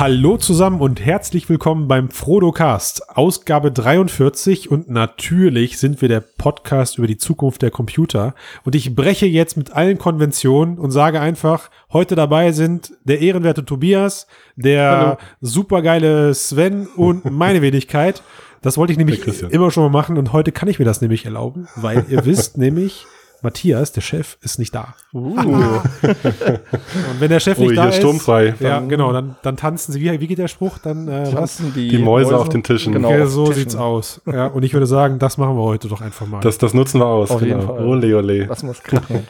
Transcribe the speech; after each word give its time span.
Hallo 0.00 0.38
zusammen 0.38 0.80
und 0.80 1.04
herzlich 1.04 1.50
willkommen 1.50 1.86
beim 1.86 2.08
Frodocast, 2.08 3.10
Ausgabe 3.10 3.70
43 3.70 4.70
und 4.70 4.88
natürlich 4.88 5.76
sind 5.78 6.00
wir 6.00 6.08
der 6.08 6.22
Podcast 6.22 6.96
über 6.96 7.06
die 7.06 7.18
Zukunft 7.18 7.60
der 7.60 7.70
Computer 7.70 8.34
und 8.64 8.74
ich 8.74 8.94
breche 8.94 9.26
jetzt 9.26 9.58
mit 9.58 9.72
allen 9.72 9.98
Konventionen 9.98 10.78
und 10.78 10.90
sage 10.90 11.20
einfach, 11.20 11.68
heute 11.92 12.14
dabei 12.14 12.52
sind 12.52 12.94
der 13.04 13.20
ehrenwerte 13.20 13.66
Tobias, 13.66 14.26
der 14.56 14.90
Hallo. 14.90 15.16
supergeile 15.42 16.32
Sven 16.32 16.86
und 16.96 17.30
meine 17.30 17.60
Wenigkeit. 17.60 18.22
Das 18.62 18.78
wollte 18.78 18.94
ich 18.94 18.98
nämlich 18.98 19.22
immer 19.50 19.70
schon 19.70 19.82
mal 19.82 19.90
machen 19.90 20.16
und 20.16 20.32
heute 20.32 20.50
kann 20.50 20.70
ich 20.70 20.78
mir 20.78 20.86
das 20.86 21.02
nämlich 21.02 21.26
erlauben, 21.26 21.68
weil 21.76 22.06
ihr 22.08 22.24
wisst 22.24 22.56
nämlich, 22.56 23.04
Matthias, 23.42 23.92
der 23.92 24.00
Chef, 24.00 24.36
ist 24.42 24.58
nicht 24.58 24.74
da. 24.74 24.94
Uh. 25.12 25.34
Und 25.40 27.20
wenn 27.20 27.30
der 27.30 27.40
Chef 27.40 27.58
Oh, 27.58 27.62
nicht 27.62 27.76
da 27.76 27.82
hier 27.82 27.90
ist, 27.90 27.96
sturmfrei. 27.96 28.54
ja, 28.60 28.80
genau, 28.80 29.12
dann, 29.12 29.36
dann 29.42 29.56
tanzen 29.56 29.92
sie. 29.92 30.00
Wie, 30.00 30.20
wie 30.20 30.26
geht 30.26 30.38
der 30.38 30.48
Spruch? 30.48 30.78
Dann 30.78 31.08
äh, 31.08 31.22
was? 31.24 31.30
Tanzen 31.32 31.72
die, 31.74 31.88
Die 31.88 31.98
Mäuse 31.98 32.36
auf 32.36 32.48
den 32.48 32.62
Tischen. 32.62 32.92
Genau, 32.92 33.08
Okay, 33.08 33.22
auf 33.22 33.30
so 33.30 33.44
Tischen. 33.46 33.60
sieht's 33.60 33.76
aus. 33.76 34.20
Ja, 34.26 34.46
und 34.46 34.62
ich 34.62 34.72
würde 34.72 34.86
sagen, 34.86 35.18
das 35.18 35.38
machen 35.38 35.56
wir 35.56 35.62
heute 35.62 35.88
doch 35.88 36.00
einfach 36.00 36.26
mal. 36.26 36.40
Das, 36.40 36.58
das 36.58 36.74
nutzen 36.74 37.00
wir 37.00 37.06
aus. 37.06 37.30
Auf 37.30 37.42
jeden 37.42 37.60
genau. 37.60 37.74
Fall. 37.74 37.86
Ole, 37.86 38.16
ole. 38.16 38.44
Lass 38.46 38.62
mal 38.62 38.74
krachen. 38.82 39.26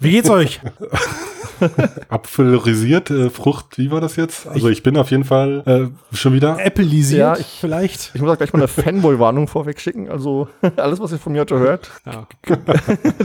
wie 0.00 0.10
geht's 0.10 0.30
euch? 0.30 0.60
Apfelrisiert, 2.08 3.10
äh, 3.10 3.30
Frucht, 3.30 3.78
wie 3.78 3.90
war 3.90 4.00
das 4.00 4.16
jetzt? 4.16 4.46
Also 4.46 4.68
ich 4.68 4.82
bin 4.82 4.96
auf 4.96 5.10
jeden 5.10 5.24
Fall 5.24 5.62
äh, 6.12 6.16
schon 6.16 6.32
wieder. 6.32 6.58
Appleisiert 6.64 7.18
Ja, 7.20 7.36
ich- 7.36 7.58
vielleicht? 7.60 8.12
Ich 8.14 8.20
muss 8.20 8.30
auch 8.30 8.36
gleich 8.36 8.52
mal 8.52 8.60
eine 8.60 8.68
Fanboy-Warnung 8.68 9.48
vorweg 9.48 9.80
schicken. 9.80 10.08
Also 10.10 10.48
alles, 10.76 11.00
was 11.00 11.12
ihr 11.12 11.18
von 11.18 11.32
mir 11.32 11.40
heute 11.40 11.58
hört, 11.58 11.90
Ja. 12.06 12.26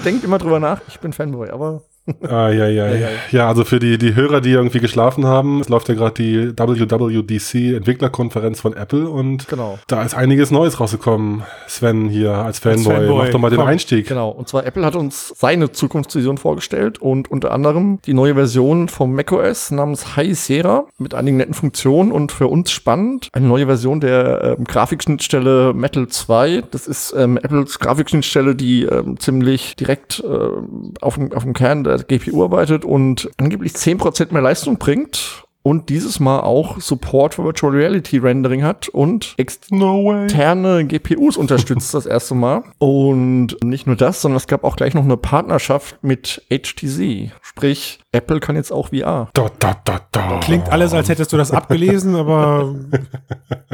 denkt 0.06 0.24
immer 0.24 0.38
drüber 0.38 0.60
nach. 0.60 0.82
Ich 0.88 1.00
bin 1.00 1.14
Fanboy, 1.14 1.50
aber 1.50 1.82
Ah, 2.22 2.50
ja, 2.50 2.68
ja, 2.68 2.94
ja. 2.94 3.08
Ja, 3.32 3.48
also 3.48 3.66
für 3.66 3.80
die, 3.80 3.98
die 3.98 4.14
Hörer, 4.14 4.42
die 4.42 4.52
irgendwie 4.52 4.80
geschlafen 4.80 5.26
haben, 5.26 5.62
es 5.62 5.70
läuft 5.70 5.90
ja 5.90 5.96
gerade 5.96 6.14
die 6.14 6.52
WWDC 6.56 7.76
Entwicklerkonferenz 7.76 8.62
von 8.62 8.74
Apple 8.74 9.10
und 9.10 9.48
genau. 9.48 9.80
da 9.88 10.04
ist 10.04 10.14
einiges 10.14 10.52
Neues 10.52 10.80
rausgekommen. 10.80 11.44
Sven 11.68 12.10
hier 12.10 12.34
als 12.34 12.60
Fanboy. 12.60 12.96
Fanboy, 12.96 13.18
Mach 13.18 13.30
doch 13.30 13.40
mal 13.40 13.50
den 13.50 13.60
komm. 13.60 13.68
Einstieg. 13.68 14.08
Genau. 14.08 14.30
Und 14.30 14.48
zwar 14.48 14.66
Apple 14.66 14.86
hat 14.86 14.96
uns 14.96 15.34
seine 15.36 15.72
Zukunftsvision 15.72 16.38
vorgestellt 16.38 17.02
und 17.02 17.32
unter 17.32 17.52
anderem 17.52 18.00
die 18.06 18.14
neue 18.14 18.36
Version 18.36 18.88
vom 18.88 19.16
macOS 19.16 19.72
namens 19.72 20.16
High 20.16 20.38
Sierra 20.38 20.86
mit 21.00 21.16
einigen 21.16 21.38
netten 21.38 21.56
Funktionen 21.56 22.12
und 22.12 22.32
für 22.32 22.48
uns 22.48 22.72
spannend 22.72 23.30
eine 23.34 23.48
neue 23.48 23.66
Version 23.66 24.00
der 24.00 24.58
ähm, 24.60 24.66
Grafikschnittstelle 24.66 25.74
Metal 25.74 26.08
2. 26.08 26.64
Das 26.70 26.88
ist 26.88 27.16
ähm, 27.18 27.38
Apples 27.38 27.80
Grafikschnittstelle, 27.80 28.56
die 28.56 28.84
ähm, 28.84 29.20
ziemlich 29.20 29.76
direkt 29.76 30.24
ähm, 30.24 30.94
auf, 31.02 31.16
dem, 31.16 31.32
auf 31.34 31.44
dem 31.44 31.54
Kern 31.54 31.84
der 31.84 31.95
GPU 31.98 32.44
arbeitet 32.44 32.86
und 32.86 33.30
angeblich 33.38 33.74
10% 33.74 34.32
mehr 34.34 34.42
Leistung 34.42 34.78
bringt. 34.78 35.42
Und 35.68 35.90
dieses 35.90 36.20
Mal 36.20 36.42
auch 36.42 36.80
Support 36.80 37.34
für 37.34 37.44
Virtual 37.44 37.74
Reality 37.74 38.20
Rendering 38.20 38.62
hat 38.62 38.88
und 38.88 39.34
No 39.72 40.14
externe 40.16 40.86
GPUs 40.86 41.38
unterstützt 41.38 41.92
das 41.96 42.06
erste 42.06 42.36
Mal. 42.36 42.62
Und 42.78 43.58
nicht 43.64 43.88
nur 43.88 43.96
das, 43.96 44.22
sondern 44.22 44.38
es 44.38 44.46
gab 44.46 44.64
auch 44.64 44.76
gleich 44.76 44.94
noch 44.94 45.04
eine 45.04 45.18
Partnerschaft 45.18 45.98
mit 46.04 46.44
HTC. 46.52 47.32
Sprich, 47.42 48.00
Apple 48.12 48.42
kann 48.42 48.56
jetzt 48.56 48.72
auch 48.72 48.90
VR. 48.90 49.30
Da, 49.34 49.50
da, 49.58 49.76
da, 49.86 50.02
da. 50.12 50.40
Klingt 50.44 50.70
alles, 50.72 50.94
als 50.94 51.10
hättest 51.10 51.34
du 51.34 51.38
das 51.38 51.50
abgelesen, 51.50 52.16
aber 52.16 52.76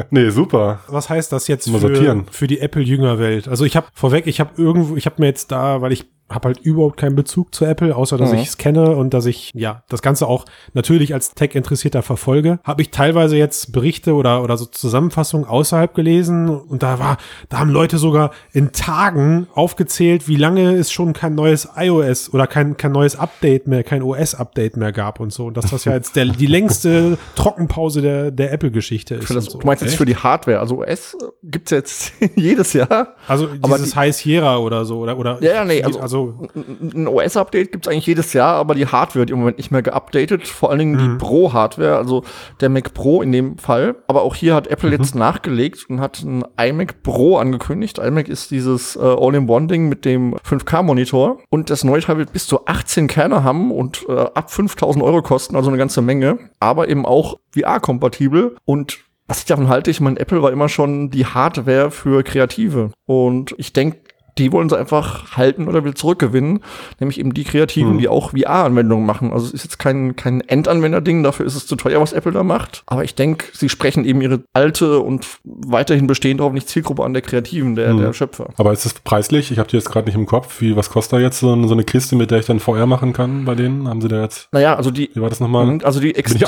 Nee, 0.08 0.30
super. 0.30 0.80
was 0.88 1.10
heißt 1.10 1.30
das 1.30 1.46
jetzt 1.46 1.68
für, 1.68 2.24
für 2.30 2.46
die 2.46 2.60
Apple-Jüngerwelt? 2.60 3.48
Also 3.48 3.66
ich 3.66 3.76
habe 3.76 3.88
vorweg, 3.92 4.26
ich 4.26 4.40
habe 4.40 4.50
irgendwo, 4.56 4.96
ich 4.96 5.04
habe 5.04 5.16
mir 5.18 5.26
jetzt 5.26 5.52
da, 5.52 5.82
weil 5.82 5.92
ich 5.92 6.06
habe 6.34 6.48
halt 6.48 6.58
überhaupt 6.60 6.96
keinen 6.98 7.16
Bezug 7.16 7.54
zu 7.54 7.64
Apple, 7.64 7.94
außer 7.96 8.16
dass 8.18 8.32
Mhm. 8.32 8.38
ich 8.38 8.48
es 8.48 8.56
kenne 8.58 8.96
und 8.96 9.12
dass 9.14 9.26
ich 9.26 9.50
ja 9.54 9.82
das 9.88 10.02
Ganze 10.02 10.26
auch 10.26 10.44
natürlich 10.74 11.14
als 11.14 11.34
Tech-Interessierter 11.34 12.02
verfolge, 12.02 12.58
habe 12.64 12.82
ich 12.82 12.90
teilweise 12.90 13.36
jetzt 13.36 13.72
Berichte 13.72 14.14
oder 14.14 14.42
oder 14.42 14.56
so 14.56 14.66
Zusammenfassungen 14.66 15.46
außerhalb 15.46 15.94
gelesen 15.94 16.48
und 16.48 16.82
da 16.82 16.98
war, 16.98 17.16
da 17.48 17.58
haben 17.58 17.70
Leute 17.70 17.98
sogar 17.98 18.30
in 18.52 18.72
Tagen 18.72 19.46
aufgezählt, 19.54 20.28
wie 20.28 20.36
lange 20.36 20.72
es 20.74 20.90
schon 20.92 21.12
kein 21.12 21.34
neues 21.34 21.68
iOS 21.76 22.32
oder 22.32 22.46
kein 22.46 22.76
kein 22.76 22.92
neues 22.92 23.16
Update 23.16 23.66
mehr, 23.66 23.82
kein 23.84 24.02
OS-Update 24.02 24.76
mehr 24.76 24.92
gab 24.92 25.20
und 25.20 25.32
so 25.32 25.46
und 25.46 25.56
dass 25.56 25.70
das 25.70 25.84
ja 25.84 25.92
jetzt 25.94 26.16
der 26.16 26.26
die 26.26 26.46
längste 26.46 27.18
Trockenpause 27.36 28.02
der 28.02 28.30
der 28.30 28.52
Apple-Geschichte 28.52 29.14
ist. 29.16 29.30
Das, 29.34 29.44
so. 29.46 29.58
du 29.58 29.66
meinst 29.66 29.82
jetzt 29.82 29.96
für 29.96 30.04
die 30.04 30.16
Hardware. 30.16 30.60
Also 30.60 30.80
OS 30.82 31.16
gibt's 31.42 31.70
jetzt 31.70 32.12
jedes 32.36 32.72
Jahr. 32.72 33.14
Also 33.28 33.48
Aber 33.62 33.76
dieses 33.76 33.96
High 33.96 34.14
Sierra 34.14 34.58
oder 34.58 34.84
so 34.84 34.98
oder 34.98 35.18
oder 35.18 35.38
Ja, 35.42 35.54
ja, 35.54 35.64
nee, 35.64 35.82
also- 35.82 36.00
also 36.00 36.21
Ein 36.54 37.02
ein 37.02 37.08
OS-Update 37.08 37.72
gibt's 37.72 37.88
eigentlich 37.88 38.06
jedes 38.06 38.32
Jahr, 38.32 38.54
aber 38.54 38.74
die 38.74 38.86
Hardware 38.86 39.20
wird 39.20 39.30
im 39.30 39.38
Moment 39.38 39.58
nicht 39.58 39.70
mehr 39.70 39.82
geupdatet. 39.82 40.46
Vor 40.46 40.70
allen 40.70 40.78
Dingen 40.78 40.98
die 40.98 41.18
Pro-Hardware, 41.18 41.96
also 41.96 42.24
der 42.60 42.68
Mac 42.68 42.94
Pro 42.94 43.22
in 43.22 43.32
dem 43.32 43.58
Fall. 43.58 43.96
Aber 44.06 44.22
auch 44.22 44.34
hier 44.34 44.54
hat 44.54 44.66
Apple 44.66 44.90
jetzt 44.90 45.14
nachgelegt 45.14 45.86
und 45.88 46.00
hat 46.00 46.22
ein 46.22 46.44
iMac 46.58 47.02
Pro 47.02 47.36
angekündigt. 47.38 47.98
iMac 47.98 48.28
ist 48.28 48.50
dieses 48.50 48.96
äh, 48.96 49.00
All-in-One-Ding 49.00 49.88
mit 49.88 50.04
dem 50.04 50.34
5K-Monitor. 50.36 51.38
Und 51.50 51.70
das 51.70 51.84
neue 51.84 52.00
Teil 52.00 52.18
wird 52.18 52.32
bis 52.32 52.46
zu 52.46 52.66
18 52.66 53.06
Kerne 53.06 53.44
haben 53.44 53.72
und 53.72 54.04
äh, 54.08 54.12
ab 54.12 54.50
5000 54.50 55.04
Euro 55.04 55.22
kosten, 55.22 55.56
also 55.56 55.68
eine 55.68 55.78
ganze 55.78 56.02
Menge. 56.02 56.38
Aber 56.60 56.88
eben 56.88 57.06
auch 57.06 57.38
VR-kompatibel 57.54 58.56
und 58.64 58.98
was 59.28 59.38
ich 59.38 59.44
davon 59.46 59.68
halte, 59.68 59.90
ich 59.90 60.00
meine, 60.00 60.20
Apple 60.20 60.42
war 60.42 60.52
immer 60.52 60.68
schon 60.68 61.08
die 61.08 61.24
Hardware 61.24 61.90
für 61.90 62.22
Kreative. 62.22 62.90
Und 63.06 63.54
ich 63.56 63.72
denke, 63.72 64.00
die 64.38 64.50
wollen 64.52 64.68
sie 64.68 64.78
einfach 64.78 65.36
halten 65.36 65.68
oder 65.68 65.84
will 65.84 65.94
zurückgewinnen. 65.94 66.60
Nämlich 67.00 67.20
eben 67.20 67.34
die 67.34 67.44
Kreativen, 67.44 67.98
die 67.98 68.08
auch 68.08 68.30
VR-Anwendungen 68.30 69.04
machen. 69.04 69.32
Also 69.32 69.46
es 69.46 69.52
ist 69.52 69.64
jetzt 69.64 69.78
kein, 69.78 70.16
kein 70.16 70.40
Endanwender-Ding, 70.40 71.22
dafür 71.22 71.44
ist 71.46 71.54
es 71.54 71.66
zu 71.66 71.76
teuer, 71.76 72.00
was 72.00 72.12
Apple 72.12 72.32
da 72.32 72.42
macht. 72.42 72.82
Aber 72.86 73.04
ich 73.04 73.14
denke, 73.14 73.46
sie 73.52 73.68
sprechen 73.68 74.04
eben 74.04 74.20
ihre 74.22 74.40
alte 74.52 75.00
und 75.00 75.26
weiterhin 75.44 76.06
bestehende 76.06 76.44
hoffentlich 76.44 76.66
Zielgruppe 76.66 77.04
an 77.04 77.12
der 77.12 77.22
Kreativen, 77.22 77.74
der, 77.74 77.92
der 77.94 78.12
Schöpfer. 78.12 78.48
Aber 78.56 78.72
ist 78.72 78.86
es 78.86 78.94
preislich? 78.94 79.50
Ich 79.52 79.58
habe 79.58 79.68
die 79.68 79.76
jetzt 79.76 79.90
gerade 79.90 80.06
nicht 80.06 80.14
im 80.16 80.26
Kopf. 80.26 80.60
Wie, 80.60 80.76
was 80.76 80.88
kostet 80.90 81.18
da 81.18 81.20
jetzt 81.20 81.38
so, 81.40 81.52
eine- 81.52 81.68
so 81.68 81.74
eine 81.74 81.84
Kiste, 81.84 82.16
mit 82.16 82.30
der 82.30 82.38
ich 82.38 82.46
dann 82.46 82.58
VR 82.60 82.86
machen 82.86 83.12
kann 83.12 83.44
bei 83.44 83.54
denen? 83.54 83.88
Haben 83.88 84.00
sie 84.00 84.08
da 84.08 84.22
jetzt, 84.22 84.48
Naja, 84.52 84.76
also 84.76 84.90
die, 84.90 85.10
wie 85.14 85.20
war 85.20 85.28
das 85.28 85.40
nochmal? 85.40 85.78
Also 85.84 86.00
die 86.00 86.14
externe. 86.14 86.40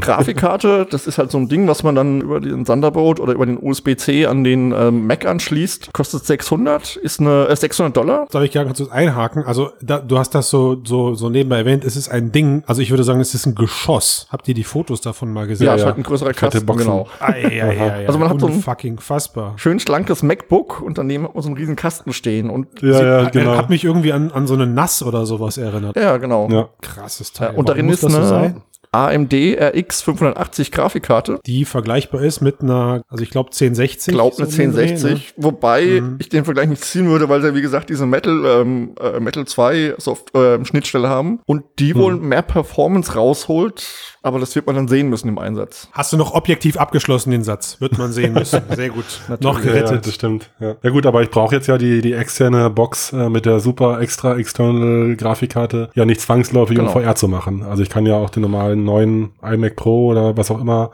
Grafikkarte, 0.00 0.86
das 0.90 1.06
ist 1.06 1.18
halt 1.18 1.30
so 1.30 1.38
ein 1.38 1.48
Ding, 1.48 1.68
was 1.68 1.82
man 1.82 1.94
dann 1.94 2.20
über 2.20 2.40
den 2.40 2.64
Thunderbolt 2.64 3.20
oder 3.20 3.32
über 3.32 3.46
den 3.46 3.58
USB-C 3.62 4.26
an 4.26 4.42
den 4.44 4.72
ähm, 4.72 5.06
Mac 5.06 5.24
anschließt. 5.26 5.92
Kostet 5.92 6.24
600, 6.26 6.96
ist 6.96 7.20
eine 7.20 7.27
äh, 7.28 7.54
600 7.56 7.96
Dollar. 7.96 8.26
Soll 8.30 8.44
ich 8.44 8.50
gerne 8.50 8.72
kurz 8.72 8.88
einhaken? 8.90 9.44
Also, 9.44 9.70
da, 9.80 9.98
du 9.98 10.18
hast 10.18 10.34
das 10.34 10.50
so, 10.50 10.76
so, 10.84 11.14
so 11.14 11.28
nebenbei 11.30 11.58
erwähnt. 11.58 11.84
Es 11.84 11.96
ist 11.96 12.08
ein 12.08 12.32
Ding. 12.32 12.62
Also, 12.66 12.82
ich 12.82 12.90
würde 12.90 13.04
sagen, 13.04 13.20
es 13.20 13.34
ist 13.34 13.46
ein 13.46 13.54
Geschoss. 13.54 14.26
Habt 14.30 14.48
ihr 14.48 14.54
die 14.54 14.64
Fotos 14.64 15.00
davon 15.00 15.32
mal 15.32 15.46
gesehen? 15.46 15.66
Ja, 15.66 15.72
Ja, 15.72 15.76
ist 15.76 15.84
halt 15.86 15.96
ein 15.98 16.02
größerer 16.02 16.32
Kasten, 16.32 16.64
Boxen. 16.66 16.86
genau. 16.86 17.06
Also 17.20 18.18
man 18.18 18.28
hat 18.28 18.40
so 18.40 18.46
ein- 18.46 18.52
Unfucking 18.54 18.98
fassbar. 18.98 19.54
Schön 19.56 19.78
schlankes 19.80 20.22
MacBook 20.22 20.80
und 20.80 20.98
daneben 20.98 21.24
hat 21.24 21.34
man 21.34 21.42
so 21.42 21.48
einen 21.48 21.56
riesen 21.56 21.76
Kasten 21.76 22.12
stehen. 22.12 22.50
Und 22.50 22.66
Ja, 22.82 23.02
ja, 23.02 23.24
Hat- 23.26 23.32
genau. 23.32 23.56
Hat 23.56 23.70
mich 23.70 23.84
irgendwie 23.84 24.12
an, 24.12 24.30
an 24.32 24.46
so 24.46 24.54
eine 24.54 24.66
Nass 24.66 25.02
oder 25.02 25.26
sowas 25.26 25.58
erinnert. 25.58 25.96
ja, 25.96 26.16
genau. 26.16 26.48
Ja. 26.50 26.68
Krasses 26.80 27.32
Teil. 27.32 27.52
Ja, 27.52 27.58
und 27.58 27.68
darin 27.68 27.88
ist 27.88 28.02
muss 28.02 28.12
das 28.12 28.28
so 28.28 28.34
eine 28.34 28.48
sein? 28.52 28.62
AMD 28.92 29.32
RX 29.34 30.02
580 30.02 30.72
Grafikkarte. 30.72 31.40
Die 31.46 31.64
vergleichbar 31.64 32.22
ist 32.22 32.40
mit 32.40 32.62
einer, 32.62 33.02
also 33.08 33.22
ich 33.22 33.30
glaube 33.30 33.48
1060. 33.48 34.08
Ich 34.08 34.14
glaube 34.14 34.36
eine 34.38 34.46
so 34.46 34.52
um 34.52 34.58
den 34.58 34.72
Dreh, 34.72 34.82
1060, 34.88 35.34
wobei 35.36 36.02
ich 36.18 36.28
den 36.28 36.44
Vergleich 36.44 36.68
nicht 36.68 36.84
ziehen 36.84 37.08
würde, 37.08 37.28
weil 37.28 37.42
sie 37.42 37.54
wie 37.54 37.62
gesagt 37.62 37.90
diese 37.90 38.06
Metal 38.06 38.42
ähm, 38.46 38.94
äh, 39.00 39.20
Metal 39.20 39.44
2 39.46 39.94
Soft 39.98 40.34
äh, 40.34 40.64
Schnittstelle 40.64 41.08
haben 41.08 41.40
und 41.46 41.64
die 41.78 41.94
wohl 41.94 42.16
mehr 42.16 42.42
Performance 42.42 43.14
rausholt, 43.14 43.86
aber 44.22 44.38
das 44.38 44.54
wird 44.54 44.66
man 44.66 44.76
dann 44.76 44.88
sehen 44.88 45.08
müssen 45.08 45.28
im 45.28 45.38
Einsatz. 45.38 45.88
Hast 45.92 46.12
du 46.12 46.16
noch 46.16 46.34
objektiv 46.34 46.76
abgeschlossen 46.76 47.30
den 47.30 47.44
Satz? 47.44 47.80
Wird 47.80 47.98
man 47.98 48.12
sehen 48.12 48.32
müssen. 48.34 48.60
Sehr 48.74 48.90
gut. 48.90 49.04
noch 49.40 49.58
Ja, 49.60 49.66
ja, 49.66 49.72
gerettet. 49.72 50.06
das 50.06 50.14
stimmt. 50.14 50.50
Ja. 50.60 50.76
ja 50.82 50.90
gut, 50.90 51.06
aber 51.06 51.22
ich 51.22 51.30
brauche 51.30 51.54
jetzt 51.54 51.66
ja 51.66 51.78
die, 51.78 52.00
die 52.02 52.12
externe 52.14 52.70
Box 52.70 53.12
äh, 53.12 53.28
mit 53.28 53.46
der 53.46 53.60
super 53.60 54.00
extra 54.00 54.36
external 54.36 55.16
Grafikkarte 55.16 55.90
ja 55.94 56.04
nicht 56.04 56.20
zwangsläufig, 56.20 56.78
um 56.78 56.86
Genau. 56.86 57.00
VR 57.00 57.14
zu 57.14 57.28
machen. 57.28 57.62
Also 57.62 57.82
ich 57.82 57.90
kann 57.90 58.06
ja 58.06 58.14
auch 58.16 58.30
den 58.30 58.42
normalen 58.42 58.77
neuen 58.84 59.30
iMac 59.42 59.76
Pro 59.76 60.08
oder 60.08 60.36
was 60.36 60.50
auch 60.50 60.60
immer 60.60 60.90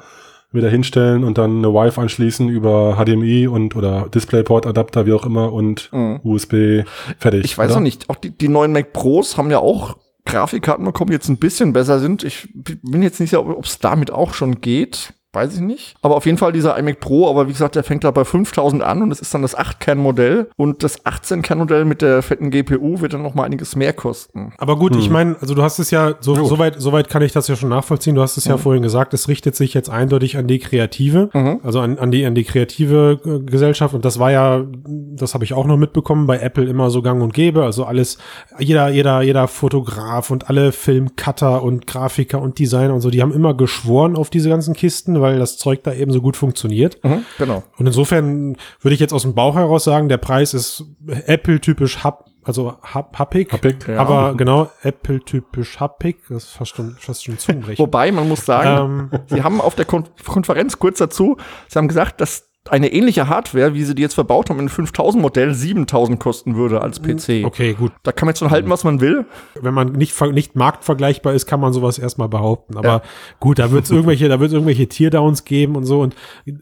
wieder 0.53 0.71
hinstellen 0.71 1.25
und 1.25 1.37
dann 1.37 1.59
eine 1.59 1.75
Wi-Fi 1.75 2.01
anschließen 2.01 2.49
über 2.49 2.97
HDMI 2.97 3.49
und 3.49 3.75
oder 3.75 4.09
DisplayPort 4.09 4.67
Adapter, 4.67 5.05
wie 5.05 5.13
auch 5.13 5.27
immer 5.27 5.53
und 5.53 5.91
USB 5.93 6.85
fertig. 7.19 7.41
Mhm. 7.41 7.45
Ich 7.45 7.59
weiß 7.59 7.71
oder? 7.71 7.81
noch 7.81 7.83
nicht, 7.83 8.09
auch 8.09 8.17
die, 8.17 8.31
die 8.31 8.49
neuen 8.49 8.73
Mac 8.73 8.93
Pros 8.93 9.37
haben 9.37 9.51
ja 9.51 9.59
auch 9.59 9.97
Grafikkarten 10.27 10.85
bekommen, 10.85 11.09
die 11.09 11.15
jetzt 11.15 11.29
ein 11.29 11.39
bisschen 11.39 11.73
besser 11.73 11.99
sind. 11.99 12.25
Ich 12.25 12.49
bin 12.55 13.03
jetzt 13.03 13.21
nicht 13.21 13.31
sicher, 13.31 13.45
ob 13.45 13.65
es 13.65 13.79
damit 13.79 14.11
auch 14.11 14.33
schon 14.33 14.61
geht. 14.61 15.13
Weiß 15.35 15.55
ich 15.55 15.61
nicht. 15.61 15.97
Aber 16.03 16.17
auf 16.17 16.27
jeden 16.27 16.39
Fall 16.39 16.53
dieser 16.53 16.79
iMac 16.79 17.01
Pro, 17.01 17.29
aber 17.29 17.49
wie 17.49 17.53
gesagt, 17.53 17.77
der 17.77 17.85
fängt 17.85 18.05
da 18.05 18.11
bei 18.11 18.25
5000 18.25 18.83
an 18.83 19.03
und 19.03 19.11
es 19.11 19.21
ist 19.21 19.35
dann 19.35 19.43
das 19.43 19.57
8-Kern-Modell 19.57 20.49
und 20.57 20.83
das 20.83 21.05
18-Kern-Modell 21.05 21.85
mit 21.85 22.03
der 22.03 22.23
fetten 22.23 22.51
GPU 22.51 23.01
wird 23.01 23.15
dann 23.15 23.23
noch 23.23 23.35
mal 23.35 23.45
einiges 23.45 23.77
mehr 23.77 23.93
kosten. 23.93 24.53
Aber 24.59 24.77
gut, 24.77 24.95
hm. 24.95 25.01
ich 25.01 25.11
meine, 25.11 25.37
also 25.41 25.55
du 25.55 25.63
hast 25.63 25.79
es 25.79 25.91
ja, 25.91 26.15
so, 26.21 26.33
oh. 26.33 26.45
soweit, 26.45 26.77
soweit 26.79 27.09
kann 27.09 27.23
ich 27.23 27.33
das 27.33 27.49
ja 27.49 27.57
schon 27.57 27.69
nachvollziehen. 27.69 28.15
Du 28.15 28.23
hast 28.23 28.37
es 28.37 28.45
ja 28.45 28.57
mhm. 28.57 28.61
vorhin 28.61 28.83
gesagt, 28.83 29.15
es 29.15 29.29
richtet 29.29 29.57
sich 29.57 29.75
jetzt 29.75 29.91
eindeutig 29.91 30.37
an 30.37 30.47
die 30.47 30.59
Kreative, 30.59 31.31
mhm. 31.33 31.61
also 31.63 31.81
an, 31.81 31.99
an 31.99 32.11
die, 32.11 32.25
an 32.25 32.35
die 32.35 32.45
kreative 32.45 33.21
äh, 33.25 33.39
Gesellschaft 33.41 33.95
und 33.95 34.05
das 34.05 34.19
war 34.19 34.31
ja, 34.31 34.65
das 34.87 35.35
habe 35.35 35.45
ich 35.45 35.55
auch 35.55 35.67
noch 35.67 35.77
mitbekommen, 35.77 36.27
bei 36.27 36.39
Apple 36.39 36.65
immer 36.65 36.91
so 36.91 37.03
gang 37.03 37.23
und 37.23 37.35
gäbe, 37.35 37.65
also 37.65 37.85
alles, 37.85 38.19
jeder, 38.59 38.89
jeder, 38.89 39.23
jeder 39.23 39.49
Fotograf 39.49 40.31
und 40.31 40.49
alle 40.49 40.73
Filmcutter 40.73 41.63
und 41.63 41.87
Grafiker 41.87 42.41
und 42.41 42.59
Designer 42.59 42.95
und 42.95 43.01
so, 43.01 43.11
die 43.11 43.23
haben 43.23 43.33
immer 43.33 43.55
geschworen 43.55 44.17
auf 44.17 44.31
diese 44.31 44.49
ganzen 44.49 44.75
Kisten, 44.75 45.21
weil 45.25 45.39
das 45.39 45.57
Zeug 45.57 45.83
da 45.83 45.95
eben 45.95 46.13
so 46.13 46.21
gut 46.21 46.37
funktioniert. 46.37 47.03
Mhm, 47.03 47.25
genau. 47.39 47.63
Und 47.79 47.87
insofern 47.87 48.57
würde 48.83 48.95
ich 48.95 49.01
jetzt 49.01 49.15
aus 49.15 49.23
dem 49.23 49.35
Bauch 49.35 49.55
heraus 49.55 49.85
sagen, 49.85 50.11
der 50.11 50.19
Preis 50.19 50.53
ist 50.53 50.85
Apple-typisch 51.07 52.05
hab, 52.05 52.27
also 52.43 52.75
hab, 52.83 53.19
happig, 53.19 53.51
happig 53.51 53.89
ja. 53.89 53.97
aber 53.99 54.35
genau, 54.37 54.71
Apple-typisch 54.83 55.81
happig, 55.81 56.19
das 56.29 56.45
ist 56.45 56.51
fast 56.51 56.77
schon, 56.77 56.95
fast 56.99 57.25
schon 57.25 57.39
Zungenbrechen. 57.39 57.79
Wobei, 57.79 58.13
man 58.13 58.29
muss 58.29 58.45
sagen, 58.45 59.11
ähm, 59.11 59.21
sie 59.29 59.43
haben 59.43 59.63
auf 59.63 59.75
der 59.75 59.87
Kon 59.87 60.05
Konferenz 60.27 60.79
kurz 60.79 60.99
dazu, 60.99 61.39
sie 61.69 61.79
haben 61.79 61.89
gesagt, 61.89 62.21
dass 62.21 62.51
eine 62.71 62.93
ähnliche 62.93 63.29
Hardware, 63.29 63.75
wie 63.75 63.85
sie 63.85 63.95
die 63.95 64.03
jetzt 64.03 64.15
verbaut 64.15 64.49
haben, 64.49 64.59
in 64.59 64.69
5000 64.71 65.21
Modell 65.21 65.55
7000 65.55 66.19
kosten 66.19 66.57
würde 66.57 66.81
als 66.81 67.01
mhm. 67.01 67.17
PC. 67.17 67.45
Okay, 67.45 67.75
gut. 67.75 67.93
Da 68.03 68.13
kann 68.13 68.27
man 68.27 68.31
jetzt 68.33 68.39
schon 68.39 68.51
halten, 68.51 68.71
was 68.71 68.85
man 68.85 69.01
will. 69.01 69.27
Wenn 69.61 69.75
man 69.75 69.93
nicht, 69.93 70.19
nicht 70.33 70.57
marktvergleichbar 70.57 71.35
ist, 71.35 71.47
kann 71.47 71.61
man 71.61 71.75
sowas 71.75 71.99
erstmal 71.99 72.29
behaupten. 72.29 72.79
Aber 72.79 72.89
ja. 72.89 73.03
gut, 73.39 73.59
da 73.59 73.71
wird 73.71 73.85
es 73.85 73.91
irgendwelche, 73.91 74.29
da 74.29 74.41
wird 74.41 74.49
es 74.49 74.55
irgendwelche 74.55 74.89
Teardowns 74.89 75.45
geben 75.45 75.77
und 75.77 75.85
so. 75.85 76.01
Und 76.01 76.17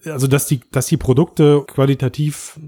also, 0.07 0.27
dass 0.27 0.47
die, 0.47 0.61
dass 0.73 0.87
die 0.87 0.97
Produkte 0.97 1.65
qualitativ 1.69 2.59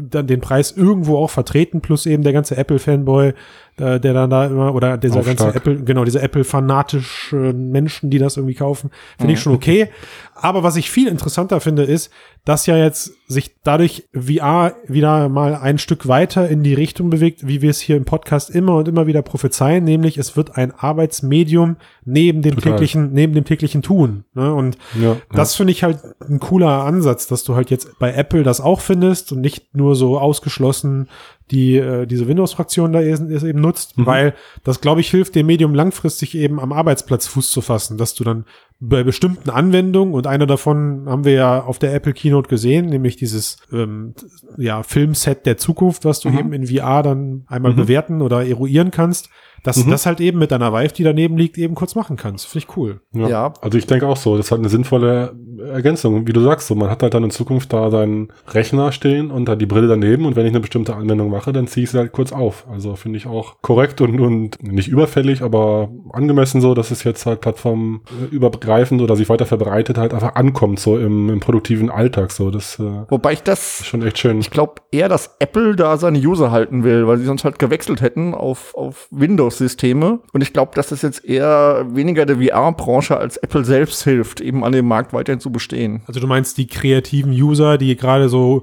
dann 0.00 0.28
den 0.28 0.40
Preis 0.40 0.70
irgendwo 0.70 1.18
auch 1.18 1.30
vertreten, 1.30 1.80
plus 1.80 2.06
eben 2.06 2.22
der 2.22 2.32
ganze 2.32 2.56
Apple-Fanboy, 2.56 3.34
der 3.78 3.98
dann 3.98 4.30
da 4.30 4.46
immer, 4.46 4.74
oder 4.74 4.98
dieser 4.98 5.22
ganze 5.22 5.54
Apple, 5.54 5.82
genau, 5.82 6.04
diese 6.04 6.20
Apple-fanatischen 6.20 7.70
Menschen, 7.70 8.10
die 8.10 8.18
das 8.18 8.36
irgendwie 8.36 8.54
kaufen, 8.54 8.90
finde 9.16 9.32
mhm. 9.32 9.34
ich 9.34 9.40
schon 9.40 9.54
okay. 9.54 9.88
Aber 10.34 10.62
was 10.62 10.76
ich 10.76 10.90
viel 10.90 11.08
interessanter 11.08 11.60
finde, 11.60 11.82
ist, 11.82 12.10
dass 12.44 12.64
ja 12.64 12.76
jetzt 12.76 13.12
sich 13.26 13.56
dadurch 13.62 14.08
VR 14.14 14.74
wieder 14.86 15.28
mal 15.28 15.54
ein 15.54 15.76
Stück 15.78 16.08
weiter 16.08 16.48
in 16.48 16.62
die 16.62 16.72
Richtung 16.72 17.10
bewegt, 17.10 17.46
wie 17.46 17.60
wir 17.60 17.70
es 17.70 17.80
hier 17.80 17.96
im 17.96 18.06
Podcast 18.06 18.48
immer 18.48 18.76
und 18.76 18.88
immer 18.88 19.06
wieder 19.06 19.20
prophezeien, 19.20 19.84
nämlich 19.84 20.16
es 20.16 20.36
wird 20.36 20.56
ein 20.56 20.72
Arbeitsmedium 20.72 21.76
neben 22.04 22.40
dem 22.40 22.54
Total. 22.54 22.72
täglichen, 22.72 23.12
neben 23.12 23.34
dem 23.34 23.44
täglichen 23.44 23.82
Tun. 23.82 24.24
Ne? 24.34 24.54
Und 24.54 24.78
ja, 24.98 25.16
das 25.32 25.54
ja. 25.54 25.58
finde 25.58 25.72
ich 25.72 25.84
halt 25.84 25.98
ein 26.26 26.40
cooler 26.40 26.84
Ansatz, 26.84 27.26
dass 27.26 27.44
du 27.44 27.54
halt 27.54 27.70
jetzt 27.70 27.98
bei 27.98 28.12
Apple 28.12 28.42
das 28.42 28.60
auch 28.60 28.80
findest 28.80 29.32
und 29.32 29.40
nicht 29.42 29.74
nur 29.74 29.94
so 29.94 30.18
ausgeschlossen 30.18 31.08
die 31.50 31.76
äh, 31.76 32.06
diese 32.06 32.28
Windows-Fraktion 32.28 32.92
da 32.92 33.00
ist, 33.00 33.22
ist 33.22 33.42
eben 33.42 33.60
nutzt, 33.60 33.98
mhm. 33.98 34.06
weil 34.06 34.34
das, 34.64 34.80
glaube 34.80 35.00
ich, 35.00 35.10
hilft 35.10 35.34
dem 35.34 35.46
Medium 35.46 35.74
langfristig 35.74 36.34
eben 36.36 36.60
am 36.60 36.72
Arbeitsplatz 36.72 37.26
Fuß 37.26 37.50
zu 37.50 37.60
fassen, 37.60 37.98
dass 37.98 38.14
du 38.14 38.24
dann 38.24 38.44
bei 38.80 39.04
bestimmten 39.04 39.50
Anwendungen 39.50 40.14
und 40.14 40.26
einer 40.26 40.46
davon 40.46 41.04
haben 41.06 41.24
wir 41.24 41.32
ja 41.32 41.62
auf 41.62 41.78
der 41.78 41.94
Apple 41.94 42.14
Keynote 42.14 42.48
gesehen, 42.48 42.86
nämlich 42.86 43.16
dieses 43.16 43.58
ähm, 43.70 44.14
ja, 44.56 44.82
Filmset 44.82 45.44
der 45.44 45.58
Zukunft, 45.58 46.06
was 46.06 46.20
du 46.20 46.30
mhm. 46.30 46.38
eben 46.38 46.52
in 46.54 46.66
VR 46.66 47.02
dann 47.02 47.44
einmal 47.46 47.72
mhm. 47.72 47.76
bewerten 47.76 48.22
oder 48.22 48.46
eruieren 48.46 48.90
kannst 48.90 49.28
dass 49.62 49.78
mhm. 49.78 49.84
du 49.84 49.90
das 49.90 50.06
halt 50.06 50.20
eben 50.20 50.38
mit 50.38 50.50
deiner 50.50 50.72
Vive, 50.72 50.92
die 50.92 51.02
daneben 51.02 51.36
liegt, 51.36 51.58
eben 51.58 51.74
kurz 51.74 51.94
machen 51.94 52.16
kannst. 52.16 52.46
Finde 52.46 52.66
ich 52.66 52.76
cool. 52.76 53.00
Ja, 53.12 53.28
ja. 53.28 53.52
Also 53.60 53.78
ich 53.78 53.86
denke 53.86 54.06
auch 54.06 54.16
so, 54.16 54.36
das 54.36 54.46
ist 54.46 54.50
halt 54.52 54.60
eine 54.60 54.68
sinnvolle 54.68 55.34
Ergänzung. 55.72 56.26
Wie 56.26 56.32
du 56.32 56.40
sagst, 56.40 56.68
so, 56.68 56.74
man 56.74 56.90
hat 56.90 57.02
halt 57.02 57.14
dann 57.14 57.24
in 57.24 57.30
Zukunft 57.30 57.72
da 57.72 57.90
seinen 57.90 58.32
Rechner 58.48 58.92
stehen 58.92 59.30
und 59.30 59.46
da 59.46 59.56
die 59.56 59.66
Brille 59.66 59.88
daneben 59.88 60.24
und 60.24 60.36
wenn 60.36 60.46
ich 60.46 60.52
eine 60.52 60.60
bestimmte 60.60 60.94
Anwendung 60.94 61.30
mache, 61.30 61.52
dann 61.52 61.66
ziehe 61.66 61.84
ich 61.84 61.90
sie 61.90 61.98
halt 61.98 62.12
kurz 62.12 62.32
auf. 62.32 62.66
Also 62.70 62.96
finde 62.96 63.18
ich 63.18 63.26
auch 63.26 63.60
korrekt 63.60 64.00
und, 64.00 64.18
und 64.20 64.62
nicht 64.62 64.88
überfällig, 64.88 65.42
aber 65.42 65.90
angemessen 66.12 66.60
so, 66.60 66.74
dass 66.74 66.90
es 66.90 67.04
jetzt 67.04 67.26
halt 67.26 67.40
plattformübergreifend 67.40 69.02
oder 69.02 69.16
sich 69.16 69.28
weiter 69.28 69.46
verbreitet 69.46 69.98
halt 69.98 70.14
einfach 70.14 70.34
ankommt, 70.34 70.80
so 70.80 70.98
im, 70.98 71.28
im 71.28 71.40
produktiven 71.40 71.90
Alltag. 71.90 72.32
So, 72.32 72.50
das, 72.50 72.78
äh, 72.78 73.04
Wobei 73.08 73.32
ich 73.32 73.42
das 73.42 73.84
schon 73.84 74.02
echt 74.02 74.18
schön. 74.18 74.38
Ich 74.40 74.50
glaube 74.50 74.74
eher, 74.92 75.08
dass 75.08 75.36
Apple 75.38 75.76
da 75.76 75.96
seine 75.96 76.18
User 76.18 76.50
halten 76.50 76.84
will, 76.84 77.06
weil 77.06 77.18
sie 77.18 77.24
sonst 77.24 77.44
halt 77.44 77.58
gewechselt 77.58 78.00
hätten 78.00 78.34
auf, 78.34 78.74
auf 78.74 79.08
Windows 79.10 79.40
Windows-Systeme. 79.40 80.20
Und 80.32 80.40
ich 80.42 80.52
glaube, 80.52 80.72
dass 80.74 80.88
das 80.88 81.02
jetzt 81.02 81.24
eher 81.24 81.86
weniger 81.90 82.26
der 82.26 82.36
VR-Branche 82.36 83.16
als 83.16 83.36
Apple 83.38 83.64
selbst 83.64 84.02
hilft, 84.04 84.40
eben 84.40 84.64
an 84.64 84.72
dem 84.72 84.86
Markt 84.86 85.12
weiterhin 85.12 85.40
zu 85.40 85.50
bestehen. 85.50 86.02
Also 86.06 86.20
du 86.20 86.26
meinst 86.26 86.58
die 86.58 86.66
kreativen 86.66 87.32
User, 87.32 87.78
die 87.78 87.96
gerade 87.96 88.28
so 88.28 88.62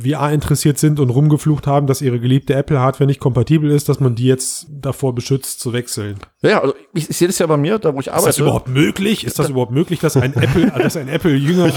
VR 0.00 0.32
interessiert 0.32 0.78
sind 0.78 1.00
und 1.00 1.10
rumgeflucht 1.10 1.66
haben, 1.66 1.86
dass 1.86 2.02
ihre 2.02 2.20
geliebte 2.20 2.54
Apple-Hardware 2.54 3.06
nicht 3.06 3.20
kompatibel 3.20 3.70
ist, 3.70 3.88
dass 3.88 4.00
man 4.00 4.14
die 4.14 4.26
jetzt 4.26 4.66
davor 4.70 5.14
beschützt 5.14 5.60
zu 5.60 5.72
wechseln. 5.72 6.16
Ja, 6.42 6.62
also 6.66 6.78
ich, 6.92 7.08
ich 7.08 7.16
sehe 7.16 7.28
das 7.28 7.38
ja 7.38 7.46
bei 7.46 7.56
mir, 7.56 7.78
da 7.78 7.94
wo 7.94 8.00
ich 8.00 8.10
arbeite. 8.10 8.30
Ist 8.30 8.38
das 8.38 8.42
überhaupt 8.42 8.68
möglich? 8.68 9.24
Ist 9.24 9.38
das 9.38 9.48
überhaupt 9.48 9.70
möglich, 9.70 10.00
dass 10.00 10.16
ein 10.16 10.34
Apple, 10.34 10.70
dass 10.78 10.96
ein 10.96 11.08
Apple-Jünger, 11.08 11.72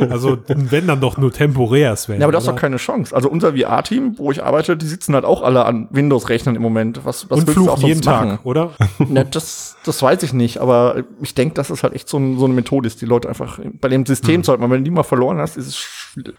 also 0.10 0.38
wenn 0.46 0.86
dann 0.86 1.00
doch 1.00 1.16
nur 1.18 1.32
temporär 1.32 1.96
Sven, 1.96 2.20
Ja, 2.20 2.26
aber 2.26 2.32
das 2.32 2.44
ist 2.44 2.48
doch 2.48 2.56
keine 2.56 2.76
Chance. 2.76 3.14
Also 3.14 3.28
unser 3.28 3.56
VR-Team, 3.56 4.14
wo 4.18 4.30
ich 4.30 4.42
arbeite, 4.42 4.76
die 4.76 4.86
sitzen 4.86 5.14
halt 5.14 5.24
auch 5.24 5.42
alle 5.42 5.64
an 5.64 5.88
Windows-Rechnern 5.90 6.54
im 6.54 6.62
Moment. 6.62 7.00
Was, 7.04 7.28
was 7.30 7.40
und 7.40 7.50
fluchen 7.50 7.86
jeden 7.86 8.04
machen? 8.04 8.30
Tag, 8.30 8.46
oder? 8.46 8.72
Na, 8.98 9.24
das, 9.24 9.76
das 9.84 10.02
weiß 10.02 10.22
ich 10.22 10.32
nicht, 10.32 10.58
aber 10.58 11.04
ich 11.20 11.34
denke, 11.34 11.54
dass 11.54 11.70
es 11.70 11.82
halt 11.82 11.94
echt 11.94 12.08
so, 12.08 12.18
ein, 12.18 12.38
so 12.38 12.44
eine 12.44 12.54
Methode 12.54 12.86
ist, 12.86 13.00
die 13.00 13.06
Leute 13.06 13.28
einfach 13.28 13.58
bei 13.80 13.88
dem 13.88 14.06
System 14.06 14.36
hm. 14.36 14.44
zu 14.44 14.52
halten. 14.52 14.62
Wenn 14.62 14.70
du 14.78 14.82
die 14.82 14.90
mal 14.90 15.02
verloren 15.02 15.38
hast, 15.38 15.56
ist 15.56 15.66
es 15.66 15.76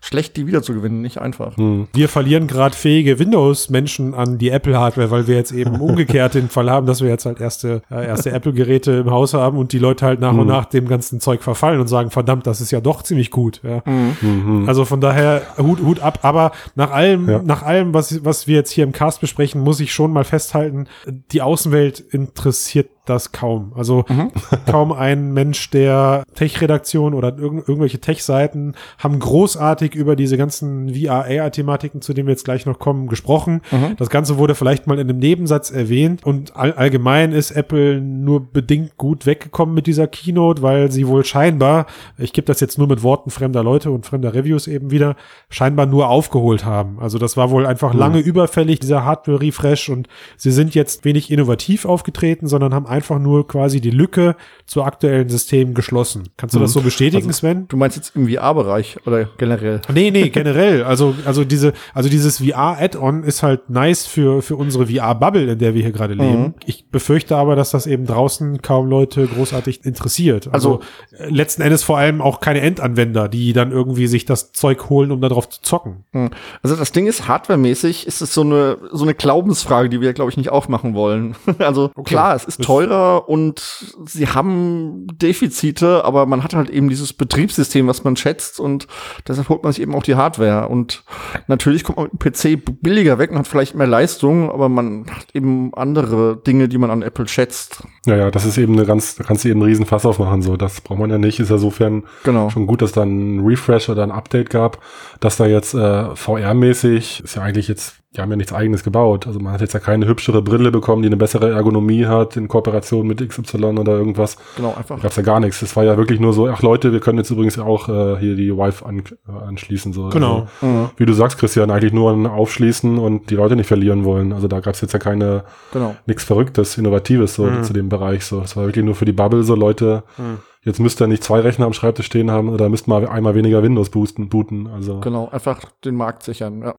schlecht, 0.02 0.38
die 0.38 0.48
wieder 0.48 0.62
zu 0.62 0.74
gewinnen, 0.74 1.02
nicht 1.02 1.20
einfach. 1.20 1.58
Hm. 1.58 1.88
Wir 1.94 2.10
verlieren 2.10 2.48
gerade 2.48 2.76
fähige 2.76 3.20
Windows-Menschen 3.20 4.14
an 4.14 4.38
die 4.38 4.50
Apple-Hardware, 4.50 5.12
weil 5.12 5.28
wir 5.28 5.36
jetzt 5.36 5.52
eben 5.52 5.80
umgekehrt 5.82 6.36
den 6.38 6.50
Fall 6.50 6.70
haben, 6.70 6.88
dass 6.88 7.02
wir 7.02 7.10
jetzt 7.10 7.26
halt 7.26 7.40
erste, 7.58 7.82
äh, 7.90 8.06
erste 8.08 8.32
Apple-Geräte 8.32 8.92
im 8.92 9.12
Haus 9.12 9.34
haben 9.34 9.58
und 9.58 9.72
die 9.72 9.80
Leute 9.80 10.06
halt 10.06 10.20
nach 10.20 10.32
hm. 10.32 10.40
und 10.40 10.48
nach 10.48 10.66
dem 10.66 10.88
ganzen 10.88 11.20
Zeug 11.20 11.44
verfallen 11.44 11.80
und 11.80 11.88
sagen, 11.88 12.12
verdammt, 12.12 12.48
das 12.48 12.62
ist 12.62 12.72
ja 12.72 12.82
doch 12.82 13.04
ziemlich 13.04 13.32
gut. 13.32 13.62
Ja. 13.64 13.82
Mhm. 13.86 14.66
Also 14.68 14.86
von 14.86 15.02
daher 15.02 15.42
Hut, 15.58 15.80
Hut 15.82 16.00
ab. 16.00 16.20
Aber 16.22 16.52
nach 16.76 16.92
allem, 16.92 17.30
ja. 17.30 17.42
nach 17.44 17.64
allem, 17.64 17.94
was, 17.94 18.24
was 18.24 18.48
wir 18.48 18.56
jetzt 18.56 18.72
hier 18.72 18.84
im 18.84 18.92
Cast 18.92 19.22
besprechen, 19.22 19.62
muss 19.62 19.80
ich 19.80 19.94
schon 19.94 20.12
mal 20.12 20.24
festhalten, 20.24 20.88
die 21.32 21.42
Außenwelt 21.42 22.00
interessiert 22.00 22.90
das 23.10 23.32
kaum. 23.32 23.74
Also 23.76 24.06
mhm. 24.08 24.32
kaum 24.66 24.92
ein 24.92 25.34
Mensch 25.34 25.70
der 25.70 26.24
Tech-Redaktion 26.36 27.14
oder 27.14 27.38
irg 27.38 27.68
irgendwelche 27.68 28.00
Tech-Seiten 28.00 28.76
haben 28.98 29.20
großartig 29.20 29.96
über 29.96 30.16
diese 30.16 30.38
ganzen 30.38 30.94
VR-AR-Thematiken, 30.94 32.02
zu 32.02 32.14
denen 32.14 32.28
wir 32.28 32.34
jetzt 32.34 32.46
gleich 32.46 32.66
noch 32.66 32.80
kommen, 32.80 33.08
gesprochen. 33.08 33.62
Mhm. 33.72 33.96
Das 33.98 34.10
Ganze 34.10 34.38
wurde 34.38 34.56
vielleicht 34.56 34.88
mal 34.88 35.00
in 35.00 35.10
einem 35.10 35.20
Nebensatz 35.20 35.72
erwähnt 35.72 36.26
und 36.26 36.56
all 36.56 36.74
allgemein 36.74 37.32
ist 37.32 37.52
Apple 37.52 38.02
nur 38.02 38.52
bedingt 38.52 38.98
gut 38.98 39.26
weggekommen 39.26 39.74
mit 39.74 39.88
dieser 39.88 40.08
Keynote, 40.08 40.62
weil 40.62 40.92
sie 40.92 41.08
wohl 41.08 41.26
scheinbar, 41.26 41.88
ich 42.18 42.34
gebe 42.34 42.46
das 42.46 42.60
jetzt 42.60 42.78
nur 42.78 42.88
mit 42.88 43.04
Worten 43.04 43.30
fremder 43.30 43.64
Leute 43.64 43.92
und 43.92 44.06
fremder 44.06 44.34
Reviews 44.34 44.68
eben 44.68 44.92
wieder, 44.92 45.16
scheinbar 45.50 45.86
nur 45.86 46.10
aufgeholt 46.10 46.66
haben. 46.66 47.00
Also 47.00 47.18
das 47.18 47.38
war 47.38 47.52
wohl 47.52 47.66
einfach 47.66 47.94
mhm. 47.94 48.00
lange 48.00 48.20
überfällig, 48.20 48.80
dieser 48.80 49.06
Hardware-Refresh 49.06 49.90
und 49.90 50.08
sie 50.38 50.52
sind 50.52 50.76
jetzt 50.76 51.06
wenig 51.06 51.32
innovativ 51.32 51.86
aufgetreten, 51.86 52.48
sondern 52.48 52.74
haben 52.74 52.86
einfach 52.98 53.20
nur 53.20 53.48
quasi 53.48 53.80
die 53.80 53.92
Lücke 53.92 54.36
zu 54.66 54.84
aktuellen 54.84 55.30
Systemen 55.30 55.74
geschlossen. 55.74 56.30
Kannst 56.36 56.56
du 56.56 56.60
mhm. 56.60 56.64
das 56.64 56.74
so 56.74 56.82
bestätigen, 56.82 57.28
also, 57.28 57.40
Sven? 57.40 57.68
Du 57.68 57.78
meinst 57.78 57.96
jetzt 57.96 58.16
im 58.16 58.28
VR-Bereich 58.28 58.98
oder 59.06 59.30
generell? 59.38 59.82
Nee, 59.94 60.12
nee, 60.12 60.30
generell. 60.34 60.84
Also, 60.84 61.16
also 61.26 61.46
diese, 61.46 61.74
also 61.94 62.10
dieses 62.10 62.40
VR-Add-on 62.40 63.24
ist 63.24 63.44
halt 63.44 63.70
nice 63.70 64.06
für, 64.06 64.42
für 64.42 64.56
unsere 64.56 64.88
VR-Bubble, 64.88 65.52
in 65.52 65.60
der 65.60 65.74
wir 65.74 65.82
hier 65.84 65.92
gerade 65.92 66.16
leben. 66.16 66.42
Mhm. 66.42 66.54
Ich 66.66 66.90
befürchte 66.90 67.38
aber, 67.38 67.56
dass 67.56 67.72
das 67.72 67.88
eben 67.88 68.06
draußen 68.06 68.62
kaum 68.62 68.88
Leute 68.88 69.28
großartig 69.28 69.86
interessiert. 69.86 70.50
Also, 70.52 70.82
also 71.12 71.24
äh, 71.24 71.30
letzten 71.30 71.62
Endes 71.62 71.84
vor 71.84 71.98
allem 71.98 72.22
auch 72.22 72.40
keine 72.40 72.62
Endanwender, 72.62 73.30
die 73.30 73.54
dann 73.54 73.72
irgendwie 73.72 74.08
sich 74.08 74.26
das 74.26 74.52
Zeug 74.52 74.90
holen, 74.90 75.12
um 75.12 75.22
darauf 75.22 75.50
zu 75.50 75.62
zocken. 75.62 76.04
Mhm. 76.12 76.32
Also 76.64 76.76
das 76.76 76.92
Ding 76.92 77.08
ist, 77.08 77.28
hardwaremäßig 77.28 78.08
ist 78.08 78.22
es 78.22 78.34
so 78.34 78.42
eine, 78.42 78.78
so 78.92 79.04
eine 79.04 79.14
Glaubensfrage, 79.14 79.88
die 79.88 80.02
wir, 80.02 80.14
glaube 80.14 80.32
ich, 80.32 80.38
nicht 80.38 80.50
aufmachen 80.50 80.96
wollen. 80.96 81.36
also 81.60 81.92
okay. 81.96 82.10
klar, 82.10 82.36
es 82.36 82.44
ist 82.44 82.64
teuer 82.64 82.87
teurer 82.88 83.30
und 83.30 83.96
sie 84.06 84.28
haben 84.28 85.08
Defizite, 85.22 86.04
aber 86.06 86.26
man 86.26 86.44
hat 86.44 86.54
halt 86.54 86.70
eben 86.70 86.90
dieses 86.90 87.14
Betriebssystem, 87.14 87.88
was 87.88 88.04
man 88.04 88.16
schätzt 88.16 88.60
und 88.60 88.88
deshalb 89.28 89.50
holt 89.50 89.64
man 89.64 89.72
sich 89.72 89.82
eben 89.82 89.96
auch 89.96 90.04
die 90.04 90.16
Hardware. 90.16 90.68
Und 90.70 91.04
natürlich 91.48 91.84
kommt 91.84 91.98
man 91.98 92.10
mit 92.12 92.24
dem 92.24 92.60
PC 92.60 92.82
billiger 92.82 93.18
weg 93.20 93.32
und 93.32 93.38
hat 93.38 93.48
vielleicht 93.48 93.76
mehr 93.76 93.88
Leistung, 93.88 94.52
aber 94.52 94.70
man 94.70 95.06
hat 95.10 95.28
eben 95.34 95.74
andere 95.74 96.38
Dinge, 96.38 96.68
die 96.68 96.78
man 96.78 96.92
an 96.92 97.02
Apple 97.02 97.28
schätzt. 97.28 97.84
Ja, 98.06 98.16
ja, 98.16 98.32
das 98.32 98.46
ist 98.46 98.58
eben 98.58 98.74
eine 98.74 98.86
ganz, 98.86 99.16
da 99.16 99.24
kannst 99.24 99.44
du 99.44 99.50
eben 99.50 99.62
einen 99.62 99.70
riesen 99.70 99.86
Fass 99.86 100.06
aufmachen, 100.06 100.42
so. 100.42 100.58
Das 100.58 100.82
braucht 100.82 101.00
man 101.00 101.10
ja 101.10 101.18
nicht. 101.18 101.40
Ist 101.40 101.50
ja 101.50 101.58
sofern 101.58 102.04
genau. 102.24 102.50
schon 102.50 102.68
gut, 102.68 102.82
dass 102.82 102.92
da 102.92 103.04
ein 103.04 103.42
Refresh 103.46 103.90
oder 103.90 104.04
ein 104.04 104.12
Update 104.12 104.50
gab, 104.50 104.80
dass 105.20 105.38
da 105.38 105.46
jetzt 105.46 105.74
äh, 105.74 106.16
VR-mäßig, 106.16 107.24
ist 107.24 107.36
ja 107.36 107.42
eigentlich 107.42 107.68
jetzt 107.68 107.96
die 108.18 108.22
haben 108.22 108.32
ja 108.32 108.36
nichts 108.36 108.52
eigenes 108.52 108.84
gebaut. 108.84 109.28
Also 109.28 109.40
man 109.40 109.54
hat 109.54 109.62
jetzt 109.62 109.74
ja 109.74 109.80
keine 109.80 110.08
hübschere 110.08 110.42
Brille 110.42 110.72
bekommen, 110.72 111.04
die 111.04 111.08
eine 111.08 111.18
bessere 111.18 111.52
Ergonomie 111.52 112.06
hat 112.08 112.36
in 112.36 112.48
Kooperation 112.48 113.06
mit 113.08 113.20
XY 113.28 113.64
oder 113.78 113.94
irgendwas. 113.94 114.38
Genau, 114.56 114.74
einfach. 114.76 114.96
Da 114.98 115.04
gab's 115.04 115.16
ja 115.18 115.24
gar 115.24 115.40
nichts. 115.40 115.60
Das 115.60 115.76
war 115.76 115.84
ja 115.84 115.98
wirklich 115.98 116.20
nur 116.20 116.34
so, 116.34 116.48
ach 116.48 116.62
Leute, 116.64 116.92
wir 116.92 117.00
können 117.00 117.20
jetzt 117.20 117.30
übrigens 117.30 117.60
auch 117.60 117.88
äh, 117.90 118.18
hier 118.20 118.36
die 118.36 118.56
Wife 118.58 118.84
an, 118.86 119.00
äh, 119.00 119.32
anschließen. 119.48 119.94
So. 119.94 120.10
Genau. 120.10 120.48
Also, 120.62 120.66
Mhm. 120.74 120.90
wie 120.98 121.06
du 121.06 121.14
sagst, 121.14 121.38
Christian, 121.38 121.70
eigentlich 121.70 121.94
nur 121.94 122.12
ein 122.12 122.26
Aufschließen 122.26 122.98
und 122.98 123.30
die 123.30 123.36
Leute 123.36 123.56
nicht 123.56 123.68
verlieren 123.68 124.04
wollen. 124.04 124.34
Also 124.34 124.48
da 124.48 124.60
gab's 124.60 124.82
jetzt 124.82 124.94
ja 124.94 125.00
keine, 125.00 125.44
Genau. 125.72 125.96
nichts 126.08 126.24
Verrücktes, 126.24 126.78
Innovatives 126.78 127.36
so 127.36 127.44
Mhm. 127.44 127.64
zu 127.64 127.74
dem 127.74 127.88
Bereich. 127.90 128.26
So, 128.26 128.42
es 128.42 128.56
war 128.58 128.66
wirklich 128.66 128.84
nur 128.84 128.96
für 128.96 129.06
die 129.06 129.12
Bubble 129.14 129.44
so 129.44 129.54
Leute. 129.56 130.04
Mhm. 130.18 130.40
Jetzt 130.68 130.82
müsst 130.82 131.02
ihr 131.02 131.08
nicht 131.08 131.24
zwei 131.24 131.40
Rechner 131.40 131.66
am 131.66 131.72
Schreibtisch 131.72 132.08
stehen 132.08 132.30
haben 132.30 132.50
oder 132.50 132.68
müsst 132.68 132.90
mal 132.90 133.08
einmal 133.08 133.36
weniger 133.36 133.64
Windows 133.64 133.90
boosten, 133.90 134.28
booten. 134.28 134.68
Also 134.68 135.00
Genau, 135.00 135.30
einfach 135.32 135.62
den 135.86 135.96
Markt 135.96 136.24
sichern. 136.24 136.62
Ja. 136.62 136.76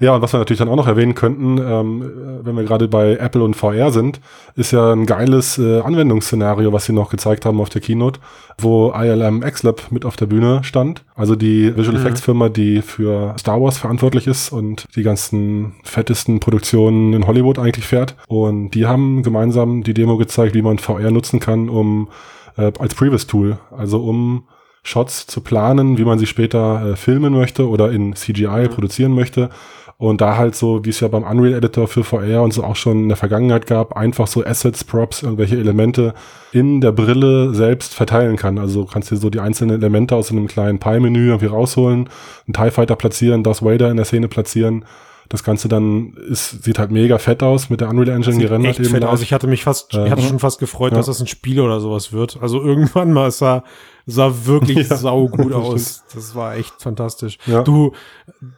ja, 0.00 0.14
und 0.14 0.22
was 0.22 0.32
wir 0.32 0.38
natürlich 0.38 0.58
dann 0.58 0.70
auch 0.70 0.76
noch 0.76 0.86
erwähnen 0.86 1.14
könnten, 1.14 1.58
ähm, 1.58 2.02
äh, 2.02 2.46
wenn 2.46 2.56
wir 2.56 2.64
gerade 2.64 2.88
bei 2.88 3.16
Apple 3.16 3.42
und 3.44 3.54
VR 3.54 3.90
sind, 3.90 4.20
ist 4.54 4.70
ja 4.72 4.90
ein 4.90 5.04
geiles 5.04 5.58
äh, 5.58 5.80
Anwendungsszenario, 5.80 6.72
was 6.72 6.86
sie 6.86 6.94
noch 6.94 7.10
gezeigt 7.10 7.44
haben 7.44 7.60
auf 7.60 7.68
der 7.68 7.82
Keynote, 7.82 8.20
wo 8.58 8.90
ILM 8.96 9.40
XLab 9.42 9.92
mit 9.92 10.06
auf 10.06 10.16
der 10.16 10.26
Bühne 10.26 10.64
stand. 10.64 11.04
Also 11.14 11.36
die 11.36 11.76
Visual 11.76 11.98
Mhm. 11.98 12.02
Effects 12.06 12.22
Firma, 12.22 12.48
die 12.48 12.80
für 12.80 13.34
Star 13.38 13.60
Wars 13.60 13.76
verantwortlich 13.76 14.26
ist 14.26 14.50
und 14.50 14.86
die 14.96 15.02
ganzen 15.02 15.74
fettesten 15.84 16.40
Produktionen 16.40 17.12
in 17.12 17.26
Hollywood 17.26 17.58
eigentlich 17.58 17.86
fährt. 17.86 18.16
Und 18.28 18.70
die 18.70 18.86
haben 18.86 19.22
gemeinsam 19.22 19.82
die 19.82 19.92
Demo 19.92 20.16
gezeigt, 20.16 20.54
wie 20.54 20.62
man 20.62 20.78
VR 20.78 21.10
nutzen 21.10 21.38
kann, 21.38 21.68
um 21.68 22.08
äh, 22.56 22.72
als 22.78 22.94
Previous-Tool, 22.94 23.58
also 23.76 24.02
um 24.04 24.44
Shots 24.82 25.26
zu 25.26 25.40
planen, 25.40 25.98
wie 25.98 26.04
man 26.04 26.18
sie 26.18 26.26
später 26.26 26.92
äh, 26.92 26.96
filmen 26.96 27.32
möchte 27.32 27.68
oder 27.68 27.90
in 27.90 28.14
CGI 28.14 28.68
produzieren 28.68 29.12
möchte. 29.12 29.50
Und 29.98 30.20
da 30.20 30.36
halt 30.36 30.54
so, 30.54 30.84
wie 30.84 30.90
es 30.90 31.00
ja 31.00 31.08
beim 31.08 31.24
Unreal 31.24 31.54
Editor 31.54 31.88
für 31.88 32.04
VR 32.04 32.42
und 32.42 32.52
so 32.52 32.62
auch 32.62 32.76
schon 32.76 33.04
in 33.04 33.08
der 33.08 33.16
Vergangenheit 33.16 33.66
gab, 33.66 33.96
einfach 33.96 34.26
so 34.26 34.44
Assets, 34.44 34.84
Props, 34.84 35.22
irgendwelche 35.22 35.56
Elemente 35.56 36.12
in 36.52 36.82
der 36.82 36.92
Brille 36.92 37.54
selbst 37.54 37.94
verteilen 37.94 38.36
kann. 38.36 38.58
Also 38.58 38.82
du 38.82 38.90
kannst 38.90 39.10
dir 39.10 39.16
so 39.16 39.30
die 39.30 39.40
einzelnen 39.40 39.80
Elemente 39.80 40.14
aus 40.14 40.30
einem 40.30 40.48
kleinen 40.48 40.78
Pie-Menü 40.78 41.28
irgendwie 41.28 41.46
rausholen, 41.46 42.10
einen 42.46 42.52
TIE 42.52 42.70
Fighter 42.70 42.96
platzieren, 42.96 43.42
Darth 43.42 43.64
Vader 43.64 43.90
in 43.90 43.96
der 43.96 44.04
Szene 44.04 44.28
platzieren. 44.28 44.84
Das 45.28 45.42
Ganze 45.42 45.68
dann 45.68 46.14
ist, 46.30 46.62
sieht 46.64 46.78
halt 46.78 46.90
mega 46.90 47.18
fett 47.18 47.42
aus 47.42 47.68
mit 47.70 47.80
der 47.80 47.88
Unreal 47.88 48.08
Engine 48.16 48.34
Sieht 48.36 48.42
gerendert 48.42 48.78
echt 48.78 48.90
fett 48.90 49.04
aus. 49.04 49.22
Ich 49.22 49.32
hatte 49.32 49.46
mich 49.46 49.64
fast, 49.64 49.92
Ja. 49.92 50.04
ich 50.06 50.10
hatte 50.12 50.22
schon 50.22 50.38
fast 50.38 50.60
gefreut, 50.60 50.92
Ja. 50.92 50.98
dass 50.98 51.06
das 51.06 51.20
ein 51.20 51.26
Spiel 51.26 51.60
oder 51.60 51.80
sowas 51.80 52.12
wird. 52.12 52.38
Also 52.40 52.62
irgendwann 52.64 53.12
mal, 53.12 53.28
es 53.28 53.38
sah, 53.38 53.64
sah 54.06 54.32
wirklich 54.44 54.88
Ja, 54.90 54.96
sau 54.96 55.28
gut 55.28 55.52
das 55.52 55.54
aus. 55.62 56.04
Das 56.14 56.34
war 56.34 56.56
echt 56.56 56.74
fantastisch. 56.80 57.38
Ja. 57.46 57.62
Du, 57.62 57.92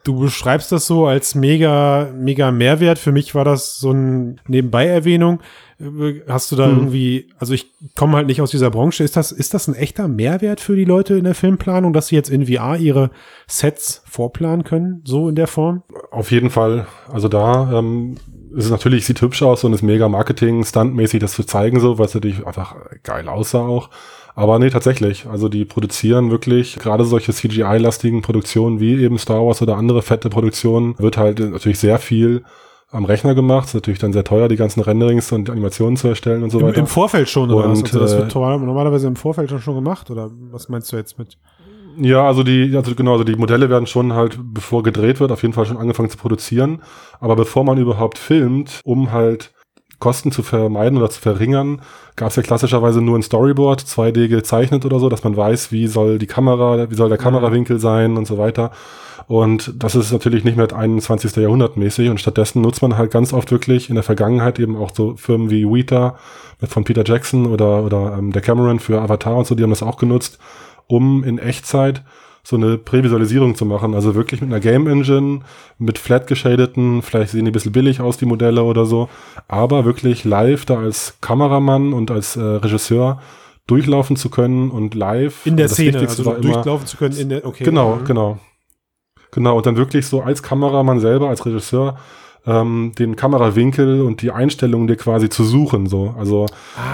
du 0.03 0.19
beschreibst 0.19 0.71
das 0.71 0.85
so 0.85 1.07
als 1.07 1.35
mega, 1.35 2.09
mega 2.15 2.51
Mehrwert. 2.51 2.99
Für 2.99 3.11
mich 3.11 3.33
war 3.35 3.45
das 3.45 3.77
so 3.77 3.91
ein 3.91 4.39
Nebenbei-Erwähnung. 4.47 5.39
Äh, 5.79 6.21
Hast 6.27 6.51
du 6.51 6.55
da 6.55 6.67
Mhm. 6.67 6.77
irgendwie, 6.77 7.27
also 7.39 7.53
ich 7.53 7.71
komme 7.95 8.17
halt 8.17 8.27
nicht 8.27 8.41
aus 8.41 8.51
dieser 8.51 8.69
Branche. 8.69 9.03
Ist 9.03 9.15
das, 9.17 9.31
ist 9.31 9.53
das 9.53 9.67
ein 9.67 9.75
echter 9.75 10.07
Mehrwert 10.07 10.59
für 10.59 10.75
die 10.75 10.85
Leute 10.85 11.15
in 11.17 11.23
der 11.23 11.35
Filmplanung, 11.35 11.93
dass 11.93 12.07
sie 12.07 12.15
jetzt 12.15 12.29
in 12.29 12.45
VR 12.45 12.77
ihre 12.77 13.09
Sets 13.47 14.03
vorplanen 14.05 14.63
können? 14.63 15.01
So 15.05 15.29
in 15.29 15.35
der 15.35 15.47
Form? 15.47 15.83
Auf 16.11 16.31
jeden 16.31 16.49
Fall. 16.49 16.85
Also 17.11 17.27
da 17.27 17.79
ähm, 17.79 18.17
ist 18.55 18.65
es 18.65 18.71
natürlich, 18.71 19.05
sieht 19.05 19.21
hübsch 19.21 19.41
aus 19.41 19.63
und 19.63 19.73
ist 19.73 19.81
mega 19.83 20.09
Marketing, 20.09 20.63
Stuntmäßig 20.63 21.19
das 21.21 21.33
zu 21.33 21.43
zeigen, 21.43 21.79
so, 21.79 21.97
weil 21.97 22.05
es 22.07 22.13
natürlich 22.13 22.45
einfach 22.45 22.75
geil 23.03 23.27
aussah 23.29 23.61
auch. 23.61 23.89
Aber 24.39 24.57
nee, 24.57 24.69
tatsächlich. 24.69 25.25
Also 25.29 25.49
die 25.49 25.65
produzieren 25.65 26.31
wirklich 26.31 26.79
gerade 26.79 27.03
solche 27.03 27.33
CGI-lastigen 27.33 28.21
Produktionen 28.21 28.79
wie 28.79 29.03
eben 29.03 29.17
Star 29.17 29.45
Wars 29.45 29.61
oder 29.61 29.75
andere 29.75 30.01
fette 30.01 30.29
Produktionen, 30.29 30.97
wird 30.97 31.17
halt 31.17 31.39
natürlich 31.39 31.77
sehr 31.79 31.99
viel 31.99 32.43
am 32.89 33.03
Rechner 33.03 33.35
gemacht. 33.35 33.67
Ist 33.67 33.73
natürlich 33.73 33.99
dann 33.99 34.13
sehr 34.13 34.23
teuer, 34.23 34.47
die 34.47 34.55
ganzen 34.55 34.79
Renderings 34.79 35.29
und 35.33 35.49
Animationen 35.49 35.97
zu 35.97 36.07
erstellen 36.07 36.41
und 36.43 36.51
so 36.51 36.59
Im, 36.61 36.67
weiter. 36.67 36.77
Im 36.77 36.87
Vorfeld 36.87 37.27
schon, 37.27 37.51
oder 37.51 37.69
was? 37.69 37.79
Und, 37.79 37.87
Also 37.87 37.99
das 37.99 38.13
äh, 38.13 38.17
wird 38.19 38.33
normal- 38.33 38.59
normalerweise 38.59 39.07
im 39.07 39.17
Vorfeld 39.17 39.51
schon 39.61 39.75
gemacht, 39.75 40.09
oder 40.09 40.31
was 40.51 40.69
meinst 40.69 40.89
du 40.93 40.95
jetzt 40.95 41.19
mit? 41.19 41.37
Ja, 41.97 42.25
also 42.25 42.43
die, 42.43 42.73
also 42.77 42.95
genau, 42.95 43.11
also 43.11 43.25
die 43.25 43.35
Modelle 43.35 43.69
werden 43.69 43.87
schon 43.87 44.13
halt, 44.13 44.39
bevor 44.41 44.83
gedreht 44.83 45.19
wird, 45.19 45.33
auf 45.33 45.41
jeden 45.41 45.53
Fall 45.53 45.65
schon 45.65 45.75
angefangen 45.75 46.09
zu 46.09 46.17
produzieren. 46.17 46.81
Aber 47.19 47.35
bevor 47.35 47.65
man 47.65 47.77
überhaupt 47.77 48.17
filmt, 48.17 48.79
um 48.85 49.11
halt 49.11 49.51
Kosten 49.99 50.31
zu 50.31 50.43
vermeiden 50.43 50.97
oder 50.97 51.09
zu 51.09 51.19
verringern, 51.19 51.81
gab 52.15 52.29
es 52.29 52.35
ja 52.35 52.43
klassischerweise 52.43 53.01
nur 53.01 53.17
ein 53.17 53.23
Storyboard, 53.23 53.81
2D 53.81 54.27
gezeichnet 54.27 54.85
oder 54.85 54.99
so, 54.99 55.09
dass 55.09 55.23
man 55.23 55.35
weiß, 55.35 55.71
wie 55.71 55.87
soll 55.87 56.17
die 56.17 56.27
Kamera, 56.27 56.89
wie 56.89 56.95
soll 56.95 57.09
der 57.09 57.17
Kamerawinkel 57.17 57.79
sein 57.79 58.17
und 58.17 58.25
so 58.25 58.37
weiter. 58.37 58.71
Und 59.27 59.73
das 59.77 59.93
ist 59.93 60.11
natürlich 60.11 60.43
nicht 60.43 60.57
mehr 60.57 60.73
21. 60.73 61.35
Jahrhundert 61.35 61.77
mäßig 61.77 62.09
und 62.09 62.19
stattdessen 62.19 62.61
nutzt 62.61 62.81
man 62.81 62.97
halt 62.97 63.11
ganz 63.11 63.31
oft 63.31 63.51
wirklich 63.51 63.89
in 63.89 63.95
der 63.95 64.03
Vergangenheit 64.03 64.57
eben 64.57 64.75
auch 64.75 64.91
so 64.91 65.15
Firmen 65.17 65.51
wie 65.51 65.65
Weta 65.65 66.17
von 66.67 66.83
Peter 66.83 67.03
Jackson 67.05 67.45
oder, 67.45 67.83
oder 67.83 68.17
ähm, 68.17 68.31
der 68.31 68.41
Cameron 68.41 68.79
für 68.79 68.99
Avatar 68.99 69.35
und 69.35 69.45
so, 69.45 69.53
die 69.53 69.61
haben 69.61 69.69
das 69.69 69.83
auch 69.83 69.97
genutzt, 69.97 70.39
um 70.87 71.23
in 71.23 71.37
Echtzeit 71.37 72.01
so 72.49 72.55
eine 72.55 72.79
Prävisualisierung 72.79 73.53
zu 73.53 73.63
machen. 73.65 73.93
Also 73.93 74.15
wirklich 74.15 74.41
mit 74.41 74.49
einer 74.49 74.59
Game 74.59 74.87
Engine, 74.87 75.41
mit 75.77 75.99
flat 75.99 76.25
geshadeten, 76.25 77.03
vielleicht 77.03 77.31
sehen 77.31 77.45
die 77.45 77.51
ein 77.51 77.53
bisschen 77.53 77.71
billig 77.71 78.01
aus, 78.01 78.17
die 78.17 78.25
Modelle 78.25 78.63
oder 78.63 78.85
so, 78.87 79.07
aber 79.47 79.85
wirklich 79.85 80.23
live 80.25 80.65
da 80.65 80.79
als 80.79 81.17
Kameramann 81.21 81.93
und 81.93 82.09
als 82.09 82.35
äh, 82.37 82.41
Regisseur 82.41 83.21
durchlaufen 83.67 84.15
zu 84.15 84.29
können 84.31 84.71
und 84.71 84.95
live. 84.95 85.45
In 85.45 85.57
der 85.57 85.65
das 85.67 85.73
Szene, 85.73 85.93
Wichtigste 85.93 86.21
also 86.23 86.31
war 86.31 86.37
immer- 86.39 86.53
durchlaufen 86.53 86.87
zu 86.87 86.97
können 86.97 87.15
in 87.17 87.29
der, 87.29 87.45
okay. 87.45 87.63
Genau, 87.63 87.97
Mhm. 87.97 88.05
genau. 88.05 88.39
Genau, 89.31 89.57
und 89.57 89.65
dann 89.67 89.77
wirklich 89.77 90.07
so 90.07 90.21
als 90.23 90.41
Kameramann 90.41 90.99
selber, 90.99 91.29
als 91.29 91.45
Regisseur, 91.45 91.97
ähm, 92.47 92.93
den 92.97 93.15
Kamerawinkel 93.15 94.01
und 94.01 94.21
die 94.21 94.31
Einstellungen 94.31 94.87
dir 94.87 94.95
quasi 94.95 95.29
zu 95.29 95.43
suchen. 95.43 95.87
So. 95.87 96.15
Also 96.17 96.45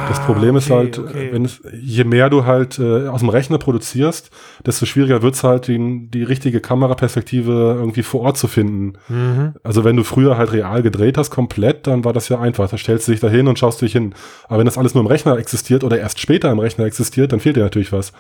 das 0.10 0.20
Ah, 0.20 0.26
Problem 0.26 0.56
ist 0.56 0.66
okay, 0.72 0.76
halt, 0.76 1.00
okay. 1.00 1.30
wenn 1.32 1.46
es, 1.46 1.62
je 1.82 2.04
mehr 2.04 2.30
du 2.30 2.46
halt 2.46 2.80
äh, 2.80 3.08
aus 3.08 3.20
dem 3.22 3.30
Rechner 3.30 3.58
produzierst, 3.58 4.32
desto 4.66 4.86
schwieriger 4.86 5.22
wird's 5.22 5.44
halt, 5.44 5.68
den, 5.68 6.10
die 6.12 6.24
richtige 6.24 6.62
Kameraperspektive 6.62 7.76
irgendwie 7.80 8.04
vor 8.04 8.22
Ort 8.22 8.38
zu 8.38 8.48
finden. 8.48 8.94
Mhm. 9.08 9.54
Also 9.64 9.84
wenn 9.84 9.96
du 9.96 10.04
früher 10.04 10.38
halt 10.38 10.52
real 10.52 10.82
gedreht 10.82 11.18
hast, 11.18 11.30
komplett, 11.30 11.88
dann 11.88 12.04
war 12.04 12.14
das 12.14 12.30
ja 12.30 12.40
einfach. 12.40 12.70
Da 12.70 12.78
stellst 12.78 13.08
du 13.08 13.12
dich 13.12 13.22
da 13.22 13.30
hin 13.30 13.48
und 13.48 13.60
schaust 13.60 13.82
dich 13.82 13.92
hin. 13.92 14.14
Aber 14.48 14.60
wenn 14.60 14.66
das 14.66 14.78
alles 14.78 14.94
nur 14.94 15.02
im 15.04 15.08
Rechner 15.08 15.38
existiert 15.38 15.84
oder 15.84 16.00
erst 16.00 16.20
später 16.20 16.52
im 16.52 16.60
Rechner 16.60 16.86
existiert, 16.86 17.32
dann 17.32 17.40
fehlt 17.40 17.56
dir 17.56 17.64
natürlich 17.64 17.92
was. 17.92 18.14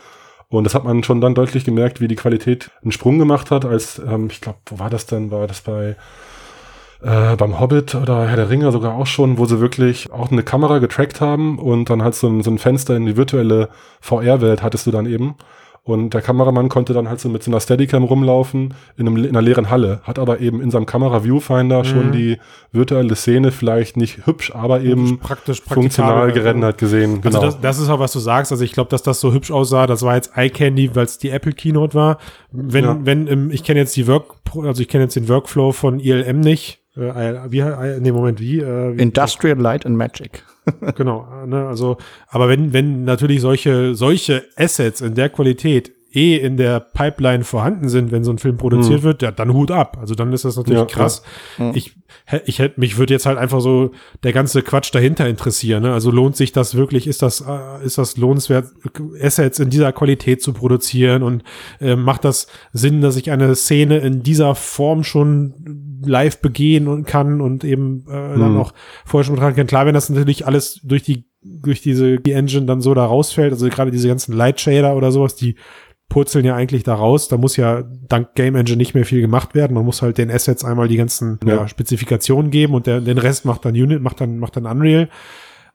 Und 0.47 0.63
das 0.63 0.75
hat 0.75 0.83
man 0.83 1.03
schon 1.03 1.21
dann 1.21 1.33
deutlich 1.33 1.65
gemerkt, 1.65 2.01
wie 2.01 2.07
die 2.07 2.15
Qualität 2.15 2.69
einen 2.83 2.91
Sprung 2.91 3.17
gemacht 3.17 3.49
hat, 3.49 3.65
als, 3.65 3.99
ähm, 3.99 4.27
ich 4.29 4.41
glaube, 4.41 4.59
wo 4.67 4.77
war 4.77 4.91
das 4.91 5.07
denn? 5.07 5.31
War 5.31 5.47
das 5.47 5.61
bei 5.61 5.95
äh, 7.05 7.35
beim 7.35 7.59
Hobbit 7.59 7.93
oder 7.95 8.27
Herr 8.27 8.35
der 8.35 8.49
Ringe 8.49 8.71
sogar 8.71 8.95
auch 8.95 9.05
schon, 9.07 9.37
wo 9.37 9.45
sie 9.45 9.59
wirklich 9.59 10.11
auch 10.11 10.31
eine 10.31 10.43
Kamera 10.43 10.79
getrackt 10.79 11.21
haben 11.21 11.59
und 11.59 11.89
dann 11.89 12.01
halt 12.03 12.15
so 12.15 12.27
ein, 12.27 12.41
so 12.41 12.49
ein 12.51 12.57
Fenster 12.57 12.95
in 12.95 13.05
die 13.05 13.15
virtuelle 13.15 13.69
VR-Welt 14.01 14.63
hattest 14.63 14.87
du 14.87 14.91
dann 14.91 15.05
eben. 15.05 15.35
Und 15.83 16.15
der 16.15 16.23
Kameramann 16.23 16.67
konnte 16.67 16.93
dann 16.93 17.07
halt 17.09 17.19
so 17.19 17.29
mit 17.29 17.43
so 17.43 17.51
einer 17.51 17.59
Steadicam 17.59 18.03
rumlaufen 18.05 18.73
in, 18.97 19.05
einem, 19.07 19.17
in 19.17 19.29
einer 19.29 19.43
leeren 19.43 19.69
Halle, 19.69 19.99
hat 20.01 20.17
aber 20.17 20.39
eben 20.39 20.59
in 20.59 20.71
seinem 20.71 20.87
Kamera-Viewfinder 20.87 21.83
schon 21.85 22.11
die 22.11 22.39
virtuelle 22.71 23.13
Szene 23.15 23.51
vielleicht 23.51 23.95
nicht 23.95 24.25
hübsch, 24.25 24.51
aber 24.55 24.81
eben 24.81 25.19
praktisch 25.19 25.61
funktional 25.61 26.31
gerendert 26.31 26.79
gesehen. 26.79 27.21
Also 27.23 27.29
Genau. 27.37 27.41
das, 27.41 27.61
das 27.61 27.77
ist 27.77 27.89
auch, 27.89 27.99
was 27.99 28.13
du 28.13 28.19
sagst. 28.19 28.51
Also 28.51 28.63
ich 28.63 28.71
glaube, 28.71 28.89
dass 28.89 29.03
das 29.03 29.19
so 29.19 29.31
hübsch 29.31 29.51
aussah. 29.51 29.85
Das 29.85 30.01
war 30.01 30.15
jetzt 30.15 30.31
Eye 30.35 30.49
Candy, 30.49 30.95
weil 30.95 31.05
es 31.05 31.19
die 31.19 31.29
Apple 31.29 31.53
Keynote 31.53 31.93
war. 31.93 32.17
Wenn, 32.51 32.83
Ja. 32.83 32.97
wenn, 33.03 33.51
ich 33.51 33.63
kenne 33.63 33.79
jetzt 33.79 33.95
die 33.95 34.07
Work, 34.07 34.33
also 34.63 34.81
ich 34.81 34.87
kenne 34.87 35.03
jetzt 35.03 35.15
den 35.15 35.29
Workflow 35.29 35.71
von 35.71 35.99
ILM 35.99 36.39
nicht. 36.39 36.79
Äh, 36.97 37.51
wie, 37.51 37.59
äh, 37.59 37.99
nee, 37.99 38.11
Moment, 38.11 38.39
wie? 38.39 38.59
Äh, 38.59 38.97
wie 38.97 39.01
Industrial 39.01 39.57
Light 39.59 39.85
and 39.85 39.95
Magic. 39.97 40.43
Genau, 40.95 41.27
ne, 41.45 41.67
also, 41.67 41.97
aber 42.27 42.49
wenn, 42.49 42.73
wenn 42.73 43.03
natürlich 43.03 43.39
solche, 43.41 43.93
solche 43.93 44.45
Assets 44.55 44.99
in 45.01 45.13
der 45.13 45.29
Qualität 45.29 45.91
eh 46.11 46.37
in 46.37 46.57
der 46.57 46.79
Pipeline 46.79 47.43
vorhanden 47.43 47.87
sind, 47.89 48.11
wenn 48.11 48.23
so 48.23 48.31
ein 48.31 48.39
Film 48.39 48.57
produziert 48.57 49.03
wird, 49.03 49.21
ja, 49.21 49.31
dann 49.31 49.53
Hut 49.53 49.69
ab. 49.69 49.97
Also 49.99 50.15
dann 50.15 50.31
ist 50.33 50.45
das 50.45 50.55
natürlich 50.55 50.79
Ja, 50.79 50.85
krass. 50.85 51.21
Ich, 51.73 51.93
hä- 52.25 52.41
ich 52.45 52.59
hätte, 52.59 52.79
mich 52.79 52.97
würde 52.97 53.13
jetzt 53.13 53.25
halt 53.25 53.37
einfach 53.37 53.59
so 53.59 53.91
der 54.23 54.31
ganze 54.31 54.61
Quatsch 54.61 54.95
dahinter 54.95 55.27
interessieren. 55.27 55.83
Ne? 55.83 55.91
Also 55.93 56.09
lohnt 56.11 56.37
sich 56.37 56.53
das 56.53 56.73
wirklich? 56.73 57.05
Ist 57.05 57.21
das, 57.21 57.41
äh, 57.41 57.85
ist 57.85 57.97
das 57.97 58.15
lohnenswert, 58.15 58.67
Assets 59.21 59.59
in 59.59 59.69
dieser 59.69 59.91
Qualität 59.91 60.41
zu 60.41 60.53
produzieren? 60.53 61.21
Und 61.21 61.43
äh, 61.81 61.97
macht 61.97 62.23
das 62.23 62.47
Sinn, 62.71 63.01
dass 63.01 63.17
ich 63.17 63.29
eine 63.29 63.53
Szene 63.53 63.97
in 63.97 64.23
dieser 64.23 64.55
Form 64.55 65.03
schon 65.03 65.53
live 66.07 66.41
begehen 66.41 66.87
und 66.87 67.05
kann 67.05 67.41
und 67.41 67.63
eben 67.63 68.05
äh, 68.07 68.11
dann 68.37 68.53
Mhm. 68.53 68.59
auch 68.59 68.73
vorher 69.05 69.25
schon 69.25 69.35
betrachten 69.35 69.55
kann? 69.55 69.67
Klar, 69.67 69.85
wenn 69.85 69.93
das 69.93 70.09
natürlich 70.09 70.45
alles 70.45 70.79
durch 70.83 71.03
die 71.03 71.25
durch 71.41 71.81
diese 71.81 72.17
die 72.17 72.31
Engine 72.31 72.65
dann 72.65 72.81
so 72.81 72.93
da 72.93 73.05
rausfällt, 73.05 73.51
also 73.53 73.67
gerade 73.69 73.91
diese 73.91 74.07
ganzen 74.07 74.33
Light 74.33 74.59
Shader 74.59 74.95
oder 74.95 75.11
sowas, 75.11 75.35
die 75.35 75.55
purzeln 76.09 76.45
ja 76.45 76.55
eigentlich 76.55 76.83
da 76.83 76.95
raus. 76.95 77.27
Da 77.27 77.37
muss 77.37 77.55
ja 77.57 77.83
dank 78.07 78.35
Game 78.35 78.55
Engine 78.55 78.77
nicht 78.77 78.93
mehr 78.93 79.05
viel 79.05 79.21
gemacht 79.21 79.55
werden. 79.55 79.73
Man 79.73 79.85
muss 79.85 80.01
halt 80.01 80.17
den 80.17 80.31
Assets 80.31 80.63
einmal 80.63 80.87
die 80.87 80.97
ganzen 80.97 81.39
ja. 81.45 81.55
Ja. 81.55 81.67
Spezifikationen 81.67 82.51
geben 82.51 82.73
und 82.73 82.87
der, 82.87 83.01
den 83.01 83.17
Rest 83.17 83.45
macht 83.45 83.65
dann 83.65 83.73
Unit, 83.73 84.01
macht 84.01 84.21
dann, 84.21 84.37
macht 84.37 84.55
dann 84.55 84.65
Unreal. 84.65 85.09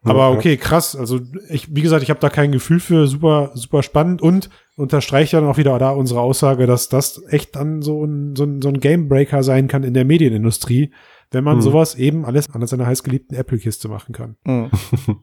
Aber 0.02 0.30
okay, 0.30 0.56
krass. 0.56 0.96
Also 0.96 1.20
ich, 1.50 1.74
wie 1.74 1.82
gesagt, 1.82 2.02
ich 2.02 2.10
habe 2.10 2.20
da 2.20 2.30
kein 2.30 2.52
Gefühl 2.52 2.80
für. 2.80 3.06
Super, 3.06 3.50
super 3.54 3.82
spannend. 3.82 4.22
Und 4.22 4.48
unterstreicht 4.80 5.32
dann 5.34 5.46
auch 5.46 5.56
wieder 5.58 5.78
da 5.78 5.90
unsere 5.90 6.20
Aussage, 6.20 6.66
dass 6.66 6.88
das 6.88 7.22
echt 7.28 7.54
dann 7.56 7.82
so 7.82 8.04
ein, 8.04 8.34
so 8.36 8.44
ein, 8.44 8.60
so 8.62 8.68
ein 8.68 8.80
Gamebreaker 8.80 9.42
sein 9.42 9.68
kann 9.68 9.84
in 9.84 9.94
der 9.94 10.04
Medienindustrie, 10.04 10.92
wenn 11.30 11.44
man 11.44 11.58
Mhm. 11.58 11.62
sowas 11.62 11.94
eben 11.94 12.24
alles 12.24 12.50
an 12.52 12.66
seiner 12.66 12.86
heißgeliebten 12.86 13.36
Apple-Kiste 13.36 13.88
machen 13.88 14.12
kann. 14.12 14.36
Mhm. 14.44 14.70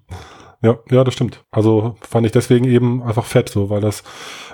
Ja, 0.63 0.79
ja, 0.89 1.03
das 1.03 1.13
stimmt. 1.13 1.45
Also 1.51 1.97
fand 2.01 2.25
ich 2.25 2.31
deswegen 2.31 2.65
eben 2.65 3.03
einfach 3.03 3.25
fett, 3.25 3.47
so, 3.47 3.69
weil 3.69 3.79
das, 3.79 4.01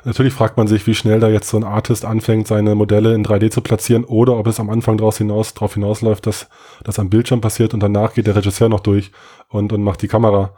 natürlich 0.04 0.34
fragt 0.34 0.58
man 0.58 0.68
sich, 0.68 0.86
wie 0.86 0.96
schnell 0.96 1.22
da 1.22 1.30
jetzt 1.30 1.48
so 1.48 1.56
ein 1.56 1.64
Artist 1.64 2.04
anfängt, 2.04 2.46
seine 2.46 2.76
Modelle 2.76 3.14
in 3.16 3.24
3D 3.24 3.50
zu 3.52 3.62
platzieren 3.62 4.04
oder 4.04 4.36
ob 4.38 4.46
es 4.48 4.60
am 4.60 4.70
Anfang 4.70 4.98
draus 4.98 5.18
hinaus, 5.18 5.54
drauf 5.54 5.76
hinausläuft, 5.76 6.28
dass 6.28 6.50
das 6.84 7.00
am 7.00 7.10
Bildschirm 7.10 7.40
passiert 7.40 7.74
und 7.74 7.80
danach 7.82 8.14
geht 8.16 8.28
der 8.28 8.36
Regisseur 8.36 8.68
noch 8.68 8.82
durch 8.82 9.14
und, 9.48 9.72
und 9.72 9.82
macht 9.82 10.02
die 10.02 10.10
Kamera. 10.10 10.54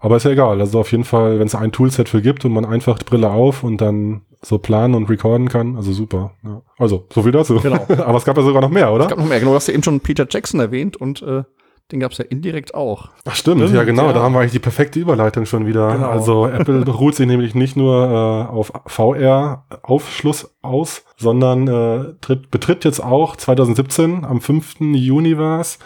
Aber 0.00 0.16
ist 0.16 0.24
ja 0.24 0.30
egal. 0.30 0.60
Also 0.60 0.80
auf 0.80 0.90
jeden 0.92 1.04
Fall, 1.04 1.38
wenn 1.38 1.46
es 1.46 1.54
ein 1.54 1.72
Toolset 1.72 2.08
für 2.08 2.22
gibt 2.22 2.44
und 2.44 2.52
man 2.52 2.64
einfach 2.64 2.98
die 2.98 3.04
Brille 3.04 3.30
auf 3.30 3.64
und 3.64 3.80
dann 3.80 4.22
so 4.42 4.58
planen 4.58 4.94
und 4.94 5.08
recorden 5.10 5.48
kann, 5.48 5.76
also 5.76 5.92
super. 5.92 6.32
Ja. 6.44 6.62
Also, 6.78 7.06
so 7.12 7.22
viel 7.22 7.32
dazu. 7.32 7.58
Genau. 7.60 7.84
Aber 7.88 8.18
es 8.18 8.24
gab 8.24 8.36
ja 8.36 8.42
sogar 8.42 8.62
noch 8.62 8.70
mehr, 8.70 8.92
oder? 8.92 9.04
Es 9.04 9.10
gab 9.10 9.18
noch 9.18 9.26
mehr, 9.26 9.40
genau, 9.40 9.52
du 9.52 9.56
hast 9.56 9.66
ja 9.66 9.74
eben 9.74 9.82
schon 9.82 10.00
Peter 10.00 10.26
Jackson 10.30 10.60
erwähnt 10.60 10.96
und 10.96 11.22
äh, 11.22 11.42
den 11.90 12.00
gab 12.00 12.12
es 12.12 12.18
ja 12.18 12.24
indirekt 12.24 12.74
auch. 12.74 13.08
Ach 13.24 13.34
stimmt, 13.34 13.62
Stimmt, 13.62 13.74
ja 13.74 13.84
genau, 13.84 14.06
ja. 14.06 14.12
da 14.12 14.20
haben 14.20 14.34
wir 14.34 14.40
eigentlich 14.40 14.52
die 14.52 14.58
perfekte 14.58 15.00
Überleitung 15.00 15.46
schon 15.46 15.66
wieder. 15.66 15.92
Genau. 15.92 16.08
Also 16.08 16.46
Apple 16.46 16.80
beruht 16.84 17.14
sich 17.14 17.26
nämlich 17.26 17.54
nicht 17.54 17.76
nur 17.76 18.04
äh, 18.04 18.52
auf 18.52 18.72
VR-Aufschluss 18.86 20.54
aus, 20.60 21.04
sondern 21.16 21.66
äh, 21.66 22.14
tritt, 22.20 22.50
betritt 22.50 22.84
jetzt 22.84 23.02
auch 23.02 23.36
2017 23.36 24.24
am 24.24 24.40
5. 24.40 24.80
Juni 24.80 25.38
war's 25.38 25.78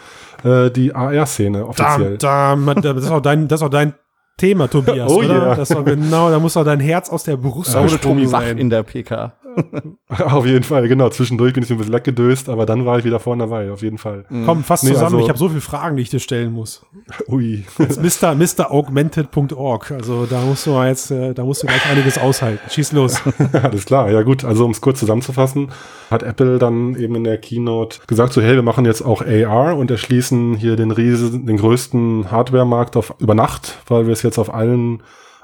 äh, 0.43 0.69
die 0.71 0.93
AR-Szene 0.93 1.65
offiziell. 1.65 2.17
Da, 2.17 2.55
da, 2.55 2.93
das 2.93 3.05
ist 3.05 3.11
auch 3.11 3.21
dein, 3.21 3.47
das 3.47 3.61
ist 3.61 3.65
auch 3.65 3.71
dein 3.71 3.93
Thema, 4.37 4.67
Tobias, 4.67 5.11
Oh 5.11 5.17
oder? 5.19 5.27
yeah. 5.29 5.55
Das 5.55 5.69
war 5.75 5.83
genau, 5.83 6.29
da 6.31 6.39
muss 6.39 6.57
auch 6.57 6.63
dein 6.65 6.79
Herz 6.79 7.09
aus 7.09 7.23
der 7.23 7.37
Brust 7.37 7.73
Da 7.75 7.83
wurde 7.83 7.99
Tobi 7.99 8.31
wach 8.31 8.41
sein. 8.41 8.57
in 8.57 8.69
der 8.69 8.83
PK. 8.83 9.33
auf 10.09 10.45
jeden 10.45 10.63
Fall, 10.63 10.87
genau. 10.87 11.09
Zwischendurch 11.09 11.53
bin 11.53 11.63
ich 11.63 11.69
so 11.69 11.75
ein 11.75 11.77
bisschen 11.77 11.93
weggedöst, 11.93 12.49
aber 12.49 12.65
dann 12.65 12.85
war 12.85 12.99
ich 12.99 13.05
wieder 13.05 13.19
vorne 13.19 13.43
dabei, 13.43 13.71
auf 13.71 13.81
jeden 13.81 13.97
Fall. 13.97 14.25
Komm, 14.45 14.63
fast 14.63 14.83
Nee, 14.83 14.91
zusammen, 14.91 15.15
also- 15.15 15.19
ich 15.19 15.29
habe 15.29 15.39
so 15.39 15.49
viele 15.49 15.61
Fragen, 15.61 15.95
die 15.97 16.03
ich 16.03 16.09
dir 16.09 16.19
stellen 16.19 16.51
muss. 16.53 16.85
Ui. 17.27 17.63
Jetzt 17.79 18.01
Mr. 18.01 18.35
MrAugmented.org. 18.35 19.91
Also 19.91 20.25
da 20.25 20.41
musst 20.41 20.65
du 20.65 20.71
mal 20.71 20.87
jetzt, 20.89 21.11
äh, 21.11 21.33
da 21.33 21.43
musst 21.43 21.63
du 21.63 21.67
gleich 21.67 21.85
einiges 21.89 22.17
aushalten. 22.17 22.69
Schieß 22.69 22.91
los. 22.93 23.21
Alles 23.53 23.85
klar, 23.85 24.09
ja 24.11 24.21
gut. 24.23 24.43
Also 24.43 24.65
um 24.65 24.71
es 24.71 24.81
kurz 24.81 24.99
zusammenzufassen, 24.99 25.69
hat 26.11 26.23
Apple 26.23 26.59
dann 26.59 26.95
eben 26.95 27.15
in 27.15 27.23
der 27.23 27.37
Keynote 27.37 27.99
gesagt, 28.07 28.33
so 28.33 28.41
hey, 28.41 28.55
wir 28.55 28.61
machen 28.63 28.85
jetzt 28.85 29.01
auch 29.01 29.21
AR 29.21 29.77
und 29.77 29.89
erschließen 29.91 30.55
hier 30.55 30.75
den 30.75 30.91
riesen, 30.91 31.45
den 31.45 31.57
größten 31.57 32.31
Hardware-Markt 32.31 32.97
auf 32.97 33.13
über 33.19 33.35
Nacht, 33.35 33.79
weil 33.87 34.05
wir 34.05 34.13
es 34.13 34.21
jetzt 34.21 34.37
auf 34.37 34.53
allen 34.53 35.01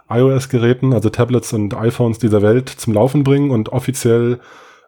iOS-Geräten, 0.09 0.93
also 0.93 1.09
Tablets 1.09 1.53
und 1.53 1.75
iPhones 1.75 2.19
dieser 2.19 2.41
Welt 2.41 2.69
zum 2.69 2.93
Laufen 2.93 3.23
bringen 3.23 3.51
und 3.51 3.69
offiziell 3.69 4.39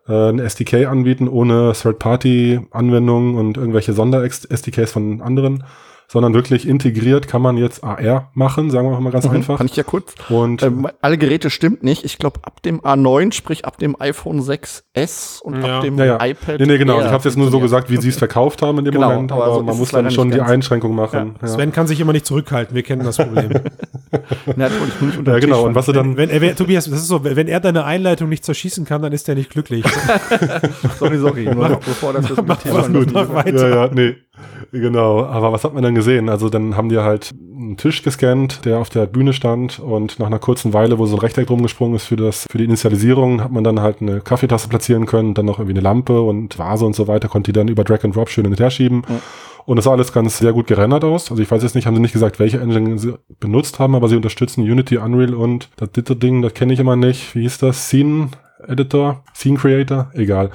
äh, 0.08 0.30
ein 0.30 0.40
SDK 0.40 0.88
anbieten, 0.88 1.28
ohne 1.28 1.74
Third-Party-Anwendungen 1.74 3.36
und 3.36 3.58
irgendwelche 3.58 3.94
Sonder-SDKs 3.94 4.92
von 4.92 5.22
anderen, 5.22 5.64
sondern 6.12 6.34
wirklich 6.34 6.68
integriert 6.68 7.30
kann 7.30 7.42
man 7.42 7.56
jetzt 7.56 7.86
AR 7.86 8.32
machen, 8.34 8.70
sagen 8.70 8.90
wir 8.92 9.00
mal 9.00 9.12
ganz 9.12 9.26
einfach. 9.28 9.58
Kann 9.58 9.66
ich 9.68 9.78
ja 9.78 9.84
kurz. 9.84 10.14
Und 10.30 10.62
Ähm, 10.62 10.88
alle 11.02 11.18
Geräte 11.18 11.50
stimmt 11.50 11.84
nicht. 11.84 12.04
Ich 12.04 12.18
glaube, 12.18 12.42
ab 12.44 12.62
dem 12.64 12.82
A9, 12.82 13.32
sprich 13.32 13.64
ab 13.64 13.78
dem 13.78 13.96
iPhone 13.98 14.42
6S 14.42 15.42
und 15.42 15.64
Ja. 15.64 15.78
ab 15.78 15.84
dem 15.84 15.98
Ja, 15.98 16.06
ja. 16.06 16.26
iPad. 16.26 16.60
Nee, 16.60 16.66
nee, 16.66 16.78
genau. 16.78 16.98
Air 17.00 17.06
Ich 17.06 17.12
habe 17.14 17.24
jetzt 17.24 17.38
nur 17.38 17.50
so 17.50 17.62
gesagt, 17.62 17.90
wie 17.90 17.96
sie 17.96 18.10
es 18.10 18.18
verkauft 18.18 18.62
haben 18.62 18.80
in 18.80 18.86
dem 18.86 18.94
Genau, 18.94 19.10
Moment, 19.12 19.32
aber 19.32 19.46
aber, 19.46 19.54
so 19.56 19.64
man 19.64 19.78
muss 19.78 19.92
dann 19.92 20.12
schon 20.12 20.32
die. 20.32 20.42
Einschränkung 20.42 20.94
machen. 20.96 21.36
Ja, 21.42 21.48
Sven 21.48 21.72
kann 21.72 21.88
sich 21.88 22.00
immer 22.02 22.12
nicht 22.12 22.26
zurückhalten. 22.26 22.76
Wir 22.76 22.84
kennen 22.84 23.04
das 23.06 23.16
Problem. 23.16 23.50
Ja, 23.52 23.62
das 24.58 24.72
wollte 24.80 24.88
ich 24.96 25.00
nur 25.02 25.08
nicht 25.12 25.20
unter 25.20 25.32
ja 25.34 25.40
genau. 25.40 25.58
Tisch 25.60 25.66
Und 25.68 25.76
was 25.76 25.86
sie 25.86 25.94
dann, 25.94 26.18
wenn, 26.18 26.30
er, 26.30 26.42
wer- 26.42 26.56
Tobias, 26.58 26.90
das 26.90 27.00
ist 27.00 27.08
so, 27.08 27.24
wenn 27.24 27.48
er 27.48 27.60
deine 27.62 27.86
Einleitung 27.86 28.28
nicht 28.28 28.44
zerschießen 28.44 28.84
kann, 28.84 29.02
dann 29.02 29.14
ist 29.14 29.30
er 29.30 29.36
nicht 29.36 29.50
glücklich. 29.50 29.86
Sorry, 31.00 31.18
sorry. 31.18 31.46
Nur 31.46 31.70
noch 31.70 31.80
bevor 31.80 32.12
das 32.14 32.28
das 32.28 32.38
mach 32.46 32.58
Thema 32.62 32.76
was 32.80 32.92
gut, 32.92 33.12
mach 33.14 33.34
weiter. 33.34 33.70
ja, 33.70 33.86
ja, 33.86 33.92
nee, 33.94 34.16
genau. 34.72 35.26
Aber 35.26 35.52
was 35.52 35.64
hat 35.64 35.74
man 35.74 35.84
dann 35.84 35.96
gesehen? 35.96 36.30
Also 36.30 36.50
dann 36.50 36.78
haben 36.78 36.90
die 36.90 36.98
halt 36.98 37.34
einen 37.56 37.78
Tisch 37.78 38.04
gescannt, 38.04 38.66
der 38.66 38.80
auf 38.80 38.90
der 38.90 39.06
Bühne 39.06 39.34
stand 39.34 39.80
und 39.80 40.20
nach 40.20 40.28
einer 40.28 40.40
kurzen 40.40 40.74
Weile, 40.74 40.98
wo 41.00 41.06
so 41.06 41.16
ein 41.16 41.20
Rechteck 41.20 41.48
drum 41.48 41.62
gesprungen 41.62 41.96
ist 41.96 42.06
für 42.06 42.16
das, 42.16 42.48
für 42.50 42.58
die 42.58 42.66
Initialisierung, 42.66 43.44
hat 43.44 43.52
man 43.52 43.64
dann 43.64 43.82
halt 43.82 44.02
eine 44.02 44.22
Kaffeetasse 44.22 44.68
platzieren 44.68 45.06
können, 45.06 45.34
dann 45.34 45.46
noch 45.46 45.60
irgendwie 45.60 45.78
eine 45.78 45.82
Lampe 45.82 46.22
und 46.22 46.58
Vase 46.58 46.86
und 46.86 46.96
so 46.96 47.08
weiter, 47.08 47.28
konnte 47.28 47.52
die 47.52 47.58
dann 47.58 47.68
über 47.68 47.84
Drag 47.84 48.04
and 48.04 48.16
Drop 48.16 48.30
schön 48.30 48.46
hin 48.46 48.54
und 48.54 48.60
her 48.60 48.72
schieben. 48.72 49.04
Und 49.66 49.78
es 49.78 49.86
sah 49.86 49.92
alles 49.92 50.12
ganz 50.12 50.40
sehr 50.40 50.54
gut 50.54 50.68
gerendert 50.68 51.04
aus. 51.04 51.30
Also 51.30 51.42
ich 51.42 51.52
weiß 51.52 51.62
jetzt 51.62 51.76
nicht, 51.76 51.86
haben 51.86 51.96
sie 51.96 52.02
nicht 52.02 52.14
gesagt, 52.14 52.40
welche 52.40 52.60
Engine 52.60 52.98
sie 52.98 53.14
benutzt 53.40 53.80
haben, 53.80 53.96
aber 53.96 54.08
sie 54.10 54.16
unterstützen 54.16 54.62
Unity, 54.62 54.98
Unreal 54.98 55.36
und 55.36 55.70
das 55.78 55.92
dritte 55.92 56.16
Ding, 56.16 56.42
das 56.42 56.54
kenne 56.54 56.74
ich 56.74 56.80
immer 56.80 56.96
nicht. 56.96 57.36
Wie 57.36 57.42
hieß 57.42 57.60
das? 57.60 57.90
Scene 57.90 58.30
Editor? 58.68 59.24
Scene 59.36 59.58
Creator? 59.58 60.12
Egal. 60.14 60.50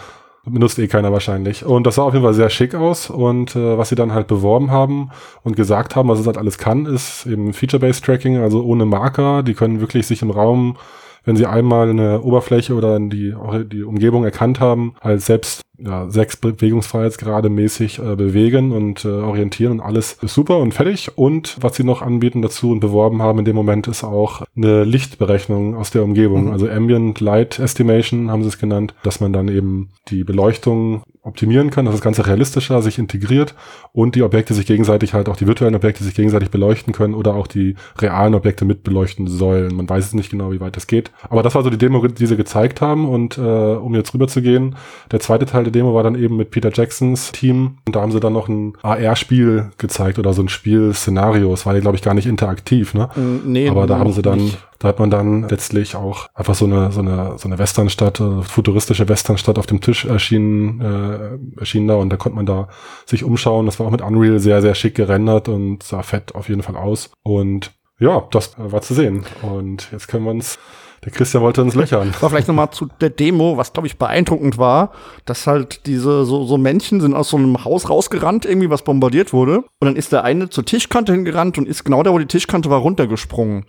Benutzt 0.49 0.79
eh 0.79 0.87
keiner 0.87 1.13
wahrscheinlich. 1.13 1.65
Und 1.65 1.87
das 1.89 1.97
sah 1.97 2.03
auf 2.03 2.13
jeden 2.15 2.25
Fall 2.25 2.35
sehr 2.35 2.51
schick 2.51 2.75
aus. 2.75 3.11
Und 3.11 3.57
äh, 3.57 3.77
was 3.77 3.89
sie 3.89 3.97
dann 3.97 4.13
halt 4.13 4.29
beworben 4.29 4.71
haben 4.71 5.11
und 5.43 5.57
gesagt 5.57 5.97
haben, 5.97 6.09
was 6.09 6.21
es 6.21 6.27
halt 6.27 6.39
alles 6.39 6.57
kann, 6.57 6.87
ist 6.87 7.27
eben 7.27 7.53
Feature-Based 7.53 8.05
Tracking, 8.05 8.39
also 8.39 8.63
ohne 8.63 8.87
Marker. 8.87 9.43
Die 9.43 9.55
können 9.55 9.81
wirklich 9.81 10.07
sich 10.07 10.23
im 10.23 10.31
Raum, 10.31 10.77
wenn 11.25 11.37
sie 11.37 11.47
einmal 11.47 11.91
eine 11.91 12.23
Oberfläche 12.23 12.75
oder 12.75 13.01
die, 13.01 13.35
die 13.73 13.83
Umgebung 13.83 14.25
erkannt 14.25 14.61
haben, 14.61 14.95
halt 15.01 15.21
selbst 15.21 15.63
ja, 15.79 16.09
sechs 16.11 16.37
Bewegungsfreiheitsgrade 16.37 17.49
mäßig 17.49 17.99
äh, 17.99 18.17
bewegen 18.17 18.73
und 18.73 19.05
äh, 19.05 19.09
orientieren 19.09 19.73
und 19.73 19.81
alles 19.81 20.15
ist 20.23 20.35
super 20.35 20.59
und 20.59 20.73
fertig. 20.73 21.11
Und 21.17 21.57
was 21.61 21.77
sie 21.77 21.85
noch 21.85 22.03
anbieten 22.03 22.43
dazu 22.43 22.71
und 22.71 22.81
beworben 22.81 23.23
haben 23.23 23.39
in 23.41 23.45
dem 23.45 23.57
Moment 23.57 23.87
ist 23.89 24.05
auch 24.05 24.43
eine 24.57 24.85
Lichtberechnung 24.85 25.77
aus 25.77 25.91
der 25.91 26.05
Umgebung. 26.05 26.47
Mhm. 26.47 26.53
Also 26.53 26.69
Ambient 26.69 27.21
Light 27.21 27.59
Estimation 27.59 28.31
haben 28.31 28.43
sie 28.43 28.49
es 28.49 28.59
genannt, 28.59 28.95
dass 29.03 29.21
man 29.21 29.33
dann 29.33 29.49
eben 29.49 29.91
die 30.09 30.25
Beleuchtung 30.25 31.03
optimieren 31.27 31.71
kann, 31.71 31.87
dass 31.87 31.95
das 31.95 32.03
Ganze 32.03 32.27
realistischer 32.27 32.81
sich 32.83 32.99
integriert 32.99 33.55
und 33.93 34.15
die 34.15 34.23
Objekte 34.23 34.55
sich 34.55 34.65
gegenseitig 34.65 35.13
halt 35.13 35.29
auch 35.29 35.37
die 35.37 35.49
virtuellen 35.49 35.75
Objekte 35.75 36.05
sich 36.05 36.15
gegenseitig 36.15 36.51
beleuchten 36.51 36.93
können 36.93 37.15
oder 37.15 37.35
auch 37.35 37.49
die 37.49 37.75
realen 37.99 38.35
Objekte 38.35 38.65
mit 38.65 38.85
beleuchten 38.85 39.27
sollen. 39.27 39.75
Man 39.75 39.89
weiß 39.89 40.07
es 40.07 40.15
nicht 40.15 40.31
genau, 40.31 40.53
wie 40.53 40.61
weit 40.61 40.77
das 40.77 40.87
geht. 40.87 41.11
Aber 41.29 41.43
das 41.43 41.57
war 41.57 41.65
so 41.65 41.71
die 41.71 41.79
Demo, 41.79 42.07
die 42.07 42.27
sie 42.27 42.37
gezeigt 42.37 42.81
haben 42.81 43.09
und 43.09 43.39
äh, 43.39 43.41
um 43.41 43.95
jetzt 43.95 44.15
rüber 44.15 44.29
zu 44.29 44.41
gehen, 44.41 44.77
der 45.11 45.19
zweite 45.19 45.47
Teil 45.47 45.65
der 45.67 45.73
Demo 45.73 45.95
war 45.95 46.03
dann 46.03 46.15
eben 46.15 46.37
mit 46.37 46.51
Peter 46.51 46.71
Jacksons 46.73 47.33
Team 47.33 47.79
und 47.87 47.97
da 47.97 48.01
haben 48.01 48.13
sie 48.13 48.21
dann 48.21 48.33
noch 48.33 48.49
ein 48.49 48.75
AR-Spiel 48.83 49.71
gezeigt 49.79 50.19
oder 50.19 50.33
so 50.33 50.43
ein 50.43 50.49
Spielszenario. 50.49 51.53
Es 51.53 51.67
war 51.67 51.75
ja, 51.75 51.81
glaube 51.81 51.97
ich, 51.97 52.03
gar 52.03 52.15
nicht 52.15 52.27
interaktiv, 52.27 52.95
ne? 52.95 53.09
Nee, 53.45 53.69
Aber 53.69 53.87
da 53.87 53.99
haben 53.99 54.13
sie 54.13 54.23
dann, 54.23 54.39
nicht. 54.39 54.59
da 54.79 54.89
hat 54.89 54.99
man 54.99 55.11
dann 55.11 55.49
letztlich 55.49 55.97
auch 55.97 56.29
einfach 56.35 56.55
so 56.55 56.65
eine, 56.65 56.93
so 56.93 57.01
eine, 57.01 57.35
so 57.37 57.49
eine 57.49 57.59
Westernstadt, 57.59 58.21
äh, 58.21 58.43
futuristische 58.43 59.09
Westernstadt 59.09 59.59
auf 59.59 59.67
dem 59.67 59.81
Tisch 59.81 60.05
erschienen, 60.05 60.81
äh, 60.81 61.61
erschienen 61.61 61.89
da 61.89 61.97
und 61.97 62.11
da 62.11 62.17
konnte 62.17 62.37
man 62.37 62.47
da 62.47 62.69
sich 63.05 63.25
umschauen. 63.25 63.67
Das 63.67 63.81
war 63.81 63.87
auch 63.87 63.93
mit 63.93 64.03
Unreal 64.03 64.39
sehr, 64.39 64.63
sehr 64.63 64.75
schick 64.75 64.95
gerendert 64.95 65.49
und 65.49 65.83
sah 65.83 66.03
fett 66.03 66.35
auf 66.35 66.49
jeden 66.49 66.63
Fall 66.63 66.77
aus. 66.77 67.11
Und 67.23 67.73
ja, 67.99 68.27
das 68.31 68.53
war 68.59 68.83
zu 68.83 68.95
sehen. 68.95 69.25
Und 69.43 69.91
jetzt 69.91 70.09
können 70.09 70.25
wir 70.25 70.31
uns, 70.31 70.59
der 71.05 71.13
Christian 71.13 71.43
wollte 71.43 71.63
uns 71.63 71.75
löchern. 71.75 72.13
Aber 72.19 72.31
vielleicht 72.31 72.49
nochmal 72.49 72.71
zu 72.71 72.89
der 73.01 73.11
Demo, 73.11 73.57
was 73.57 73.73
glaube 73.73 73.87
ich 73.87 73.97
beeindruckend 73.99 74.59
war, 74.59 74.93
dass 75.25 75.47
halt 75.47 75.87
diese 75.87 76.25
so, 76.25 76.45
so 76.45 76.59
Männchen 76.59 77.01
sind 77.01 77.15
aus 77.15 77.29
so 77.31 77.37
einem 77.37 77.65
Haus 77.65 77.89
rausgerannt, 77.91 78.45
irgendwie 78.45 78.71
was 78.71 78.83
bombardiert 78.83 79.33
wurde. 79.33 79.59
Und 79.59 79.87
dann 79.87 79.97
ist 79.97 80.13
der 80.13 80.25
eine 80.25 80.49
zur 80.51 80.65
Tischkante 80.65 81.13
hingerannt 81.13 81.59
und 81.59 81.69
ist 81.69 81.85
genau 81.85 82.03
da, 82.03 82.13
wo 82.13 82.19
die 82.19 82.27
Tischkante 82.27 82.71
war, 82.71 82.81
runtergesprungen. 82.81 83.65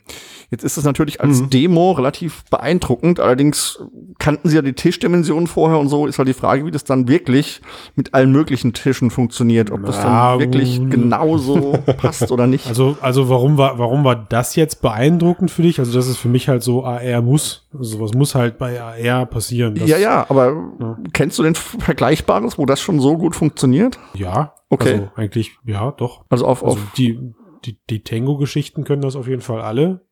Jetzt 0.50 0.64
ist 0.64 0.78
es 0.78 0.86
natürlich 0.86 1.20
als 1.20 1.42
Mhm. 1.42 1.50
Demo 1.50 1.92
relativ 1.92 2.46
beeindruckend. 2.50 3.20
Allerdings 3.20 3.84
kannten 4.18 4.48
sie 4.48 4.56
ja 4.56 4.62
die 4.62 4.72
Tischdimensionen 4.72 5.46
vorher 5.48 5.78
und 5.78 5.90
so. 5.90 6.08
Ist 6.08 6.20
halt 6.20 6.30
die 6.30 6.34
Frage, 6.34 6.66
wie 6.66 6.72
das 6.72 6.86
dann 6.86 7.10
wirklich 7.10 7.62
mit 7.96 8.14
allen 8.14 8.32
möglichen 8.32 8.72
Tischen 8.72 9.12
funktioniert. 9.12 9.72
Ob 9.72 9.86
das 9.86 10.02
dann 10.02 10.40
wirklich 10.40 10.80
genauso 10.90 11.74
passt 11.98 12.32
oder 12.32 12.48
nicht. 12.48 12.66
Also, 12.68 12.98
also 13.02 13.28
warum 13.28 13.58
war, 13.58 13.78
warum 13.78 14.06
war 14.06 14.16
das 14.16 14.56
jetzt 14.56 14.82
beeindruckend 14.82 15.52
für 15.52 15.64
dich? 15.64 15.80
Also, 15.80 15.92
das 15.92 16.08
ist 16.08 16.18
für 16.18 16.30
mich 16.30 16.48
halt 16.48 16.64
so, 16.64 16.86
AR 16.86 17.27
muss. 17.28 17.68
Sowas 17.72 18.14
muss 18.14 18.34
halt 18.36 18.58
bei 18.58 18.82
AR 18.82 19.26
passieren. 19.26 19.76
Das, 19.76 19.88
ja, 19.88 19.98
ja, 19.98 20.26
aber 20.30 20.98
kennst 21.14 21.38
du 21.38 21.44
denn 21.44 21.56
Vergleichbares, 21.56 22.58
wo 22.58 22.66
das 22.66 22.82
schon 22.82 23.00
so 23.00 23.18
gut 23.18 23.36
funktioniert? 23.36 24.00
Ja. 24.16 24.54
Okay. 24.70 24.94
Also, 24.94 25.12
eigentlich, 25.16 25.58
ja, 25.66 25.92
doch. 25.92 26.26
Also 26.30 26.46
auf, 26.46 26.64
Also, 26.64 26.78
auf 26.78 26.92
die, 26.98 27.34
die, 27.66 27.78
die 27.90 28.04
Tango-Geschichten 28.04 28.84
können 28.84 29.02
das 29.02 29.16
auf 29.16 29.28
jeden 29.28 29.42
Fall 29.42 29.62
alle. 29.62 30.07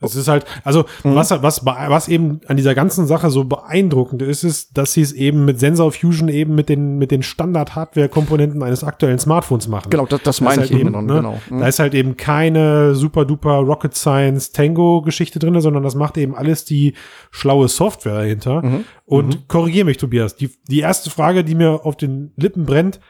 Es 0.00 0.14
ist 0.14 0.28
halt, 0.28 0.44
also, 0.62 0.84
Mhm. 1.02 1.14
was, 1.16 1.30
was, 1.42 1.64
was 1.64 2.08
eben 2.08 2.40
an 2.46 2.56
dieser 2.56 2.74
ganzen 2.76 3.06
Sache 3.06 3.30
so 3.30 3.44
beeindruckend 3.44 4.22
ist, 4.22 4.44
ist, 4.44 4.78
dass 4.78 4.92
sie 4.92 5.02
es 5.02 5.12
eben 5.12 5.44
mit 5.44 5.58
Sensor 5.58 5.90
Fusion 5.90 6.28
eben 6.28 6.54
mit 6.54 6.68
den, 6.68 6.98
mit 6.98 7.10
den 7.10 7.22
Standard-Hardware-Komponenten 7.24 8.62
eines 8.62 8.84
aktuellen 8.84 9.18
Smartphones 9.18 9.68
machen. 9.68 9.90
Genau, 9.90 10.06
das, 10.06 10.22
das 10.22 10.38
Da 10.38 10.44
meine 10.44 10.62
ist 10.62 10.70
ich 10.70 10.76
halt 10.76 10.80
eben, 10.82 10.92
genau. 10.92 11.02
ne, 11.02 11.14
genau. 11.20 11.40
Mhm. 11.50 11.60
Da 11.60 11.66
ist 11.66 11.78
halt 11.78 11.94
eben 11.94 12.16
keine 12.16 12.94
super 12.94 13.24
duper 13.24 13.58
Rocket 13.58 13.94
Science 13.94 14.52
Tango 14.52 15.02
Geschichte 15.02 15.38
drin, 15.38 15.60
sondern 15.60 15.82
das 15.82 15.94
macht 15.94 16.16
eben 16.16 16.34
alles 16.34 16.64
die 16.64 16.94
schlaue 17.30 17.68
Software 17.68 18.14
dahinter. 18.14 18.62
Mhm. 18.62 18.84
Und 19.04 19.48
korrigiere 19.48 19.86
mich, 19.86 19.96
Tobias. 19.96 20.36
Die, 20.36 20.50
die 20.68 20.80
erste 20.80 21.10
Frage, 21.10 21.44
die 21.44 21.54
mir 21.54 21.84
auf 21.84 21.96
den 21.96 22.32
Lippen 22.36 22.66
brennt, 22.66 23.00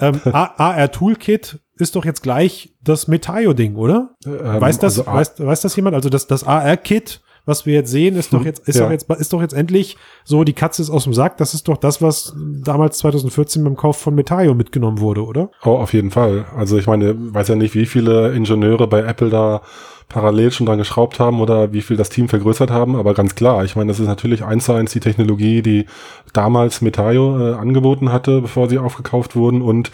ähm, 0.00 0.20
AR 0.32 0.90
Toolkit 0.92 1.58
ist 1.78 1.96
doch 1.96 2.04
jetzt 2.04 2.22
gleich 2.22 2.74
das 2.82 3.08
Metaio-Ding, 3.08 3.76
oder? 3.76 4.16
Ähm, 4.26 4.60
weiß 4.60 4.78
das, 4.78 4.98
also, 4.98 5.10
weiß, 5.12 5.34
weiß 5.38 5.60
das 5.62 5.76
jemand? 5.76 5.94
Also 5.96 6.08
das, 6.08 6.26
das 6.26 6.44
AR-Kit, 6.44 7.20
was 7.46 7.64
wir 7.64 7.72
jetzt 7.74 7.90
sehen, 7.90 8.16
ist 8.16 8.32
doch 8.34 8.44
jetzt, 8.44 8.68
ist 8.68 8.76
Ja. 8.76 8.84
doch 8.84 8.90
jetzt, 8.90 9.08
ist 9.10 9.32
doch 9.32 9.40
jetzt 9.40 9.54
endlich 9.54 9.96
so, 10.24 10.44
die 10.44 10.52
Katze 10.52 10.82
ist 10.82 10.90
aus 10.90 11.04
dem 11.04 11.14
Sack. 11.14 11.38
Das 11.38 11.54
ist 11.54 11.66
doch 11.68 11.78
das, 11.78 12.02
was 12.02 12.34
damals 12.62 12.98
2014 12.98 13.64
beim 13.64 13.74
Kauf 13.76 13.96
von 13.96 14.14
Metaio 14.14 14.54
mitgenommen 14.54 15.00
wurde, 15.00 15.24
oder? 15.24 15.50
Oh, 15.64 15.70
auf 15.76 15.94
jeden 15.94 16.10
Fall. 16.10 16.44
Also 16.54 16.76
ich 16.78 16.86
meine, 16.86 17.14
weiß 17.16 17.48
ja 17.48 17.54
nicht, 17.54 17.74
wie 17.74 17.86
viele 17.86 18.32
Ingenieure 18.34 18.86
bei 18.86 19.00
Apple 19.00 19.30
da 19.30 19.62
parallel 20.08 20.50
schon 20.52 20.66
dran 20.66 20.78
geschraubt 20.78 21.20
haben 21.20 21.40
oder 21.40 21.72
wie 21.72 21.82
viel 21.82 21.96
das 21.96 22.08
Team 22.08 22.28
vergrößert 22.28 22.70
haben, 22.70 22.96
aber 22.96 23.14
ganz 23.14 23.34
klar, 23.34 23.64
ich 23.64 23.76
meine, 23.76 23.88
das 23.88 24.00
ist 24.00 24.06
natürlich 24.06 24.42
eins 24.42 24.64
zu 24.64 24.72
eins 24.72 24.92
die 24.92 25.00
Technologie, 25.00 25.60
die 25.60 25.86
damals 26.32 26.80
Metaio 26.80 27.52
äh, 27.52 27.54
angeboten 27.54 28.10
hatte, 28.10 28.40
bevor 28.40 28.68
sie 28.68 28.78
aufgekauft 28.78 29.36
wurden. 29.36 29.60
Und 29.60 29.90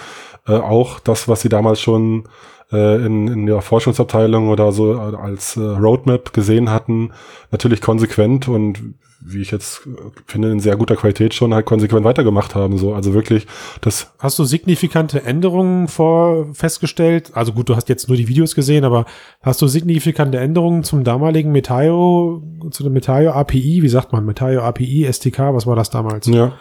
äh, 0.46 0.52
auch 0.52 1.00
das, 1.00 1.26
was 1.28 1.40
sie 1.40 1.48
damals 1.48 1.80
schon 1.80 2.24
äh, 2.72 3.04
in, 3.04 3.28
in 3.28 3.46
der 3.46 3.60
Forschungsabteilung 3.60 4.48
oder 4.48 4.72
so 4.72 4.94
äh, 4.94 5.16
als 5.16 5.56
äh, 5.56 5.60
Roadmap 5.60 6.32
gesehen 6.32 6.70
hatten, 6.70 7.12
natürlich 7.50 7.80
konsequent 7.80 8.48
und 8.48 8.94
wie 9.26 9.40
ich 9.40 9.50
jetzt 9.50 9.86
äh, 9.86 10.10
finde, 10.26 10.50
in 10.50 10.60
sehr 10.60 10.76
guter 10.76 10.96
Qualität 10.96 11.34
schon 11.34 11.54
halt 11.54 11.66
konsequent 11.66 12.04
weitergemacht 12.04 12.54
haben. 12.54 12.76
So, 12.78 12.94
also 12.94 13.14
wirklich, 13.14 13.46
das 13.80 14.12
Hast 14.18 14.38
du 14.38 14.44
signifikante 14.44 15.22
Änderungen 15.22 15.88
vor 15.88 16.54
festgestellt? 16.54 17.32
Also 17.34 17.52
gut, 17.52 17.68
du 17.68 17.76
hast 17.76 17.88
jetzt 17.88 18.08
nur 18.08 18.16
die 18.16 18.28
Videos 18.28 18.54
gesehen, 18.54 18.84
aber 18.84 19.06
hast 19.42 19.62
du 19.62 19.66
signifikante 19.66 20.38
Änderungen 20.38 20.84
zum 20.84 21.04
damaligen 21.04 21.52
Metaio, 21.52 22.42
zu 22.70 22.82
dem 22.82 22.92
Metaio 22.92 23.32
API? 23.32 23.82
Wie 23.82 23.88
sagt 23.88 24.12
man? 24.12 24.26
Metaio 24.26 24.60
API, 24.60 25.08
STK, 25.10 25.54
was 25.54 25.66
war 25.66 25.76
das 25.76 25.90
damals? 25.90 26.26
Ja. 26.26 26.52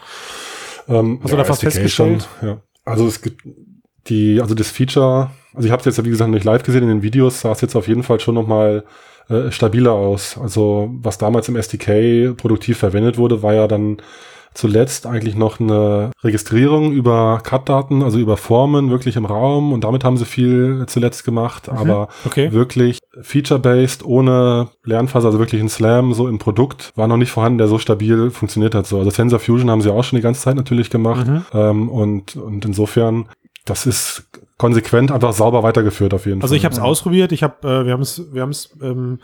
Ähm, 0.88 1.20
Hast 1.22 1.34
du 1.34 1.38
da 1.38 1.48
was 1.48 1.58
SDK 1.58 1.72
festgestellt? 1.72 2.28
Schon, 2.40 2.50
ja. 2.50 2.62
Also 2.86 3.08
es 3.08 3.22
gibt 3.22 3.44
die, 4.08 4.42
also 4.42 4.56
das 4.56 4.70
Feature, 4.70 5.30
also 5.54 5.66
ich 5.66 5.72
habe 5.72 5.80
es 5.80 5.86
jetzt 5.86 5.98
ja 5.98 6.06
wie 6.06 6.10
gesagt 6.10 6.32
nicht 6.32 6.44
live 6.44 6.64
gesehen 6.64 6.84
in 6.84 6.90
den 6.90 7.04
Videos, 7.04 7.42
sah 7.42 7.52
es 7.52 7.62
jetzt 7.62 7.76
auf 7.76 7.88
jeden 7.88 8.04
Fall 8.04 8.20
schon 8.20 8.36
noch 8.36 8.48
mal 8.48 8.84
äh, 9.30 9.52
stabiler 9.52 9.94
aus. 9.94 10.38
Also 10.42 10.90
was 11.02 11.18
damals 11.18 11.48
im 11.50 11.56
SDK 11.56 12.36
produktiv 12.36 12.78
verwendet 12.78 13.18
wurde, 13.18 13.42
war 13.44 13.54
ja 13.54 13.68
dann 13.68 13.98
zuletzt 14.54 15.08
eigentlich 15.08 15.36
noch 15.36 15.60
eine 15.60 16.12
Registrierung 16.24 16.92
über 16.92 17.40
CAD-Daten, 17.44 18.04
also 18.04 18.20
über 18.20 18.38
Formen 18.38 18.92
wirklich 18.92 19.16
im 19.16 19.26
Raum 19.26 19.74
und 19.74 19.84
damit 19.84 20.04
haben 20.04 20.18
sie 20.18 20.26
viel 20.26 20.84
zuletzt 20.88 21.26
gemacht, 21.26 21.70
aber 21.70 22.08
Okay. 22.26 22.52
wirklich 22.52 23.00
feature-based, 23.22 24.06
ohne 24.06 24.68
Lernphase, 24.84 25.26
also 25.28 25.40
wirklich 25.40 25.62
ein 25.62 25.70
Slam 25.70 26.14
so 26.14 26.28
im 26.28 26.38
Produkt, 26.38 26.92
war 26.96 27.08
noch 27.08 27.18
nicht 27.18 27.32
vorhanden, 27.32 27.58
der 27.58 27.68
so 27.68 27.80
stabil 27.80 28.30
funktioniert 28.30 28.76
hat. 28.76 28.86
So. 28.86 29.00
Also 29.00 29.10
Sensor 29.10 29.40
Fusion 29.40 29.72
haben 29.72 29.82
sie 29.82 29.92
auch 29.92 30.04
schon 30.04 30.18
die 30.18 30.24
ganze 30.24 30.42
Zeit 30.42 30.56
natürlich 30.56 30.90
gemacht. 30.90 31.28
Mhm. 31.28 31.46
Ähm, 31.54 31.90
und, 31.90 32.36
und 32.36 32.66
insofern, 32.66 33.26
das 33.66 33.86
ist 33.86 34.28
konsequent 34.58 35.12
einfach 35.12 35.34
sauber 35.34 35.64
weitergeführt 35.64 36.14
auf 36.14 36.26
jeden 36.26 36.42
Also 36.42 36.52
Fall. 36.54 36.58
ich 36.58 36.66
habe 36.66 36.74
es 36.74 36.80
ausprobiert, 36.80 37.32
ich 37.32 37.44
habe, 37.44 37.68
äh, 37.68 37.86
wir 37.86 37.94
haben 37.94 38.02
es, 38.02 38.34
wir 38.34 38.42
haben 38.42 38.52
es 38.52 38.70
ähm, 38.82 39.20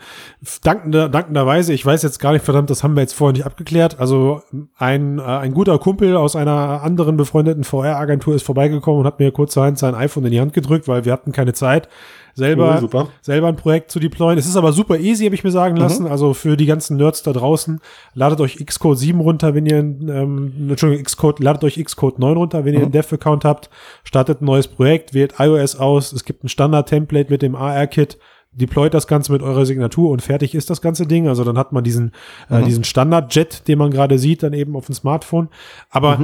dankender, 0.62 1.08
dankenderweise, 1.08 1.72
ich 1.72 1.84
weiß 1.84 2.02
jetzt 2.02 2.18
gar 2.18 2.32
nicht, 2.32 2.44
verdammt, 2.44 2.68
das 2.68 2.82
haben 2.82 2.94
wir 2.94 3.00
jetzt 3.02 3.14
vorher 3.14 3.32
nicht 3.32 3.46
abgeklärt. 3.46 4.00
Also 4.00 4.42
ein, 4.76 5.18
äh, 5.18 5.22
ein 5.22 5.54
guter 5.54 5.78
Kumpel 5.78 6.16
aus 6.16 6.36
einer 6.36 6.82
anderen 6.82 7.16
befreundeten 7.16 7.64
VR-Agentur 7.64 8.34
ist 8.34 8.42
vorbeigekommen 8.44 9.00
und 9.00 9.06
hat 9.06 9.18
mir 9.18 9.30
kurzerhand 9.30 9.78
sein 9.78 9.94
iPhone 9.94 10.24
in 10.24 10.32
die 10.32 10.40
Hand 10.40 10.52
gedrückt, 10.52 10.88
weil 10.88 11.04
wir 11.04 11.12
hatten 11.12 11.32
keine 11.32 11.52
Zeit, 11.52 11.88
selber, 12.34 12.74
Oh, 12.76 12.80
super. 12.80 13.08
selber 13.22 13.48
ein 13.48 13.56
Projekt 13.56 13.90
zu 13.90 14.00
deployen. 14.00 14.38
Es 14.38 14.46
ist 14.46 14.56
aber 14.56 14.72
super 14.72 14.98
easy, 14.98 15.24
habe 15.24 15.34
ich 15.34 15.44
mir 15.44 15.50
sagen 15.50 15.76
lassen. 15.76 16.06
Also 16.06 16.34
für 16.34 16.56
die 16.56 16.66
ganzen 16.66 16.96
Nerds 16.96 17.22
da 17.22 17.32
draußen, 17.32 17.80
ladet 18.14 18.40
euch 18.40 18.64
Xcode 18.64 18.98
7 18.98 19.20
runter, 19.20 19.54
wenn 19.54 19.66
ihr, 19.66 19.78
ähm, 19.78 20.68
Entschuldigung, 20.70 21.04
Xcode, 21.04 21.40
ladet 21.40 21.64
euch 21.64 21.82
Xcode 21.82 22.18
9 22.18 22.36
runter, 22.36 22.64
wenn 22.64 22.74
ihr 22.74 22.80
einen 22.80 22.92
Dev-Account 22.92 23.44
habt, 23.44 23.70
startet 24.04 24.40
ein 24.40 24.44
neues 24.46 24.68
Projekt, 24.68 25.14
wählt 25.14 25.34
iOS 25.38 25.76
aus, 25.76 26.12
es 26.12 26.24
gibt 26.24 26.44
ein 26.44 26.48
Standard-Template 26.48 27.30
mit 27.30 27.42
dem 27.42 27.54
AR-Kit, 27.54 28.18
deployt 28.52 28.92
das 28.94 29.06
Ganze 29.06 29.30
mit 29.30 29.42
eurer 29.42 29.64
Signatur 29.64 30.10
und 30.10 30.22
fertig 30.22 30.56
ist 30.56 30.70
das 30.70 30.80
ganze 30.82 31.06
Ding. 31.06 31.28
Also 31.28 31.44
dann 31.44 31.56
hat 31.56 31.72
man 31.72 31.84
diesen, 31.84 32.12
äh, 32.48 32.62
diesen 32.64 32.82
Standard-Jet, 32.82 33.68
den 33.68 33.78
man 33.78 33.92
gerade 33.92 34.18
sieht, 34.18 34.42
dann 34.42 34.52
eben 34.54 34.74
auf 34.74 34.86
dem 34.86 34.94
Smartphone. 34.96 35.48
Aber 35.88 36.18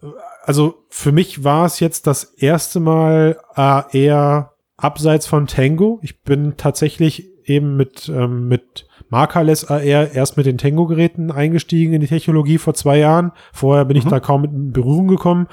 äh, 0.00 0.06
also 0.44 0.74
für 0.88 1.10
mich 1.10 1.42
war 1.42 1.66
es 1.66 1.80
jetzt 1.80 2.06
das 2.06 2.22
erste 2.22 2.78
Mal 2.78 3.36
äh, 3.56 3.82
eher 3.98 4.51
abseits 4.76 5.26
von 5.26 5.46
Tango. 5.46 6.00
Ich 6.02 6.22
bin 6.22 6.54
tatsächlich 6.56 7.28
eben 7.44 7.76
mit, 7.76 8.08
ähm, 8.08 8.48
mit 8.48 8.86
Markerless 9.08 9.64
AR 9.64 9.82
erst 9.82 10.36
mit 10.36 10.46
den 10.46 10.58
Tango-Geräten 10.58 11.30
eingestiegen 11.30 11.92
in 11.92 12.00
die 12.00 12.06
Technologie 12.06 12.58
vor 12.58 12.74
zwei 12.74 12.98
Jahren. 12.98 13.32
Vorher 13.52 13.84
bin 13.84 13.96
ich 13.96 14.04
da 14.04 14.20
kaum 14.20 14.42
mit 14.42 14.52
in 14.52 14.72
Berührung 14.72 15.08
gekommen. 15.08 15.48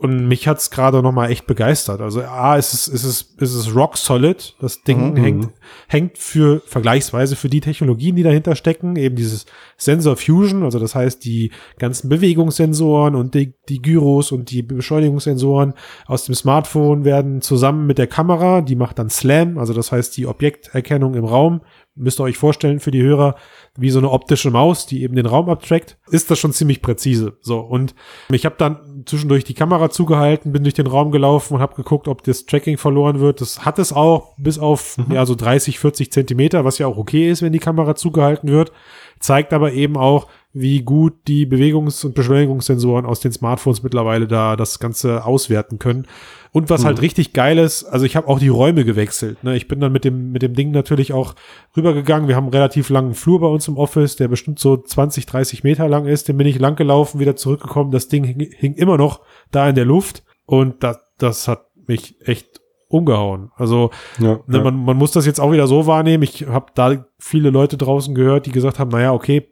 Und 0.00 0.28
mich 0.28 0.48
hat's 0.48 0.70
gerade 0.70 1.02
noch 1.02 1.12
mal 1.12 1.30
echt 1.30 1.46
begeistert. 1.46 2.00
Also 2.00 2.22
A, 2.22 2.56
ist 2.56 2.72
es, 2.72 2.88
ist 2.88 3.04
es, 3.04 3.20
ist 3.36 3.54
es 3.54 3.76
rock 3.76 3.98
solid. 3.98 4.56
Das 4.58 4.82
Ding 4.82 5.14
hängt, 5.14 5.50
hängt 5.88 6.16
für 6.16 6.62
vergleichsweise 6.64 7.36
für 7.36 7.50
die 7.50 7.60
Technologien, 7.60 8.16
die 8.16 8.22
dahinter 8.22 8.56
stecken, 8.56 8.96
eben 8.96 9.14
dieses 9.14 9.44
Sensor 9.76 10.16
Fusion, 10.16 10.62
also 10.62 10.78
das 10.78 10.94
heißt 10.94 11.22
die 11.26 11.50
ganzen 11.78 12.08
Bewegungssensoren 12.08 13.14
und 13.14 13.34
die, 13.34 13.52
die 13.68 13.82
Gyros 13.82 14.32
und 14.32 14.50
die 14.50 14.62
Beschleunigungssensoren 14.62 15.74
aus 16.06 16.24
dem 16.24 16.34
Smartphone 16.34 17.04
werden 17.04 17.42
zusammen 17.42 17.86
mit 17.86 17.98
der 17.98 18.06
Kamera, 18.06 18.62
die 18.62 18.76
macht 18.76 18.98
dann 18.98 19.10
SLAM, 19.10 19.58
also 19.58 19.74
das 19.74 19.92
heißt 19.92 20.16
die 20.16 20.26
Objekterkennung 20.26 21.14
im 21.14 21.26
Raum, 21.26 21.60
müsst 22.00 22.20
ihr 22.20 22.24
euch 22.24 22.38
vorstellen 22.38 22.80
für 22.80 22.90
die 22.90 23.02
Hörer, 23.02 23.36
wie 23.76 23.90
so 23.90 23.98
eine 23.98 24.10
optische 24.10 24.50
Maus, 24.50 24.86
die 24.86 25.02
eben 25.02 25.14
den 25.14 25.26
Raum 25.26 25.48
abtrackt, 25.48 25.98
ist 26.10 26.30
das 26.30 26.38
schon 26.38 26.52
ziemlich 26.52 26.82
präzise. 26.82 27.36
So 27.40 27.60
und 27.60 27.94
ich 28.30 28.44
habe 28.44 28.56
dann 28.58 29.04
zwischendurch 29.06 29.44
die 29.44 29.54
Kamera 29.54 29.90
zugehalten, 29.90 30.52
bin 30.52 30.64
durch 30.64 30.74
den 30.74 30.86
Raum 30.86 31.10
gelaufen 31.12 31.54
und 31.54 31.60
habe 31.60 31.74
geguckt, 31.74 32.08
ob 32.08 32.22
das 32.24 32.46
Tracking 32.46 32.78
verloren 32.78 33.20
wird. 33.20 33.40
Das 33.40 33.64
hat 33.64 33.78
es 33.78 33.92
auch 33.92 34.34
bis 34.38 34.58
auf 34.58 34.96
ja 35.10 35.26
so 35.26 35.34
30, 35.34 35.78
40 35.78 36.12
Zentimeter, 36.12 36.64
was 36.64 36.78
ja 36.78 36.86
auch 36.86 36.96
okay 36.96 37.30
ist, 37.30 37.42
wenn 37.42 37.52
die 37.52 37.58
Kamera 37.58 37.94
zugehalten 37.94 38.50
wird. 38.50 38.72
Zeigt 39.20 39.52
aber 39.52 39.72
eben 39.72 39.96
auch, 39.96 40.28
wie 40.52 40.82
gut 40.82 41.14
die 41.28 41.46
Bewegungs- 41.46 42.04
und 42.04 42.14
Beschleunigungssensoren 42.14 43.06
aus 43.06 43.20
den 43.20 43.30
Smartphones 43.32 43.82
mittlerweile 43.82 44.26
da 44.26 44.56
das 44.56 44.78
Ganze 44.80 45.24
auswerten 45.24 45.78
können. 45.78 46.06
Und 46.52 46.68
was 46.68 46.84
halt 46.84 47.00
richtig 47.00 47.32
geil 47.32 47.58
ist, 47.58 47.84
also 47.84 48.04
ich 48.04 48.16
habe 48.16 48.26
auch 48.26 48.40
die 48.40 48.48
Räume 48.48 48.84
gewechselt. 48.84 49.44
Ne? 49.44 49.54
Ich 49.54 49.68
bin 49.68 49.78
dann 49.78 49.92
mit 49.92 50.04
dem, 50.04 50.32
mit 50.32 50.42
dem 50.42 50.54
Ding 50.54 50.72
natürlich 50.72 51.12
auch 51.12 51.36
rübergegangen. 51.76 52.26
Wir 52.26 52.34
haben 52.34 52.46
einen 52.46 52.52
relativ 52.54 52.88
langen 52.88 53.14
Flur 53.14 53.38
bei 53.38 53.46
uns 53.46 53.68
im 53.68 53.76
Office, 53.76 54.16
der 54.16 54.26
bestimmt 54.26 54.58
so 54.58 54.76
20, 54.76 55.26
30 55.26 55.62
Meter 55.62 55.88
lang 55.88 56.06
ist. 56.06 56.26
Den 56.26 56.36
bin 56.36 56.48
ich 56.48 56.58
lang 56.58 56.74
gelaufen, 56.74 57.20
wieder 57.20 57.36
zurückgekommen. 57.36 57.92
Das 57.92 58.08
Ding 58.08 58.24
hing, 58.24 58.50
hing 58.56 58.74
immer 58.74 58.96
noch 58.98 59.20
da 59.52 59.68
in 59.68 59.76
der 59.76 59.84
Luft. 59.84 60.24
Und 60.44 60.82
das, 60.82 60.98
das 61.18 61.46
hat 61.46 61.66
mich 61.86 62.16
echt 62.26 62.60
umgehauen. 62.88 63.52
Also 63.54 63.90
Ja, 64.18 64.40
Ne, 64.48 64.58
ja. 64.58 64.64
man, 64.64 64.84
man 64.84 64.96
muss 64.96 65.12
das 65.12 65.26
jetzt 65.26 65.40
auch 65.40 65.52
wieder 65.52 65.68
so 65.68 65.86
wahrnehmen. 65.86 66.24
Ich 66.24 66.48
habe 66.48 66.72
da 66.74 67.04
viele 67.20 67.50
Leute 67.50 67.76
draußen 67.76 68.12
gehört, 68.16 68.46
die 68.46 68.52
gesagt 68.52 68.80
haben, 68.80 68.90
naja, 68.90 69.12
okay, 69.12 69.46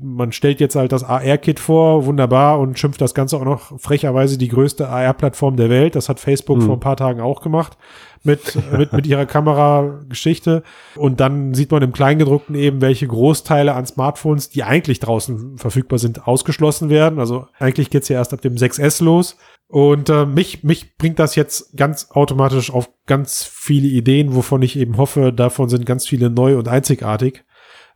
man 0.00 0.32
stellt 0.32 0.60
jetzt 0.60 0.76
halt 0.76 0.92
das 0.92 1.04
AR-Kit 1.04 1.58
vor, 1.58 2.06
wunderbar, 2.06 2.60
und 2.60 2.78
schimpft 2.78 3.00
das 3.00 3.14
Ganze 3.14 3.36
auch 3.36 3.44
noch 3.44 3.80
frecherweise 3.80 4.38
die 4.38 4.48
größte 4.48 4.88
AR-Plattform 4.88 5.56
der 5.56 5.70
Welt. 5.70 5.96
Das 5.96 6.08
hat 6.08 6.20
Facebook 6.20 6.62
vor 6.62 6.74
ein 6.76 6.80
paar 6.80 6.96
Tagen 6.96 7.20
auch 7.20 7.40
gemacht 7.40 7.76
mit, 8.22 8.56
mit, 8.76 8.92
mit 8.92 9.06
ihrer 9.06 9.26
Kamerageschichte. 9.26 10.62
Und 10.96 11.20
dann 11.20 11.54
sieht 11.54 11.70
man 11.70 11.82
im 11.82 11.92
Kleingedruckten 11.92 12.54
eben, 12.54 12.80
welche 12.80 13.06
Großteile 13.06 13.74
an 13.74 13.86
Smartphones, 13.86 14.50
die 14.50 14.62
eigentlich 14.62 15.00
draußen 15.00 15.58
verfügbar 15.58 15.98
sind, 15.98 16.26
ausgeschlossen 16.26 16.90
werden. 16.90 17.18
Also 17.18 17.46
eigentlich 17.58 17.90
geht's 17.90 18.08
ja 18.08 18.16
erst 18.18 18.32
ab 18.32 18.42
dem 18.42 18.54
6S 18.54 19.02
los. 19.02 19.36
Und 19.68 20.08
äh, 20.08 20.26
mich, 20.26 20.64
mich 20.64 20.96
bringt 20.96 21.18
das 21.18 21.36
jetzt 21.36 21.76
ganz 21.76 22.10
automatisch 22.10 22.72
auf 22.72 22.90
ganz 23.06 23.44
viele 23.44 23.86
Ideen, 23.86 24.34
wovon 24.34 24.62
ich 24.62 24.76
eben 24.76 24.96
hoffe, 24.96 25.32
davon 25.32 25.68
sind 25.68 25.86
ganz 25.86 26.06
viele 26.06 26.28
neu 26.28 26.58
und 26.58 26.66
einzigartig. 26.66 27.44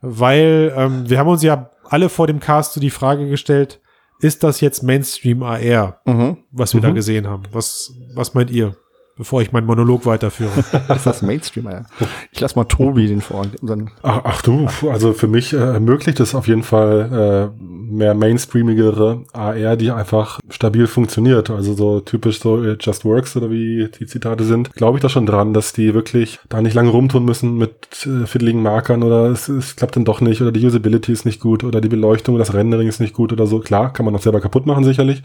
Weil 0.07 0.73
ähm, 0.77 1.09
wir 1.09 1.19
haben 1.19 1.29
uns 1.29 1.43
ja 1.43 1.71
alle 1.89 2.09
vor 2.09 2.27
dem 2.27 2.41
Cast 2.41 2.75
so 2.75 2.81
die 2.81 2.91
Frage 2.91 3.29
gestellt, 3.29 3.81
ist 4.21 4.43
das 4.45 4.61
jetzt 4.61 4.83
Mainstream 4.83 5.43
AR, 5.43 6.01
Mhm. 6.07 6.39
was 6.51 6.73
wir 6.75 6.81
da 6.81 6.91
gesehen 6.91 7.27
haben? 7.27 7.43
Was, 7.53 7.93
was 8.15 8.35
meint 8.35 8.51
ihr? 8.51 8.77
Bevor 9.17 9.43
ich 9.43 9.53
meinen 9.53 9.67
Monolog 9.67 10.07
weiterführe. 10.07 10.51
Ist 10.95 11.07
das 11.07 11.23
Mainstream, 11.23 11.67
ja. 11.67 11.85
Ich 12.33 12.41
lass 12.41 12.57
mal 12.57 12.65
Tobi 12.65 13.07
den. 13.07 13.23
Unseren 13.61 13.91
Ach, 14.03 14.23
ach 14.25 14.43
du, 14.43 14.69
also 14.91 15.13
für 15.13 15.29
mich 15.29 15.53
äh, 15.53 15.57
ermöglicht 15.57 16.19
es 16.19 16.35
auf 16.35 16.49
jeden 16.49 16.65
Fall 16.65 17.53
äh, 17.53 17.63
mehr 17.63 18.15
mainstreamigere 18.15 19.25
AR, 19.33 19.77
die 19.77 19.93
einfach 19.93 20.41
stabil 20.51 20.89
funktioniert. 20.89 21.49
Also 21.51 21.75
so 21.75 22.01
typisch 22.01 22.41
so 22.41 22.63
it 22.65 22.85
just 22.85 23.05
works 23.05 23.37
oder 23.37 23.51
wie 23.51 23.89
die 23.99 24.07
Zitate 24.07 24.43
sind. 24.43 24.73
Glaube 24.73 24.99
ich 24.99 25.03
da 25.03 25.09
schon 25.09 25.27
dran, 25.27 25.55
dass 25.55 25.73
die 25.73 25.95
wirklich 25.95 26.41
da 26.49 26.61
nicht 26.61 26.75
lange 26.75 26.91
rumtun 26.91 27.25
müssen 27.25 27.57
mit 27.57 28.07
äh, 28.07 28.27
fiddligen 28.27 28.63
Markern 28.63 29.05
oder 29.05 29.27
es, 29.27 29.49
es 29.49 29.77
klappt 29.77 29.95
dann 29.95 30.05
doch 30.05 30.21
nicht 30.23 30.43
oder 30.43 30.51
die 30.51 30.67
Usability 30.67 31.13
ist 31.13 31.25
nicht 31.25 31.41
gut 31.41 31.63
oder 31.63 31.81
die 31.81 31.89
Beleuchtung 31.89 32.37
das 32.37 32.53
Rendering 32.53 32.89
ist 32.89 33.01
nicht 33.01 33.15
gut 33.15 33.33
oder 33.33 33.47
so. 33.47 33.61
Klar, 33.61 33.93
kann 33.93 34.05
man 34.05 34.17
auch 34.17 34.23
selber 34.23 34.41
kaputt 34.41 34.67
machen 34.67 34.83
sicherlich. 34.83 35.23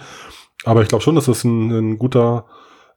Aber 0.64 0.84
ich 0.84 0.90
glaube 0.90 1.04
schon, 1.04 1.16
dass 1.16 1.26
das 1.26 1.44
ein, 1.44 1.72
ein 1.72 1.98
guter 1.98 2.46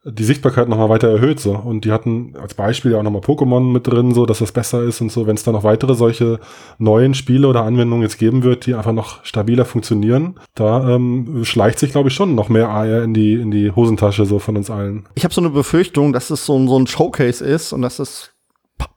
die 0.05 0.23
Sichtbarkeit 0.25 0.67
nochmal 0.67 0.89
weiter 0.89 1.07
erhöht 1.09 1.39
so 1.39 1.55
und 1.55 1.85
die 1.85 1.91
hatten 1.91 2.33
als 2.37 2.53
Beispiel 2.55 2.91
ja 2.91 2.99
auch 2.99 3.03
nochmal 3.03 3.21
Pokémon 3.21 3.71
mit 3.71 3.87
drin, 3.87 4.13
so 4.13 4.25
dass 4.25 4.39
das 4.39 4.51
besser 4.51 4.83
ist 4.83 4.99
und 4.99 5.11
so, 5.11 5.27
wenn 5.27 5.35
es 5.35 5.43
da 5.43 5.51
noch 5.53 5.63
weitere 5.63 5.95
solche 5.95 6.39
neuen 6.77 7.13
Spiele 7.13 7.47
oder 7.47 7.63
Anwendungen 7.63 8.03
jetzt 8.03 8.17
geben 8.17 8.43
wird, 8.43 8.65
die 8.65 8.75
einfach 8.75 8.91
noch 8.91 9.23
stabiler 9.23 9.63
funktionieren, 9.65 10.39
da 10.55 10.95
ähm, 10.95 11.45
schleicht 11.45 11.79
sich 11.79 11.91
glaube 11.91 12.09
ich 12.09 12.15
schon 12.15 12.35
noch 12.35 12.49
mehr 12.49 12.67
AR 12.69 13.03
in 13.03 13.13
die 13.13 13.35
in 13.35 13.49
die 13.51 13.71
Hosentasche 13.71 14.25
so 14.25 14.39
von 14.39 14.57
uns 14.57 14.69
allen. 14.69 15.07
Ich 15.15 15.23
habe 15.23 15.33
so 15.33 15.39
eine 15.41 15.49
Befürchtung, 15.51 16.11
dass 16.11 16.29
es 16.29 16.45
so, 16.45 16.57
ein- 16.57 16.67
so 16.67 16.77
ein 16.77 16.87
Showcase 16.87 17.43
ist 17.45 17.71
und 17.71 17.81
dass 17.81 17.99
es 17.99 18.31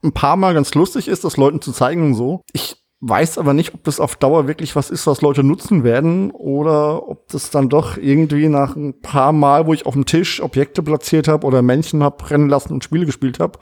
ein 0.03 0.13
paar 0.13 0.37
Mal 0.37 0.55
ganz 0.55 0.75
lustig 0.75 1.07
ist, 1.07 1.23
das 1.25 1.37
Leuten 1.37 1.61
zu 1.61 1.71
zeigen 1.73 2.03
und 2.03 2.15
so. 2.15 2.43
Ich 2.53 2.77
weiß 3.01 3.37
aber 3.39 3.53
nicht, 3.53 3.75
ob 3.75 3.85
das 3.85 4.01
auf 4.01 4.17
Dauer 4.17 4.49
wirklich 4.49 4.75
was 4.75 4.91
ist, 4.91 5.07
was 5.07 5.21
Leute 5.21 5.43
nutzen 5.43 5.85
werden 5.85 6.31
oder 6.31 7.09
ob 7.09 7.29
das 7.29 7.51
dann 7.51 7.69
doch 7.69 7.99
irgendwie 7.99 8.49
nach 8.49 8.75
ein 8.75 9.01
paar 9.01 9.33
Mal, 9.33 9.67
wo 9.67 9.75
ich 9.75 9.85
auf 9.85 9.95
dem 9.95 10.07
Tisch 10.07 10.41
Objekte 10.43 10.83
platziert 10.83 11.29
habe 11.29 11.47
oder 11.47 11.61
Männchen 11.63 12.03
habe 12.03 12.29
rennen 12.31 12.49
lassen 12.49 12.73
und 12.73 12.85
Spiele 12.85 13.05
gespielt 13.05 13.39
habe, 13.39 13.59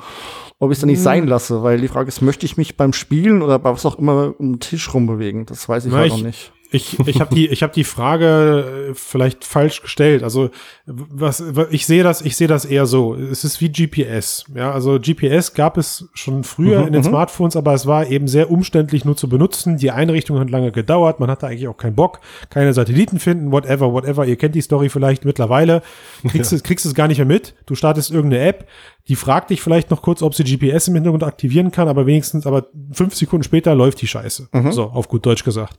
ob 0.61 0.71
ich 0.71 0.77
es 0.77 0.81
dann 0.81 0.89
nicht 0.89 1.01
mhm. 1.01 1.05
sein 1.05 1.27
lasse. 1.27 1.63
Weil 1.63 1.81
die 1.81 1.89
Frage 1.89 2.09
ist, 2.09 2.23
möchte 2.23 2.47
ich 2.47 2.57
mich 2.57 2.77
beim 2.77 2.93
Spielen 2.93 3.43
oder 3.43 3.59
bei 3.59 3.73
was 3.73 3.85
auch 3.85 3.99
immer 3.99 4.35
um 4.39 4.55
den 4.55 4.61
Tisch 4.61 4.95
rumbewegen? 4.95 5.47
Das 5.47 5.69
weiß 5.69 5.87
ich 5.87 5.93
Na, 5.93 5.99
halt 5.99 6.13
noch 6.13 6.23
nicht. 6.23 6.53
Ich, 6.75 6.99
ich 7.07 7.21
habe 7.21 7.33
die, 7.33 7.47
ich 7.47 7.63
hab 7.63 7.73
die 7.73 7.85
Frage 7.85 8.89
äh, 8.91 8.95
vielleicht 8.95 9.45
falsch 9.45 9.81
gestellt. 9.81 10.25
Also 10.25 10.51
was, 10.87 11.43
ich 11.71 11.87
sehe 11.87 12.03
das, 12.03 12.21
ich 12.21 12.37
sehe 12.37 12.49
das 12.49 12.65
eher 12.65 12.87
so. 12.87 13.15
Es 13.15 13.45
ist 13.45 13.61
wie 13.61 13.71
GPS. 13.71 14.45
Ja, 14.55 14.73
also 14.73 14.99
GPS 14.99 15.55
gab 15.55 15.79
es 15.79 16.09
schon 16.15 16.43
früher 16.43 16.81
mhm, 16.81 16.87
in 16.89 16.93
den 16.95 17.03
mhm. 17.03 17.09
Smartphones, 17.09 17.55
aber 17.55 17.75
es 17.75 17.87
war 17.87 18.09
eben 18.09 18.27
sehr 18.27 18.51
umständlich 18.51 19.05
nur 19.05 19.17
zu 19.17 19.29
benutzen. 19.29 19.77
Die 19.77 19.93
Einrichtung 19.93 20.41
hat 20.41 20.51
lange 20.51 20.73
gedauert. 20.73 21.21
Man 21.21 21.31
hatte 21.31 21.47
eigentlich 21.47 21.69
auch 21.69 21.77
keinen 21.77 21.95
Bock, 21.95 22.19
keine 22.51 22.73
Satelliten 22.73 23.21
finden, 23.21 23.53
whatever, 23.53 23.93
whatever. 23.93 24.27
Ihr 24.27 24.37
kennt 24.37 24.57
die 24.57 24.61
Story 24.61 24.89
vielleicht 24.89 25.25
mittlerweile. 25.25 25.81
Kriegst, 26.27 26.51
ja. 26.51 26.57
es, 26.57 26.65
kriegst 26.65 26.85
es 26.87 26.95
gar 26.95 27.07
nicht 27.07 27.19
mehr 27.19 27.27
mit. 27.27 27.55
Du 27.67 27.77
startest 27.77 28.11
irgendeine 28.11 28.47
App, 28.47 28.67
die 29.09 29.17
fragt 29.17 29.51
dich 29.51 29.61
vielleicht 29.61 29.91
noch 29.91 30.01
kurz, 30.01 30.23
ob 30.23 30.35
sie 30.35 30.45
GPS 30.45 30.89
im 30.89 30.95
Hintergrund 30.95 31.25
aktivieren 31.25 31.71
kann, 31.71 31.89
aber 31.89 32.07
wenigstens, 32.07 32.47
aber 32.47 32.69
fünf 32.93 33.15
Sekunden 33.15 33.45
später 33.45 33.75
läuft 33.75 34.01
die 34.01 34.07
Scheiße. 34.07 34.49
Mhm. 34.53 34.73
So, 34.73 34.85
auf 34.85 35.09
gut 35.09 35.27
Deutsch 35.27 35.45
gesagt. 35.45 35.77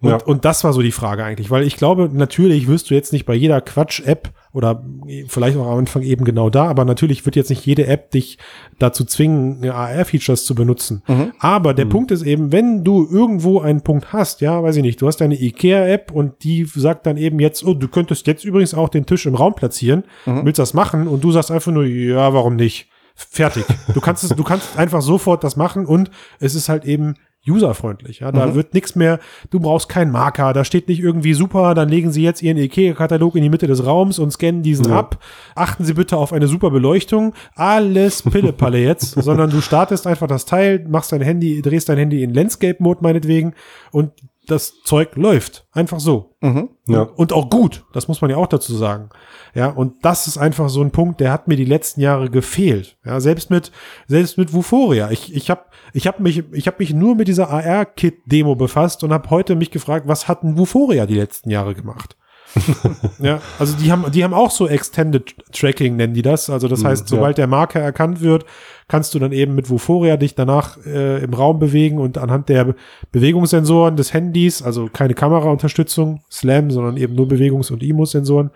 Und, 0.00 0.10
ja. 0.10 0.16
und 0.24 0.44
das 0.44 0.62
war 0.62 0.72
so 0.72 0.80
die 0.80 0.92
Frage 0.92 1.24
eigentlich, 1.24 1.50
weil 1.50 1.64
ich 1.64 1.76
glaube, 1.76 2.08
natürlich 2.12 2.68
wirst 2.68 2.90
du 2.90 2.94
jetzt 2.94 3.12
nicht 3.12 3.26
bei 3.26 3.34
jeder 3.34 3.60
Quatsch-App 3.60 4.32
oder 4.58 4.82
vielleicht 5.28 5.56
auch 5.56 5.70
am 5.70 5.78
Anfang 5.78 6.02
eben 6.02 6.24
genau 6.24 6.50
da, 6.50 6.66
aber 6.66 6.84
natürlich 6.84 7.24
wird 7.24 7.36
jetzt 7.36 7.48
nicht 7.48 7.64
jede 7.64 7.86
App 7.86 8.10
dich 8.10 8.38
dazu 8.80 9.04
zwingen, 9.04 9.64
AR-Features 9.64 10.44
zu 10.44 10.56
benutzen. 10.56 11.04
Mhm. 11.06 11.32
Aber 11.38 11.74
der 11.74 11.84
mhm. 11.84 11.90
Punkt 11.90 12.10
ist 12.10 12.24
eben, 12.24 12.50
wenn 12.50 12.82
du 12.82 13.08
irgendwo 13.08 13.60
einen 13.60 13.82
Punkt 13.82 14.12
hast, 14.12 14.40
ja, 14.40 14.60
weiß 14.60 14.74
ich 14.74 14.82
nicht, 14.82 15.00
du 15.00 15.06
hast 15.06 15.18
deine 15.18 15.40
IKEA-App 15.40 16.10
und 16.10 16.42
die 16.42 16.64
sagt 16.64 17.06
dann 17.06 17.18
eben 17.18 17.38
jetzt, 17.38 17.64
oh, 17.64 17.72
du 17.72 17.86
könntest 17.86 18.26
jetzt 18.26 18.44
übrigens 18.44 18.74
auch 18.74 18.88
den 18.88 19.06
Tisch 19.06 19.26
im 19.26 19.36
Raum 19.36 19.54
platzieren, 19.54 20.02
mhm. 20.26 20.44
willst 20.44 20.58
das 20.58 20.74
machen 20.74 21.06
und 21.06 21.22
du 21.22 21.30
sagst 21.30 21.52
einfach 21.52 21.70
nur, 21.70 21.84
ja, 21.84 22.34
warum 22.34 22.56
nicht? 22.56 22.88
Fertig. 23.14 23.64
Du 23.94 24.00
kannst 24.00 24.24
es, 24.24 24.30
du 24.30 24.42
kannst 24.42 24.76
einfach 24.76 25.02
sofort 25.02 25.44
das 25.44 25.54
machen 25.54 25.86
und 25.86 26.10
es 26.40 26.56
ist 26.56 26.68
halt 26.68 26.84
eben 26.84 27.14
userfreundlich. 27.50 28.20
Ja, 28.20 28.32
da 28.32 28.46
mhm. 28.46 28.54
wird 28.54 28.74
nichts 28.74 28.94
mehr, 28.94 29.18
du 29.50 29.60
brauchst 29.60 29.88
keinen 29.88 30.10
Marker, 30.10 30.52
da 30.52 30.64
steht 30.64 30.88
nicht 30.88 31.00
irgendwie 31.00 31.34
super, 31.34 31.74
dann 31.74 31.88
legen 31.88 32.10
Sie 32.10 32.22
jetzt 32.22 32.42
Ihren 32.42 32.56
IKEA-Katalog 32.56 33.36
in 33.36 33.42
die 33.42 33.50
Mitte 33.50 33.66
des 33.66 33.84
Raums 33.84 34.18
und 34.18 34.30
scannen 34.32 34.62
diesen 34.62 34.88
ja. 34.88 34.98
ab. 34.98 35.22
Achten 35.54 35.84
Sie 35.84 35.94
bitte 35.94 36.16
auf 36.16 36.32
eine 36.32 36.46
super 36.46 36.70
Beleuchtung. 36.70 37.34
Alles 37.54 38.22
Pillepalle 38.22 38.78
jetzt, 38.78 39.10
sondern 39.22 39.50
du 39.50 39.60
startest 39.60 40.06
einfach 40.06 40.26
das 40.26 40.44
Teil, 40.44 40.84
machst 40.88 41.12
dein 41.12 41.22
Handy, 41.22 41.62
drehst 41.62 41.88
dein 41.88 41.98
Handy 41.98 42.22
in 42.22 42.34
Landscape-Mode 42.34 43.00
meinetwegen 43.02 43.54
und 43.92 44.12
das 44.50 44.82
Zeug 44.82 45.14
läuft. 45.16 45.66
Einfach 45.72 46.00
so. 46.00 46.36
Mhm. 46.40 46.70
Ja. 46.86 47.02
Und 47.02 47.32
auch 47.32 47.48
gut. 47.48 47.84
Das 47.92 48.08
muss 48.08 48.20
man 48.20 48.30
ja 48.30 48.36
auch 48.36 48.46
dazu 48.46 48.74
sagen. 48.74 49.10
Ja, 49.54 49.68
und 49.68 50.04
das 50.04 50.26
ist 50.26 50.38
einfach 50.38 50.68
so 50.68 50.82
ein 50.82 50.90
Punkt, 50.90 51.20
der 51.20 51.32
hat 51.32 51.48
mir 51.48 51.56
die 51.56 51.64
letzten 51.64 52.00
Jahre 52.00 52.30
gefehlt. 52.30 52.98
Ja, 53.04 53.20
selbst 53.20 53.50
mit, 53.50 53.72
selbst 54.06 54.36
mit 54.38 54.52
Vuforia. 54.52 55.10
Ich, 55.10 55.34
ich 55.34 55.50
habe 55.50 55.62
ich 55.92 56.06
hab 56.06 56.20
mich, 56.20 56.44
ich 56.52 56.66
habe 56.66 56.76
mich 56.80 56.92
nur 56.92 57.14
mit 57.14 57.28
dieser 57.28 57.48
AR-Kit-Demo 57.50 58.56
befasst 58.56 59.04
und 59.04 59.12
habe 59.12 59.30
heute 59.30 59.54
mich 59.54 59.70
gefragt, 59.70 60.08
was 60.08 60.28
hat 60.28 60.42
ein 60.42 60.58
Vuforia 60.58 61.06
die 61.06 61.14
letzten 61.14 61.50
Jahre 61.50 61.74
gemacht? 61.74 62.17
ja, 63.18 63.40
also 63.58 63.76
die 63.76 63.92
haben, 63.92 64.10
die 64.10 64.24
haben 64.24 64.34
auch 64.34 64.50
so 64.50 64.66
Extended 64.68 65.34
Tracking, 65.52 65.96
nennen 65.96 66.14
die 66.14 66.22
das. 66.22 66.50
Also 66.50 66.68
das 66.68 66.82
mhm, 66.82 66.88
heißt, 66.88 67.08
sobald 67.08 67.38
der 67.38 67.46
Marker 67.46 67.80
erkannt 67.80 68.20
wird, 68.20 68.44
kannst 68.88 69.14
du 69.14 69.18
dann 69.18 69.32
eben 69.32 69.54
mit 69.54 69.68
Vuforia 69.68 70.16
dich 70.16 70.34
danach 70.34 70.78
äh, 70.86 71.22
im 71.22 71.34
Raum 71.34 71.58
bewegen 71.58 71.98
und 71.98 72.18
anhand 72.18 72.48
der 72.48 72.74
Bewegungssensoren 73.12 73.96
des 73.96 74.14
Handys, 74.14 74.62
also 74.62 74.88
keine 74.92 75.14
Kameraunterstützung, 75.14 76.22
SLAM, 76.30 76.70
sondern 76.70 76.96
eben 76.96 77.14
nur 77.14 77.26
Bewegungs- 77.26 77.70
und 77.70 77.82
IMUS-Sensoren, 77.82 78.50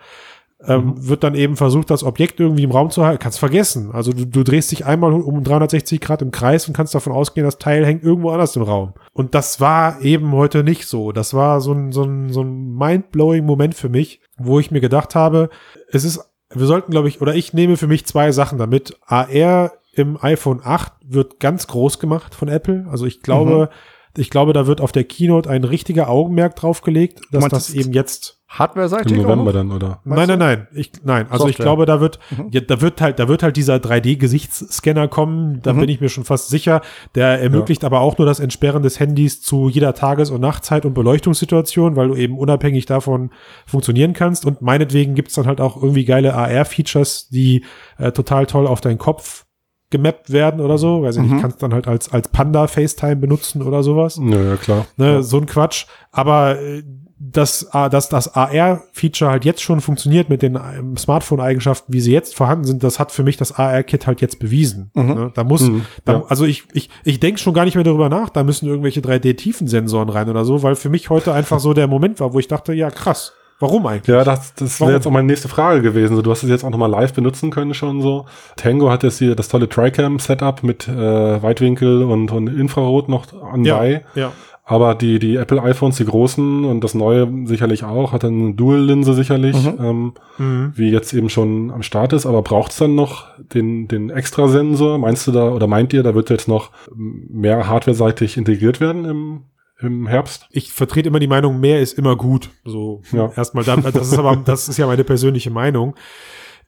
ähm, 0.65 0.85
mhm. 0.85 1.07
wird 1.07 1.23
dann 1.23 1.35
eben 1.35 1.55
versucht, 1.55 1.89
das 1.89 2.03
Objekt 2.03 2.39
irgendwie 2.39 2.63
im 2.63 2.71
Raum 2.71 2.89
zu 2.89 3.05
halten. 3.05 3.21
Kannst 3.21 3.39
vergessen. 3.39 3.91
Also 3.91 4.13
du, 4.13 4.25
du 4.25 4.43
drehst 4.43 4.71
dich 4.71 4.85
einmal 4.85 5.13
um 5.13 5.43
360 5.43 5.99
Grad 5.99 6.21
im 6.21 6.31
Kreis 6.31 6.67
und 6.67 6.75
kannst 6.75 6.95
davon 6.95 7.13
ausgehen, 7.13 7.45
das 7.45 7.57
Teil 7.57 7.85
hängt 7.85 8.03
irgendwo 8.03 8.29
anders 8.29 8.55
im 8.55 8.63
Raum. 8.63 8.93
Und 9.13 9.35
das 9.35 9.59
war 9.59 10.01
eben 10.01 10.31
heute 10.31 10.63
nicht 10.63 10.87
so. 10.87 11.11
Das 11.11 11.33
war 11.33 11.61
so 11.61 11.73
ein, 11.73 11.91
so 11.91 12.03
ein, 12.03 12.31
so 12.31 12.41
ein 12.41 12.75
mind-blowing 12.75 13.45
Moment 13.45 13.75
für 13.75 13.89
mich, 13.89 14.21
wo 14.37 14.59
ich 14.59 14.71
mir 14.71 14.81
gedacht 14.81 15.15
habe, 15.15 15.49
es 15.89 16.03
ist, 16.03 16.19
wir 16.49 16.65
sollten, 16.65 16.91
glaube 16.91 17.07
ich, 17.07 17.21
oder 17.21 17.35
ich 17.35 17.53
nehme 17.53 17.77
für 17.77 17.87
mich 17.87 18.05
zwei 18.05 18.31
Sachen 18.31 18.57
damit. 18.57 18.97
AR 19.05 19.73
im 19.93 20.17
iPhone 20.21 20.61
8 20.63 20.93
wird 21.05 21.39
ganz 21.39 21.67
groß 21.67 21.99
gemacht 21.99 22.33
von 22.35 22.47
Apple. 22.47 22.85
Also 22.89 23.05
ich 23.05 23.21
glaube, 23.21 23.69
mhm. 23.69 24.21
ich 24.21 24.29
glaube, 24.29 24.53
da 24.53 24.65
wird 24.65 24.81
auf 24.81 24.91
der 24.91 25.03
Keynote 25.03 25.49
ein 25.49 25.63
richtiger 25.63 26.09
Augenmerk 26.09 26.55
drauf 26.55 26.81
gelegt, 26.81 27.21
dass 27.31 27.47
das 27.49 27.73
eben 27.73 27.93
jetzt 27.93 28.42
Hardware-seitig? 28.53 29.13
Im 29.13 29.23
November 29.23 29.51
dann, 29.51 29.71
oder? 29.71 29.99
Nein, 30.05 30.27
nein, 30.27 30.39
nein. 30.39 30.67
Ich, 30.73 30.91
nein. 31.03 31.25
Also 31.25 31.45
Software. 31.45 31.49
ich 31.49 31.57
glaube, 31.57 31.85
da 31.87 31.99
wird, 31.99 32.19
mhm. 32.29 32.49
ja, 32.51 32.61
da 32.61 32.81
wird 32.81 33.01
halt, 33.01 33.17
da 33.17 33.27
wird 33.27 33.41
halt 33.41 33.57
dieser 33.57 33.77
3D-Gesichtsscanner 33.77 35.07
kommen. 35.07 35.59
Da 35.63 35.73
mhm. 35.73 35.79
bin 35.79 35.89
ich 35.89 36.01
mir 36.01 36.09
schon 36.09 36.23
fast 36.23 36.49
sicher. 36.49 36.81
Der 37.15 37.41
ermöglicht 37.41 37.81
ja. 37.81 37.87
aber 37.87 38.01
auch 38.01 38.17
nur 38.17 38.27
das 38.27 38.39
Entsperren 38.39 38.83
des 38.83 38.99
Handys 38.99 39.41
zu 39.41 39.69
jeder 39.69 39.95
Tages- 39.95 40.29
und 40.29 40.39
Nachtzeit 40.39 40.85
und 40.85 40.93
Beleuchtungssituation, 40.93 41.95
weil 41.95 42.09
du 42.09 42.15
eben 42.15 42.37
unabhängig 42.37 42.85
davon 42.85 43.31
funktionieren 43.65 44.13
kannst. 44.13 44.45
Und 44.45 44.61
meinetwegen 44.61 45.15
gibt's 45.15 45.33
dann 45.33 45.47
halt 45.47 45.59
auch 45.59 45.75
irgendwie 45.75 46.05
geile 46.05 46.35
AR-Features, 46.35 47.29
die 47.29 47.65
äh, 47.97 48.11
total 48.11 48.45
toll 48.45 48.67
auf 48.67 48.81
deinen 48.81 48.99
Kopf 48.99 49.45
gemappt 49.89 50.31
werden 50.31 50.59
oder 50.59 50.77
so. 50.77 51.01
Weiß 51.01 51.15
ich 51.15 51.23
mhm. 51.23 51.31
nicht, 51.31 51.41
kannst 51.41 51.63
dann 51.63 51.73
halt 51.73 51.87
als, 51.87 52.11
als 52.11 52.27
Panda 52.27 52.67
FaceTime 52.67 53.15
benutzen 53.15 53.63
oder 53.63 53.81
sowas. 53.81 54.19
Ja, 54.21 54.41
ja 54.41 54.55
klar. 54.57 54.85
Ne, 54.97 55.13
ja. 55.13 55.21
So 55.23 55.37
ein 55.37 55.47
Quatsch. 55.47 55.85
Aber 56.11 56.59
äh, 56.59 56.83
dass, 57.31 57.69
dass 57.71 58.09
das 58.09 58.35
AR-Feature 58.35 59.31
halt 59.31 59.45
jetzt 59.45 59.61
schon 59.61 59.81
funktioniert 59.81 60.29
mit 60.29 60.41
den 60.41 60.55
ähm, 60.55 60.97
Smartphone-Eigenschaften, 60.97 61.93
wie 61.93 62.01
sie 62.01 62.11
jetzt 62.11 62.35
vorhanden 62.35 62.65
sind, 62.65 62.83
das 62.83 62.99
hat 62.99 63.11
für 63.11 63.23
mich 63.23 63.37
das 63.37 63.53
AR-Kit 63.53 64.07
halt 64.07 64.19
jetzt 64.19 64.39
bewiesen. 64.39 64.91
Mhm. 64.93 65.13
Ne? 65.13 65.31
Da 65.33 65.43
muss, 65.43 65.61
mhm, 65.61 65.85
da, 66.05 66.13
ja. 66.13 66.23
also 66.27 66.45
ich, 66.45 66.63
ich, 66.73 66.89
ich 67.03 67.19
denke 67.19 67.39
schon 67.39 67.53
gar 67.53 67.65
nicht 67.65 67.75
mehr 67.75 67.83
darüber 67.83 68.09
nach, 68.09 68.29
da 68.29 68.43
müssen 68.43 68.67
irgendwelche 68.67 68.99
3D-Tiefensensoren 68.99 70.09
rein 70.09 70.29
oder 70.29 70.43
so, 70.43 70.63
weil 70.63 70.75
für 70.75 70.89
mich 70.89 71.09
heute 71.09 71.33
einfach 71.33 71.59
so 71.59 71.73
der 71.73 71.87
Moment 71.87 72.19
war, 72.19 72.33
wo 72.33 72.39
ich 72.39 72.47
dachte, 72.47 72.73
ja 72.73 72.89
krass, 72.89 73.33
Warum 73.59 73.85
eigentlich? 73.85 74.07
Ja, 74.07 74.25
das, 74.25 74.53
das 74.55 74.81
wäre 74.81 74.91
jetzt 74.91 75.07
auch 75.07 75.11
meine 75.11 75.27
nächste 75.27 75.47
Frage 75.47 75.81
gewesen. 75.81 76.21
du 76.21 76.31
hast 76.31 76.43
es 76.43 76.49
jetzt 76.49 76.65
auch 76.65 76.69
nochmal 76.69 76.89
live 76.89 77.13
benutzen 77.13 77.49
können 77.49 77.73
schon 77.73 78.01
so. 78.01 78.25
Tango 78.57 78.91
hat 78.91 79.03
jetzt 79.03 79.19
hier 79.19 79.35
das 79.35 79.47
tolle 79.47 79.69
Tricam-Setup 79.69 80.63
mit 80.63 80.89
äh, 80.89 81.41
Weitwinkel 81.41 82.03
und, 82.03 82.29
und 82.31 82.47
Infrarot 82.47 83.07
noch 83.07 83.25
anbei. 83.41 84.03
Ja, 84.15 84.21
ja. 84.21 84.31
Aber 84.65 84.95
die, 84.95 85.19
die 85.19 85.35
Apple 85.35 85.61
iPhones, 85.61 85.97
die 85.97 86.05
großen 86.05 86.63
und 86.63 86.85
das 86.85 86.93
neue 86.93 87.29
sicherlich 87.45 87.83
auch, 87.83 88.13
hat 88.13 88.23
dann 88.23 88.39
eine 88.39 88.53
Dual-Linse 88.53 89.13
sicherlich, 89.13 89.57
mhm. 89.61 89.77
Ähm, 89.79 90.13
mhm. 90.37 90.71
wie 90.75 90.89
jetzt 90.89 91.13
eben 91.13 91.29
schon 91.29 91.69
am 91.69 91.83
Start 91.83 92.13
ist. 92.13 92.25
Aber 92.25 92.41
braucht 92.41 92.71
es 92.71 92.77
dann 92.77 92.95
noch 92.95 93.27
den, 93.37 93.89
den 93.89 94.09
Extrasensor? 94.09 94.97
Meinst 94.99 95.27
du 95.27 95.33
da, 95.33 95.49
oder 95.49 95.67
meint 95.67 95.91
ihr, 95.91 96.01
da 96.01 96.15
wird 96.15 96.29
jetzt 96.29 96.47
noch 96.47 96.71
mehr 96.95 97.67
hardware-seitig 97.67 98.37
integriert 98.37 98.79
werden 98.79 99.03
im, 99.03 99.41
im 99.81 100.07
Herbst? 100.07 100.47
Ich 100.49 100.71
vertrete 100.71 101.09
immer 101.09 101.19
die 101.19 101.27
Meinung, 101.27 101.59
mehr 101.59 101.81
ist 101.81 101.97
immer 101.97 102.15
gut. 102.15 102.49
So, 102.63 103.01
ja. 103.11 103.33
erstmal, 103.35 103.65
da, 103.65 103.75
das 103.75 104.13
ist 104.13 104.17
aber, 104.17 104.37
das 104.45 104.69
ist 104.69 104.77
ja 104.77 104.87
meine 104.87 105.03
persönliche 105.03 105.51
Meinung. 105.51 105.95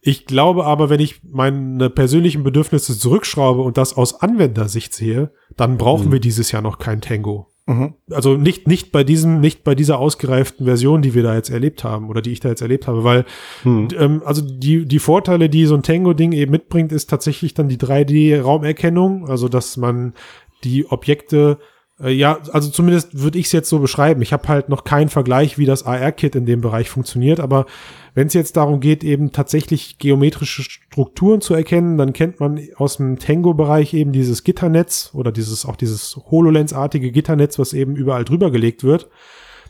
Ich 0.02 0.26
glaube 0.26 0.66
aber, 0.66 0.90
wenn 0.90 1.00
ich 1.00 1.22
meine 1.24 1.90
persönlichen 1.90 2.44
Bedürfnisse 2.44 3.00
zurückschraube 3.00 3.62
und 3.62 3.78
das 3.78 3.96
aus 3.96 4.22
Anwendersicht 4.22 4.94
sehe, 4.94 5.32
dann 5.56 5.78
brauchen 5.78 6.10
mhm. 6.10 6.12
wir 6.12 6.20
dieses 6.20 6.52
Jahr 6.52 6.62
noch 6.62 6.78
kein 6.78 7.00
Tango. 7.00 7.55
Mhm. 7.68 7.96
Also 8.12 8.38
nicht, 8.38 8.68
nicht 8.68 8.92
bei 8.92 9.04
diesem, 9.04 9.40
nicht 9.40 9.64
bei 9.64 9.74
dieser 9.74 9.98
ausgereiften 9.98 10.66
Version, 10.66 11.02
die 11.02 11.16
wir 11.16 11.24
da 11.24 11.36
jetzt 11.36 11.50
erlebt 11.50 11.84
haben 11.84 12.10
oder 12.10 12.22
die 12.22 12.32
ich 12.32 12.40
da 12.40 12.50
jetzt 12.50 12.62
erlebt 12.62 12.88
habe, 12.88 13.04
weil 13.04 13.26
mhm. 13.64 13.88
ähm, 13.98 14.22
also 14.24 14.42
die, 14.42 14.86
die 14.86 15.00
Vorteile, 15.00 15.50
die 15.50 15.66
so 15.66 15.76
ein 15.76 15.82
Tango-Ding 15.82 16.32
eben 16.32 16.52
mitbringt, 16.52 16.92
ist 16.92 17.10
tatsächlich 17.10 17.56
dann 17.56 17.68
die 17.68 17.78
3D-Raumerkennung, 17.78 19.28
also 19.28 19.50
dass 19.50 19.78
man 19.78 20.14
die 20.64 20.86
Objekte 20.86 21.58
ja, 22.04 22.40
also 22.52 22.70
zumindest 22.70 23.22
würde 23.22 23.40
ich 23.40 23.46
es 23.46 23.52
jetzt 23.54 23.70
so 23.70 23.80
beschreiben. 23.80 24.22
Ich 24.22 24.34
habe 24.34 24.48
halt 24.50 24.68
noch 24.68 24.84
keinen 24.84 25.08
Vergleich, 25.08 25.58
wie 25.58 25.66
das 25.66 25.86
AR-Kit 25.86 26.36
in 26.36 26.46
dem 26.46 26.60
Bereich 26.60 26.90
funktioniert, 26.90 27.40
aber 27.40 27.66
wenn 28.14 28.28
es 28.28 28.34
jetzt 28.34 28.58
darum 28.58 28.82
geht, 28.82 29.04
eben 29.04 29.32
tatsächlich 29.32 29.98
geometrische 29.98 30.64
Strukturen 30.64 31.40
zu 31.40 31.54
erkennen, 31.54 31.98
dann 31.98 32.12
kennt 32.12 32.40
man 32.42 32.60
aus 32.76 32.98
dem 32.98 33.18
Tango-Bereich 33.18 33.94
eben 33.94 34.12
dieses 34.12 34.44
Gitternetz 34.44 35.12
oder 35.14 35.32
dieses 35.32 35.66
auch 35.66 35.78
dieses 35.78 36.18
HoloLens-artige 36.30 37.12
Gitternetz, 37.12 37.60
was 37.60 37.74
eben 37.74 37.96
überall 37.96 38.26
drüber 38.26 38.52
gelegt 38.52 38.84
wird. 38.84 39.10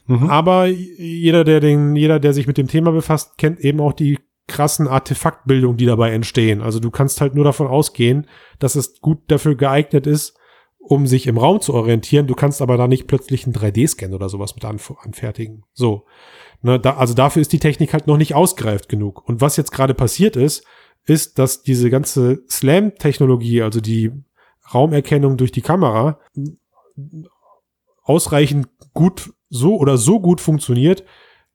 Mhm. 0.07 0.29
Aber 0.29 0.65
jeder, 0.65 1.43
der 1.43 1.59
den, 1.59 1.95
jeder, 1.95 2.19
der 2.19 2.33
sich 2.33 2.47
mit 2.47 2.57
dem 2.57 2.67
Thema 2.67 2.91
befasst, 2.91 3.37
kennt 3.37 3.59
eben 3.59 3.79
auch 3.79 3.93
die 3.93 4.19
krassen 4.47 4.87
Artefaktbildungen, 4.87 5.77
die 5.77 5.87
dabei 5.87 6.11
entstehen. 6.11 6.61
Also 6.61 6.79
du 6.79 6.91
kannst 6.91 7.21
halt 7.21 7.35
nur 7.35 7.45
davon 7.45 7.67
ausgehen, 7.67 8.27
dass 8.59 8.75
es 8.75 9.01
gut 9.01 9.19
dafür 9.27 9.55
geeignet 9.55 10.05
ist, 10.05 10.37
um 10.87 11.07
sich 11.07 11.27
im 11.27 11.37
Raum 11.37 11.61
zu 11.61 11.73
orientieren. 11.73 12.27
Du 12.27 12.35
kannst 12.35 12.61
aber 12.61 12.77
da 12.77 12.87
nicht 12.87 13.07
plötzlich 13.07 13.45
einen 13.45 13.55
3D-Scan 13.55 14.13
oder 14.13 14.29
sowas 14.29 14.55
mit 14.55 14.65
anf 14.65 14.93
anfertigen. 15.01 15.63
So. 15.73 16.05
Ne, 16.61 16.79
da, 16.79 16.97
also 16.97 17.13
dafür 17.13 17.41
ist 17.41 17.53
die 17.53 17.59
Technik 17.59 17.93
halt 17.93 18.07
noch 18.07 18.17
nicht 18.17 18.35
ausgereift 18.35 18.89
genug. 18.89 19.27
Und 19.27 19.41
was 19.41 19.57
jetzt 19.57 19.71
gerade 19.71 19.93
passiert 19.93 20.35
ist, 20.35 20.63
ist, 21.05 21.37
dass 21.39 21.63
diese 21.63 21.89
ganze 21.89 22.43
Slam-Technologie, 22.49 23.61
also 23.61 23.81
die 23.81 24.11
Raumerkennung 24.73 25.37
durch 25.37 25.51
die 25.51 25.61
Kamera, 25.61 26.19
ausreichend 28.03 28.67
gut 28.93 29.33
so 29.49 29.77
oder 29.77 29.97
so 29.97 30.19
gut 30.19 30.41
funktioniert, 30.41 31.03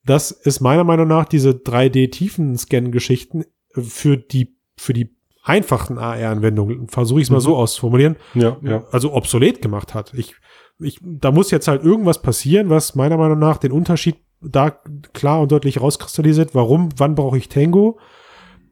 dass 0.05 0.31
es 0.31 0.61
meiner 0.61 0.85
Meinung 0.85 1.09
nach 1.09 1.27
diese 1.27 1.51
3D-Tiefenscan-Geschichten 1.51 3.45
für 3.73 4.17
die, 4.17 4.57
für 4.77 4.93
die 4.93 5.15
einfachen 5.43 5.99
AR-Anwendungen, 5.99 6.89
versuche 6.89 7.21
ich 7.21 7.27
es 7.27 7.31
mal 7.31 7.37
Mhm. 7.39 7.43
so 7.43 7.57
auszuformulieren, 7.57 8.17
Ja, 8.35 8.57
ja. 8.63 8.85
also 8.93 9.13
obsolet 9.15 9.63
gemacht 9.63 9.95
hat. 9.95 10.13
Ich, 10.15 10.35
ich, 10.79 10.99
da 11.03 11.31
muss 11.33 11.51
jetzt 11.51 11.69
halt 11.69 11.83
irgendwas 11.83 12.21
passieren, 12.23 12.71
was 12.71 12.95
meiner 12.95 13.17
Meinung 13.17 13.39
nach 13.39 13.59
den 13.59 13.73
Unterschied 13.73 14.17
da 14.43 14.71
klar 15.13 15.41
und 15.43 15.53
deutlich 15.53 15.81
rauskristallisiert. 15.81 16.55
Warum, 16.55 16.89
wann 16.97 17.15
brauche 17.15 17.37
ich 17.39 17.49
Tango? 17.49 17.99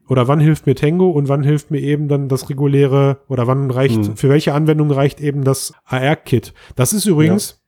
Oder 0.07 0.27
wann 0.27 0.39
hilft 0.39 0.65
mir 0.65 0.73
Tango 0.73 1.09
und 1.11 1.27
wann 1.29 1.43
hilft 1.43 1.69
mir 1.69 1.79
eben 1.81 2.07
dann 2.07 2.29
das 2.29 2.49
reguläre 2.49 3.19
oder 3.27 3.45
wann 3.45 3.69
reicht, 3.69 3.97
Mhm. 3.97 4.15
für 4.17 4.29
welche 4.29 4.53
Anwendung 4.55 4.89
reicht 4.89 5.21
eben 5.21 5.43
das 5.43 5.71
AR-Kit? 5.85 6.53
Das 6.75 6.93
ist 6.93 7.05
übrigens, 7.05 7.61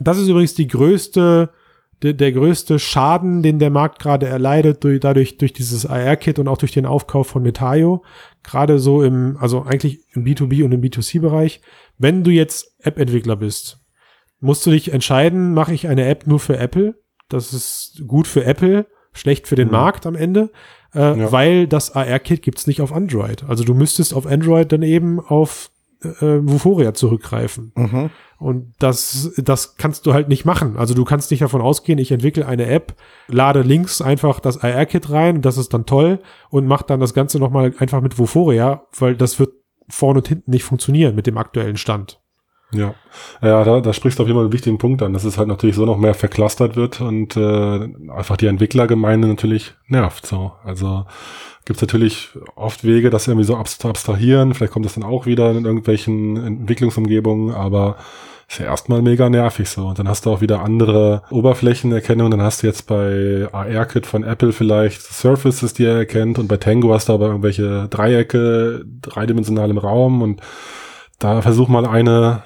das 0.00 0.18
ist 0.18 0.28
übrigens 0.28 0.54
die 0.54 0.68
größte, 0.68 1.50
der, 2.02 2.12
der 2.14 2.32
größte 2.32 2.78
Schaden, 2.78 3.42
den 3.42 3.58
der 3.58 3.70
Markt 3.70 3.98
gerade 4.00 4.26
erleidet, 4.26 4.82
durch, 4.84 5.00
dadurch, 5.00 5.38
durch 5.38 5.52
dieses 5.52 5.86
AR-Kit 5.86 6.38
und 6.38 6.48
auch 6.48 6.58
durch 6.58 6.72
den 6.72 6.86
Aufkauf 6.86 7.28
von 7.28 7.42
Metaio. 7.42 8.02
Gerade 8.42 8.78
so 8.78 9.02
im, 9.02 9.36
also 9.40 9.62
eigentlich 9.62 10.00
im 10.14 10.24
B2B 10.24 10.64
und 10.64 10.72
im 10.72 10.80
B2C-Bereich. 10.80 11.60
Wenn 11.98 12.24
du 12.24 12.30
jetzt 12.30 12.74
App-Entwickler 12.80 13.36
bist, 13.36 13.78
musst 14.40 14.66
du 14.66 14.70
dich 14.70 14.92
entscheiden, 14.92 15.54
mache 15.54 15.72
ich 15.74 15.86
eine 15.88 16.06
App 16.06 16.26
nur 16.26 16.40
für 16.40 16.56
Apple? 16.58 16.96
Das 17.28 17.52
ist 17.52 18.02
gut 18.08 18.26
für 18.26 18.44
Apple, 18.44 18.86
schlecht 19.12 19.46
für 19.46 19.54
den 19.56 19.68
Mhm. 19.68 19.72
Markt 19.74 20.04
am 20.06 20.16
Ende, 20.16 20.50
äh, 20.94 21.18
Ja. 21.18 21.32
weil 21.32 21.66
das 21.68 21.94
AR-Kit 21.94 22.42
gibt's 22.42 22.66
nicht 22.66 22.80
auf 22.80 22.92
Android. 22.92 23.44
Also 23.48 23.62
du 23.64 23.74
müsstest 23.74 24.12
auf 24.14 24.26
Android 24.26 24.72
dann 24.72 24.82
eben 24.82 25.20
auf 25.20 25.70
äh, 26.04 26.40
Vuforia 26.42 26.94
zurückgreifen. 26.94 27.72
Mhm. 27.74 28.10
Und 28.38 28.74
das, 28.78 29.32
das 29.36 29.76
kannst 29.76 30.06
du 30.06 30.14
halt 30.14 30.28
nicht 30.28 30.44
machen. 30.44 30.76
Also 30.76 30.94
du 30.94 31.04
kannst 31.04 31.30
nicht 31.30 31.42
davon 31.42 31.60
ausgehen, 31.60 31.98
ich 31.98 32.10
entwickle 32.10 32.46
eine 32.46 32.66
App, 32.66 32.94
lade 33.28 33.62
links 33.62 34.02
einfach 34.02 34.40
das 34.40 34.58
AR-Kit 34.62 35.10
rein, 35.10 35.42
das 35.42 35.58
ist 35.58 35.72
dann 35.72 35.86
toll 35.86 36.20
und 36.50 36.66
mach 36.66 36.82
dann 36.82 37.00
das 37.00 37.14
Ganze 37.14 37.38
nochmal 37.38 37.74
einfach 37.78 38.00
mit 38.00 38.18
Vuforia, 38.18 38.86
weil 38.98 39.16
das 39.16 39.38
wird 39.38 39.52
vorne 39.88 40.18
und 40.20 40.28
hinten 40.28 40.50
nicht 40.50 40.64
funktionieren 40.64 41.14
mit 41.14 41.26
dem 41.26 41.38
aktuellen 41.38 41.76
Stand. 41.76 42.21
Ja, 42.74 42.94
ja 43.42 43.64
da, 43.64 43.80
da 43.80 43.92
sprichst 43.92 44.18
du 44.18 44.22
auf 44.22 44.28
jeden 44.28 44.38
Fall 44.38 44.44
einen 44.44 44.52
wichtigen 44.52 44.78
Punkt 44.78 45.02
an, 45.02 45.12
dass 45.12 45.24
es 45.24 45.38
halt 45.38 45.48
natürlich 45.48 45.76
so 45.76 45.84
noch 45.84 45.98
mehr 45.98 46.14
verklustert 46.14 46.76
wird 46.76 47.00
und 47.00 47.36
äh, 47.36 47.88
einfach 48.10 48.36
die 48.36 48.46
Entwicklergemeinde 48.46 49.28
natürlich 49.28 49.74
nervt. 49.88 50.26
So, 50.26 50.52
also 50.64 51.04
gibt's 51.64 51.82
natürlich 51.82 52.30
oft 52.56 52.84
Wege, 52.84 53.10
das 53.10 53.28
irgendwie 53.28 53.46
so 53.46 53.56
abstrahieren. 53.56 54.54
Vielleicht 54.54 54.72
kommt 54.72 54.86
das 54.86 54.94
dann 54.94 55.04
auch 55.04 55.26
wieder 55.26 55.50
in 55.50 55.64
irgendwelchen 55.64 56.36
Entwicklungsumgebungen, 56.36 57.54
aber 57.54 57.96
ist 58.52 58.58
ja 58.58 58.66
erstmal 58.66 59.00
mega 59.00 59.30
nervig 59.30 59.68
so. 59.68 59.86
Und 59.86 59.98
dann 59.98 60.08
hast 60.08 60.26
du 60.26 60.30
auch 60.30 60.40
wieder 60.40 60.62
andere 60.62 61.22
Oberflächenerkennung. 61.30 62.30
Dann 62.30 62.42
hast 62.42 62.62
du 62.62 62.66
jetzt 62.66 62.86
bei 62.86 63.48
AR-Kit 63.50 64.04
von 64.04 64.24
Apple 64.24 64.52
vielleicht 64.52 65.00
Surfaces, 65.00 65.72
die 65.72 65.84
er 65.84 65.96
erkennt. 65.96 66.38
Und 66.38 66.48
bei 66.48 66.58
Tango 66.58 66.92
hast 66.92 67.08
du 67.08 67.14
aber 67.14 67.28
irgendwelche 67.28 67.88
Dreiecke, 67.88 68.84
dreidimensional 69.00 69.70
im 69.70 69.78
Raum. 69.78 70.20
Und 70.20 70.42
da 71.18 71.40
versuch 71.40 71.68
mal 71.68 71.86
eine, 71.86 72.42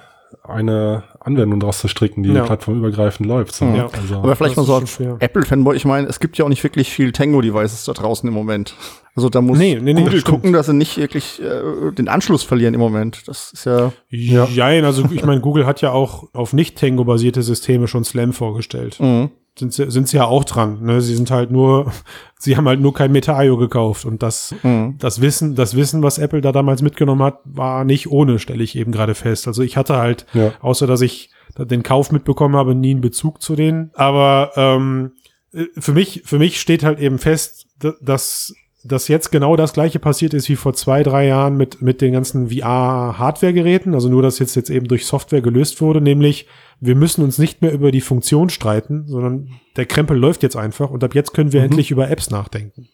eine 0.49 1.05
Anwendung 1.21 1.61
draus 1.61 1.79
zu 1.79 1.89
stricken, 1.89 2.23
die 2.23 2.31
Ja. 2.31 2.45
plattformübergreifend 2.45 3.29
läuft. 3.29 3.55
So. 3.55 3.65
Ja. 3.67 3.89
Also, 3.93 4.17
Aber 4.17 4.37
vielleicht 4.37 4.57
mal 4.57 4.65
so 4.65 4.75
als. 4.75 4.99
Apple-Fanboy, 5.01 5.77
ich 5.77 5.85
meine, 5.85 6.07
es 6.09 6.21
gibt 6.21 6.39
ja 6.39 6.45
auch 6.45 6.49
nicht 6.49 6.63
wirklich 6.63 6.91
viel 6.91 7.13
Tango-Devices 7.13 7.85
da 7.85 7.93
draußen 7.93 8.29
im 8.29 8.35
Moment. 8.35 8.75
Also 9.15 9.31
da 9.31 9.41
muss 9.41 9.59
Nee, 9.59 9.77
nee, 9.81 9.95
nee, 9.95 10.03
Google 10.03 10.21
das 10.21 10.25
gucken, 10.25 10.53
dass 10.53 10.67
sie 10.67 10.75
nicht 10.75 10.99
wirklich 10.99 11.41
äh, 11.43 11.91
den 11.93 12.07
Anschluss 12.09 12.43
verlieren 12.43 12.75
im 12.75 12.81
Moment. 12.81 13.27
Das 13.27 13.51
ist 13.53 13.65
ja. 13.65 13.93
Ja. 14.11 14.45
Jein, 14.47 14.85
also 14.85 15.05
ich 15.11 15.25
meine, 15.25 15.41
Google 15.41 15.65
hat 15.67 15.81
ja 15.81 15.91
auch 15.93 16.25
auf 16.35 16.53
nicht 16.53 16.77
Tango-basierte 16.79 17.43
Systeme 17.43 17.89
schon 17.89 18.05
Slam 18.05 18.33
vorgestellt. 18.35 18.99
Mhm. 19.01 19.31
Sind 19.59 19.73
sie, 19.73 19.91
sind 19.91 20.07
sie 20.09 20.19
ja 20.19 20.27
auch 20.27 20.45
dran. 20.45 20.83
Ne? 20.83 21.01
Sie 21.01 21.15
sind 21.17 21.31
halt 21.31 21.51
nur, 21.51 21.91
sie 22.39 22.57
haben 22.57 22.69
halt 22.69 22.81
nur 22.81 22.93
kein 22.93 23.11
Meta.io 23.13 23.57
gekauft 23.57 24.05
und 24.05 24.23
das, 24.23 24.55
Mhm. 24.63 24.97
das 24.99 25.21
Wissen, 25.21 25.55
das 25.55 25.75
Wissen, 25.77 26.03
was 26.03 26.19
Apple 26.19 26.41
da 26.43 26.53
damals 26.53 26.83
mitgenommen 26.83 27.23
hat, 27.23 27.39
war 27.45 27.85
nicht 27.85 28.11
ohne, 28.11 28.39
stelle 28.39 28.63
ich 28.63 28.77
eben 28.77 28.93
gerade 28.93 29.15
fest. 29.15 29.47
Also 29.49 29.63
ich 29.63 29.77
hatte 29.77 29.97
halt, 29.97 30.27
Ja. 30.35 30.53
außer 30.61 30.87
dass 30.87 31.01
ich 31.01 31.31
den 31.59 31.83
Kauf 31.83 32.13
mitbekommen 32.13 32.55
habe, 32.57 32.75
nie 32.75 32.91
einen 32.91 33.01
Bezug 33.01 33.41
zu 33.41 33.57
denen. 33.57 33.91
Aber 33.95 34.51
ähm, 34.57 35.13
äh, 35.55 35.65
für 35.79 35.93
mich, 35.93 36.23
für 36.27 36.39
mich 36.39 36.61
steht 36.61 36.85
halt 36.85 36.99
eben 37.01 37.19
fest, 37.19 37.67
dass 38.03 38.55
dass 38.89 39.09
jetzt 39.09 39.33
genau 39.33 39.57
das 39.57 39.73
gleiche 39.73 39.99
passiert 39.99 40.33
ist 40.33 40.49
wie 40.49 40.55
vor 40.55 40.73
zwei, 40.73 41.03
drei 41.03 41.27
Jahren 41.27 41.57
mit, 41.57 41.83
mit 41.83 42.01
den 42.01 42.13
ganzen 42.13 42.51
VR-Hardware-Geräten, 42.51 43.95
also 43.95 44.09
nur, 44.09 44.23
dass 44.23 44.39
jetzt, 44.39 44.55
jetzt 44.55 44.71
eben 44.71 44.87
durch 44.87 45.07
Software 45.07 45.41
gelöst 45.41 45.81
wurde, 45.81 46.01
nämlich 46.01 46.47
wir 46.81 46.95
müssen 46.95 47.23
uns 47.25 47.39
nicht 47.39 47.63
mehr 47.63 47.73
über 47.73 47.91
die 47.91 48.01
Funktion 48.01 48.51
streiten, 48.51 49.07
sondern 49.07 49.51
der 49.77 49.87
Krempel 49.87 50.17
läuft 50.17 50.43
jetzt 50.43 50.57
einfach 50.57 50.91
und 50.91 51.03
ab 51.05 51.15
jetzt 51.15 51.33
können 51.33 51.53
wir 51.53 51.61
Mhm. 51.61 51.67
endlich 51.67 51.91
über 51.91 52.11
Apps 52.11 52.31
nachdenken. 52.31 52.89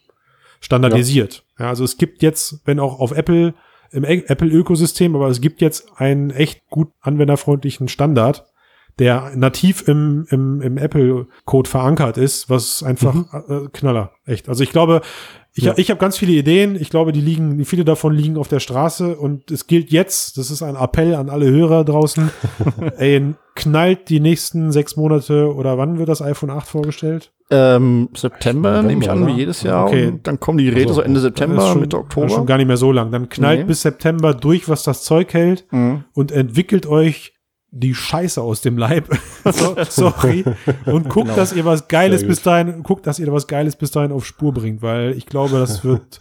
Standardisiert. 0.60 1.44
Ja. 1.58 1.68
also 1.68 1.82
es 1.84 1.96
gibt 1.98 2.22
jetzt, 2.22 2.60
wenn 2.64 2.78
auch 2.78 3.00
auf 3.00 3.12
Apple, 3.12 3.54
im 3.90 4.04
Apple-Ökosystem, 4.04 5.14
aber 5.16 5.28
es 5.28 5.40
gibt 5.40 5.60
jetzt 5.60 5.86
einen 5.96 6.30
echt 6.30 6.60
gut 6.70 6.88
anwenderfreundlichen 7.00 7.88
Standard, 7.88 8.46
der 8.98 9.32
nativ 9.36 9.86
im, 9.88 10.26
im, 10.30 10.60
im 10.62 10.78
Apple-Code 10.78 11.68
verankert 11.68 12.16
ist, 12.16 12.48
was 12.48 12.82
einfach 12.82 13.14
äh, 13.48 13.68
Knaller, 13.72 14.12
echt. 14.24 14.48
Also 14.48 14.62
ich 14.62 14.70
glaube, 14.70 15.00
ich, 15.54 15.64
Ja. 15.64 15.74
ich 15.76 15.90
habe 15.90 16.00
ganz 16.00 16.16
viele 16.16 16.32
Ideen. 16.32 16.76
Ich 16.76 16.88
glaube, 16.90 17.12
die 17.12 17.20
liegen, 17.20 17.64
viele 17.64 17.84
davon 17.84 18.14
liegen 18.14 18.36
auf 18.38 18.48
der 18.48 18.60
Straße 18.60 19.16
und 19.16 19.50
es 19.50 19.66
gilt 19.66 19.90
jetzt, 19.90 20.38
das 20.38 20.50
ist 20.50 20.62
ein 20.62 20.76
Appell 20.76 21.14
an 21.14 21.28
alle 21.28 21.50
Hörer 21.50 21.84
draußen, 21.84 22.30
ey, 22.96 23.34
knallt 23.54 24.08
die 24.08 24.20
nächsten 24.20 24.72
sechs 24.72 24.96
Monate 24.96 25.54
oder 25.54 25.76
wann 25.76 25.98
wird 25.98 26.08
das 26.08 26.22
iPhone 26.22 26.50
8 26.50 26.66
vorgestellt? 26.66 27.32
Ähm, 27.50 28.08
September 28.14 28.70
November, 28.82 28.88
nehme 28.88 29.02
ich 29.04 29.10
an, 29.10 29.26
wie 29.26 29.32
jedes 29.32 29.62
Jahr. 29.62 29.86
Okay. 29.88 30.06
Und 30.06 30.26
dann 30.26 30.40
kommen 30.40 30.56
die 30.56 30.64
Geräte 30.64 30.84
Also, 30.88 30.94
so 30.94 31.00
Ende 31.02 31.20
September, 31.20 31.60
schon, 31.60 31.80
Mitte 31.80 31.98
ist 31.98 32.12
schon 32.14 32.22
Oktober. 32.24 32.46
gar 32.46 32.56
nicht 32.56 32.66
mehr 32.66 32.78
so 32.78 32.92
lang. 32.92 33.10
Dann 33.12 33.28
knallt 33.28 33.60
Nee. 33.60 33.64
bis 33.66 33.82
September 33.82 34.32
durch, 34.32 34.70
was 34.70 34.84
das 34.84 35.02
Zeug 35.04 35.34
hält 35.34 35.66
Mhm. 35.70 36.04
und 36.14 36.32
entwickelt 36.32 36.86
euch 36.86 37.31
die 37.74 37.94
Scheiße 37.94 38.40
aus 38.40 38.60
dem 38.60 38.76
Leib. 38.78 39.08
so, 39.50 39.74
sorry. 39.88 40.44
Und 40.86 41.08
guckt, 41.08 41.26
Genau. 41.28 41.36
dass 41.36 41.52
ihr 41.54 41.64
was 41.64 41.88
Geiles 41.88 42.24
bis 42.26 42.42
dahin, 42.42 42.82
guckt, 42.82 43.06
dass 43.06 43.18
ihr 43.18 43.32
was 43.32 43.46
Geiles 43.46 43.76
bis 43.76 43.90
dahin 43.90 44.12
auf 44.12 44.24
Spur 44.26 44.52
bringt, 44.52 44.82
weil 44.82 45.12
ich 45.16 45.24
glaube, 45.26 45.58
das 45.58 45.82
wird, 45.84 46.20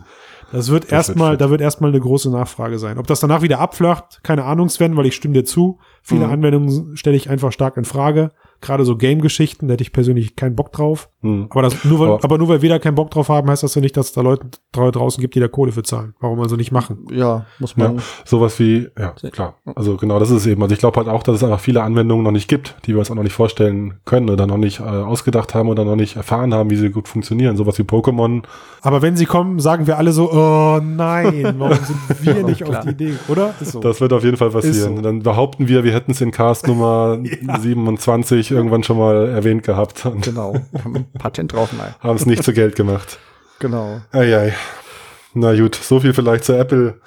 das 0.53 0.69
wird 0.71 0.91
erstmal, 0.91 1.35
da 1.37 1.49
wird 1.49 1.59
erstmal 1.61 1.91
eine 1.91 1.99
große 1.99 2.31
Nachfrage 2.31 2.79
sein. 2.79 2.97
Ob 2.97 3.05
das 3.07 3.19
danach 3.19 3.41
wieder 3.41 3.59
abflacht, 3.59 4.21
keine 4.23 4.45
Ahnung, 4.45 4.69
Sven, 4.69 4.95
weil 4.97 5.05
ich 5.05 5.15
stimme 5.15 5.33
dir 5.33 5.45
zu. 5.45 5.77
Viele 6.01 6.25
Mhm. 6.25 6.31
Anwendungen 6.33 6.97
stelle 6.97 7.17
ich 7.17 7.29
einfach 7.29 7.51
stark 7.51 7.75
in 7.77 7.85
Frage. 7.85 8.31
Gerade 8.61 8.85
so 8.85 8.95
Game-Geschichten, 8.95 9.67
da 9.67 9.73
hätte 9.73 9.83
ich 9.83 9.91
persönlich 9.93 10.35
keinen 10.35 10.55
Bock 10.55 10.71
drauf. 10.71 11.09
Hm. 11.23 11.47
Aber, 11.49 11.61
das, 11.61 11.83
nur 11.85 11.99
weil, 11.99 12.07
Aber- 12.09 12.23
aber 12.23 12.37
nur 12.37 12.47
weil 12.49 12.61
wir 12.61 12.69
da 12.69 12.79
keinen 12.79 12.95
Bock 12.95 13.11
drauf 13.11 13.29
haben, 13.29 13.49
heißt 13.49 13.61
das 13.63 13.75
ja 13.75 13.81
nicht, 13.81 13.95
dass 13.95 14.07
es 14.07 14.13
da 14.13 14.21
Leute 14.21 14.47
dra- 14.73 14.91
draußen 14.91 15.21
gibt, 15.21 15.35
die 15.35 15.39
da 15.39 15.47
Kohle 15.47 15.71
für 15.71 15.83
zahlen. 15.83 16.15
Warum 16.19 16.39
also 16.39 16.55
nicht 16.55 16.71
machen? 16.71 17.05
Ja, 17.11 17.45
muss 17.59 17.75
Ja, 17.77 17.89
man. 17.89 18.01
sowas 18.25 18.57
wie, 18.59 18.87
ja, 18.97 19.13
klar. 19.31 19.55
Also 19.75 19.97
genau, 19.97 20.17
das 20.19 20.31
ist 20.31 20.37
es 20.37 20.45
eben. 20.47 20.61
Also 20.63 20.73
ich 20.73 20.79
glaube 20.79 20.97
halt 20.97 21.07
auch, 21.07 21.21
dass 21.23 21.35
es 21.35 21.43
einfach 21.43 21.59
viele 21.59 21.83
Anwendungen 21.83 22.23
noch 22.23 22.31
nicht 22.31 22.47
gibt, 22.47 22.75
die 22.85 22.93
wir 22.93 22.99
uns 22.99 23.11
auch 23.11 23.15
noch 23.15 23.23
nicht 23.23 23.33
vorstellen 23.33 23.99
können 24.05 24.29
oder 24.29 24.47
noch 24.47 24.57
nicht 24.57 24.79
äh, 24.79 24.83
ausgedacht 24.83 25.53
haben 25.53 25.69
oder 25.69 25.85
noch 25.85 25.95
nicht 25.95 26.15
erfahren 26.15 26.53
haben, 26.53 26.69
wie 26.71 26.75
sie 26.75 26.89
gut 26.89 27.07
funktionieren. 27.07 27.55
Sowas 27.55 27.77
wie 27.77 27.83
Pokémon. 27.83 28.41
Aber 28.81 29.01
wenn 29.03 29.15
sie 29.15 29.25
kommen, 29.25 29.59
sagen 29.59 29.85
wir 29.87 29.97
alle 29.99 30.11
so, 30.13 30.31
oh 30.31 30.79
nein, 30.83 31.53
warum 31.59 31.77
sind 31.77 32.25
wir 32.25 32.43
nicht 32.43 32.63
auf 32.63 32.79
die 32.79 32.89
Idee, 32.89 33.13
oder? 33.27 33.53
Ist 33.61 33.73
so. 33.73 33.79
Das 33.79 34.01
wird 34.01 34.11
auf 34.13 34.23
jeden 34.23 34.37
Fall 34.37 34.49
passieren. 34.49 34.95
so. 34.97 35.01
Dann 35.03 35.19
behaupten 35.21 35.67
wir, 35.67 35.83
wir 35.83 35.93
hätten 35.93 36.11
es 36.11 36.21
in 36.21 36.31
Cast 36.31 36.67
Nummer 36.67 37.19
27 37.61 38.49
irgendwann 38.51 38.83
schon 38.83 38.97
mal 38.97 39.27
erwähnt 39.29 39.63
gehabt 39.63 40.07
Genau. 40.21 40.55
Patent 41.17 41.53
drauf, 41.53 41.69
nein. 41.77 41.93
haben 41.99 42.15
es 42.15 42.25
nicht 42.25 42.43
zu 42.43 42.53
Geld 42.53 42.75
gemacht. 42.75 43.19
Genau. 43.59 44.01
Eieiei. 44.11 44.53
Na 45.33 45.55
gut, 45.55 45.75
so 45.75 45.99
viel 45.99 46.13
vielleicht 46.13 46.43
zur 46.43 46.57
Apple 46.57 46.99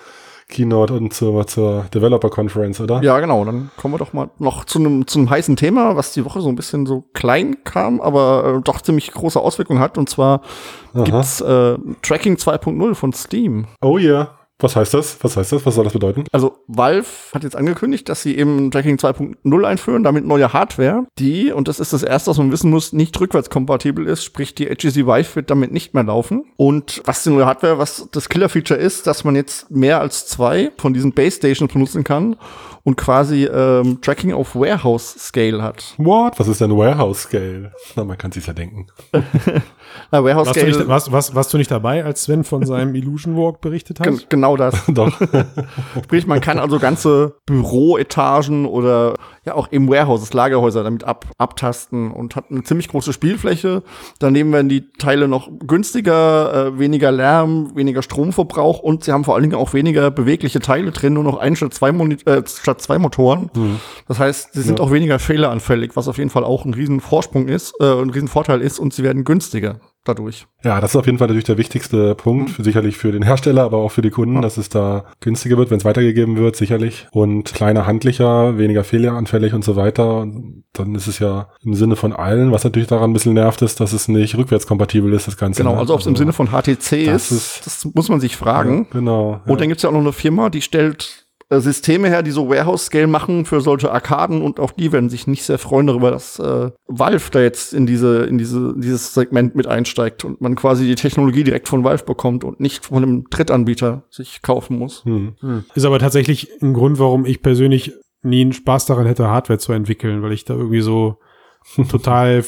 Keynote 0.49 0.95
und 0.95 1.13
zur, 1.13 1.47
zur 1.47 1.87
Developer 1.95 2.29
Conference, 2.31 2.81
oder? 2.81 3.03
Ja, 3.03 3.19
genau. 3.21 3.45
Dann 3.45 3.71
kommen 3.77 3.95
wir 3.95 3.99
doch 3.99 4.13
mal 4.13 4.31
noch 4.39 4.65
zu 4.65 4.79
einem 4.79 5.07
zu 5.07 5.19
einem 5.19 5.31
heißen 5.31 5.57
Thema, 5.57 5.97
was 5.97 6.13
die 6.13 6.25
Woche 6.25 6.41
so 6.41 6.49
ein 6.49 6.57
bisschen 6.57 6.87
so 6.87 7.05
klein 7.13 7.65
kam, 7.65 8.01
aber 8.01 8.59
äh, 8.59 8.63
doch 8.63 8.81
ziemlich 8.81 9.11
große 9.13 9.41
Auswirkungen 9.41 9.81
hat. 9.81 9.99
Und 9.99 10.09
zwar 10.09 10.43
Aha. 10.95 11.05
gibt's 11.05 11.41
äh, 11.41 11.77
Tracking 12.03 12.37
2.0 12.37 12.95
von 12.95 13.13
Steam. 13.13 13.67
Oh 13.83 13.99
yeah. 13.99 14.31
Was 14.61 14.77
heißt 14.77 14.95
das? 14.95 15.19
Was 15.23 15.37
heißt 15.37 15.53
das? 15.53 15.67
Was 15.67 15.75
soll 15.75 15.85
das 15.85 15.93
bedeuten? 15.93 16.25
Also 16.31 16.59
Valve 16.69 17.07
hat 17.35 17.43
jetzt 17.43 17.57
angekündigt, 17.57 18.09
dass 18.09 18.23
sie 18.23 18.37
eben 18.37 18.71
Tracking 18.71 18.97
2.0 18.97 19.65
einführen, 19.65 20.05
damit 20.05 20.25
neue 20.25 20.53
Hardware, 20.53 21.07
die, 21.19 21.51
und 21.53 21.67
das 21.67 21.81
ist 21.81 21.93
das 21.93 22.05
erste, 22.05 22.31
was 22.31 22.39
man 22.39 22.53
wissen 22.53 22.71
muss, 22.71 22.93
nicht 22.93 23.21
rückwärtskompatibel 23.21 24.07
ist, 24.07 24.25
sprich 24.25 24.55
die 24.55 24.67
HTC 24.67 25.07
Vive 25.07 25.35
wird 25.35 25.51
damit 25.51 25.73
nicht 25.73 25.93
mehr 25.95 26.05
laufen. 26.05 26.45
Und 26.57 27.03
was 27.05 27.25
die 27.25 27.31
neue 27.31 27.47
Hardware, 27.47 27.79
was 27.79 28.09
das 28.13 28.29
Killer-Feature 28.29 28.79
ist, 28.79 29.07
dass 29.09 29.25
man 29.25 29.35
jetzt 29.35 29.71
mehr 29.71 30.01
als 30.01 30.27
zwei 30.27 30.71
von 30.79 30.95
diesen 30.95 31.13
Base 31.13 31.37
Stations 31.37 31.73
benutzen 31.73 32.05
kann 32.05 32.37
und 32.85 32.97
quasi 32.97 33.47
ähm, 33.47 34.01
Tracking 34.03 34.33
auf 34.35 34.55
Warehouse-Scale 34.55 35.63
hat. 35.63 35.95
What? 35.97 36.39
Was 36.39 36.49
ist 36.49 36.61
denn 36.61 36.77
Warehouse 36.77 37.23
Scale? 37.23 37.73
Na, 37.97 38.05
man 38.05 38.19
kann 38.19 38.31
sich's 38.31 38.47
ja 38.47 38.53
denken. 38.53 38.87
Na, 39.13 39.23
Warst 39.23 39.65
du, 40.13 40.25
Warehouse-Scale 40.25 40.67
nicht, 40.67 40.89
warst, 40.89 41.11
warst, 41.11 41.35
warst 41.35 41.53
du 41.53 41.59
nicht 41.59 41.71
dabei, 41.71 42.05
als 42.05 42.25
Sven 42.25 42.45
von 42.45 42.65
seinem 42.67 42.95
Illusion 42.95 43.37
Walk 43.37 43.61
berichtet 43.61 44.01
hat? 44.01 44.07
Gen 44.07 44.21
genau, 44.29 44.44
genau 44.45 44.57
das. 44.57 44.85
Doch. 44.89 45.19
Sprich, 46.05 46.27
man 46.27 46.41
kann 46.41 46.59
also 46.59 46.79
ganze 46.79 47.37
Büroetagen 47.47 48.67
oder 48.67 49.15
ja 49.45 49.55
auch 49.55 49.71
eben 49.73 49.89
Warehouses, 49.89 50.33
Lagerhäuser 50.33 50.83
damit 50.83 51.05
ab, 51.05 51.27
abtasten 51.39 52.11
und 52.11 52.37
hat 52.37 52.47
eine 52.51 52.63
ziemlich 52.63 52.89
große 52.89 53.13
Spielfläche. 53.13 53.83
Daneben 54.19 54.53
werden 54.53 54.69
die 54.69 54.91
Teile 54.93 55.29
noch 55.29 55.51
günstiger, 55.67 56.69
äh, 56.69 56.79
weniger 56.79 57.11
Lärm, 57.13 57.75
weniger 57.75 58.03
Stromverbrauch 58.03 58.79
und 58.81 59.05
sie 59.05 59.13
haben 59.13 59.25
vor 59.25 59.35
allen 59.35 59.43
Dingen 59.45 59.57
auch 59.57 59.75
weniger 59.75 60.11
bewegliche 60.11 60.61
Teile 60.61 60.91
drin, 60.93 61.15
nur 61.15 61.25
noch 61.25 61.39
ein 61.39 61.57
statt 61.57 61.75
zwei, 61.75 61.93
Moni 61.93 62.17
äh, 62.27 62.43
statt 62.47 62.81
zwei 62.81 62.99
Motoren. 62.99 63.51
Mhm. 63.55 63.81
Das 64.09 64.19
heißt, 64.19 64.55
sie 64.55 64.63
sind 64.63 64.79
Ja. 64.79 64.85
auch 64.85 64.93
weniger 64.93 65.19
fehleranfällig, 65.19 65.93
was 65.95 66.09
auf 66.09 66.19
jeden 66.19 66.31
Fall 66.31 66.45
auch 66.45 66.65
ein 66.65 66.75
riesen 66.75 67.01
Vorsprung 67.01 67.49
ist, 67.49 67.75
äh, 67.81 67.85
ein 67.85 68.11
riesen 68.11 68.29
Vorteil 68.29 68.61
ist 68.61 68.79
und 68.79 68.95
sie 68.95 69.03
werden 69.03 69.25
günstiger 69.25 69.77
dadurch. 70.05 70.47
Ja, 70.63 70.81
das 70.81 70.93
ist 70.93 70.97
auf 70.97 71.07
jeden 71.07 71.19
Fall 71.19 71.27
natürlich 71.29 71.45
der 71.45 71.59
wichtigste 71.59 72.15
Punkt, 72.15 72.51
für, 72.51 72.63
sicherlich 72.65 72.97
für 72.97 73.13
den 73.13 73.23
Hersteller, 73.23 73.63
aber 73.65 73.79
auch 73.79 73.91
für 73.91 74.03
die 74.03 74.11
Kunden, 74.11 74.41
dass 74.43 74.57
es 74.57 74.69
da 74.69 75.05
günstiger 75.21 75.57
wird, 75.57 75.71
wenn 75.71 75.79
es 75.79 75.85
weitergegeben 75.85 76.37
wird, 76.37 76.57
sicherlich. 76.57 77.07
Und 77.13 77.53
kleiner, 77.55 77.87
handlicher, 77.87 78.57
weniger 78.59 78.85
fehleranfällig 78.85 79.53
und 79.55 79.65
so 79.65 79.77
weiter. 79.77 80.19
Und 80.21 80.65
dann 80.73 80.95
ist 80.95 81.07
es 81.07 81.19
ja 81.19 81.49
im 81.65 81.75
Sinne 81.75 81.97
von 81.97 82.13
allen, 82.13 82.53
was 82.53 82.65
natürlich 82.65 82.89
daran 82.89 83.11
ein 83.11 83.13
bisschen 83.15 83.35
nervt, 83.35 83.63
ist, 83.63 83.81
dass 83.81 83.93
es 83.93 84.09
nicht 84.09 84.37
rückwärtskompatibel 84.37 85.13
ist, 85.13 85.27
das 85.27 85.37
Ganze. 85.37 85.63
Genau, 85.63 85.75
ne? 85.75 85.81
also 85.81 85.95
ob 85.95 86.01
es 86.01 86.07
im 86.07 86.17
Sinne 86.17 86.33
von 86.33 86.49
HTC 86.49 87.07
das 87.07 87.31
ist, 87.31 87.33
ist- 87.33 87.67
das 87.67 87.85
muss 87.95 88.09
man 88.09 88.21
sich 88.21 88.37
fragen. 88.37 88.87
Ja, 88.93 88.99
genau. 88.99 89.41
Und 89.47 89.61
dann 89.61 89.69
gibt's 89.69 89.83
ja 89.83 89.89
auch 89.89 89.95
noch 89.95 90.01
eine 90.01 90.13
Firma, 90.13 90.51
die 90.51 90.63
stellt 90.63 91.24
Systeme 91.51 92.09
her, 92.09 92.23
die 92.23 92.31
so 92.31 92.49
Warehouse-Scale 92.49 93.07
machen 93.07 93.45
für 93.45 93.61
solche 93.61 93.93
Arkaden 93.93 94.43
und 94.43 94.61
auch 94.61 94.73
die 94.73 94.93
werden 94.93 95.11
sich 95.11 95.27
nicht 95.27 95.45
sehr 95.45 95.59
freuen 95.59 95.87
darüber, 95.87 96.11
dass 96.11 96.39
äh, 96.39 96.71
Valve 96.87 97.31
da 97.31 97.41
jetzt 97.41 97.75
in 97.75 97.87
diese 97.87 98.25
in 98.25 98.39
diese 98.39 98.75
dieses 98.77 99.15
Segment 99.15 99.55
mit 99.55 99.67
einsteigt 99.67 100.25
und 100.25 100.41
man 100.41 100.55
quasi 100.55 100.87
die 100.87 100.95
Technologie 100.95 101.45
direkt 101.45 101.69
von 101.69 101.85
Valve 101.85 102.05
bekommt 102.05 102.45
und 102.45 102.61
nicht 102.61 102.87
von 102.87 103.03
einem 103.03 103.25
Drittanbieter 103.31 104.05
sich 104.11 104.43
kaufen 104.43 104.79
muss. 104.79 105.05
Hm. 105.05 105.35
Ist 105.75 105.85
aber 105.85 105.99
tatsächlich 105.99 106.51
ein 106.63 106.73
Grund, 106.73 106.99
warum 106.99 107.27
ich 107.27 107.43
persönlich 107.43 107.93
nie 108.23 108.41
einen 108.41 108.53
Spaß 108.53 108.87
daran 108.87 109.07
hätte, 109.07 109.29
Hardware 109.29 109.59
zu 109.59 109.73
entwickeln, 109.73 110.23
weil 110.23 110.33
ich 110.33 110.45
da 110.45 110.55
irgendwie 110.55 110.81
so 110.81 111.19
total 111.89 112.45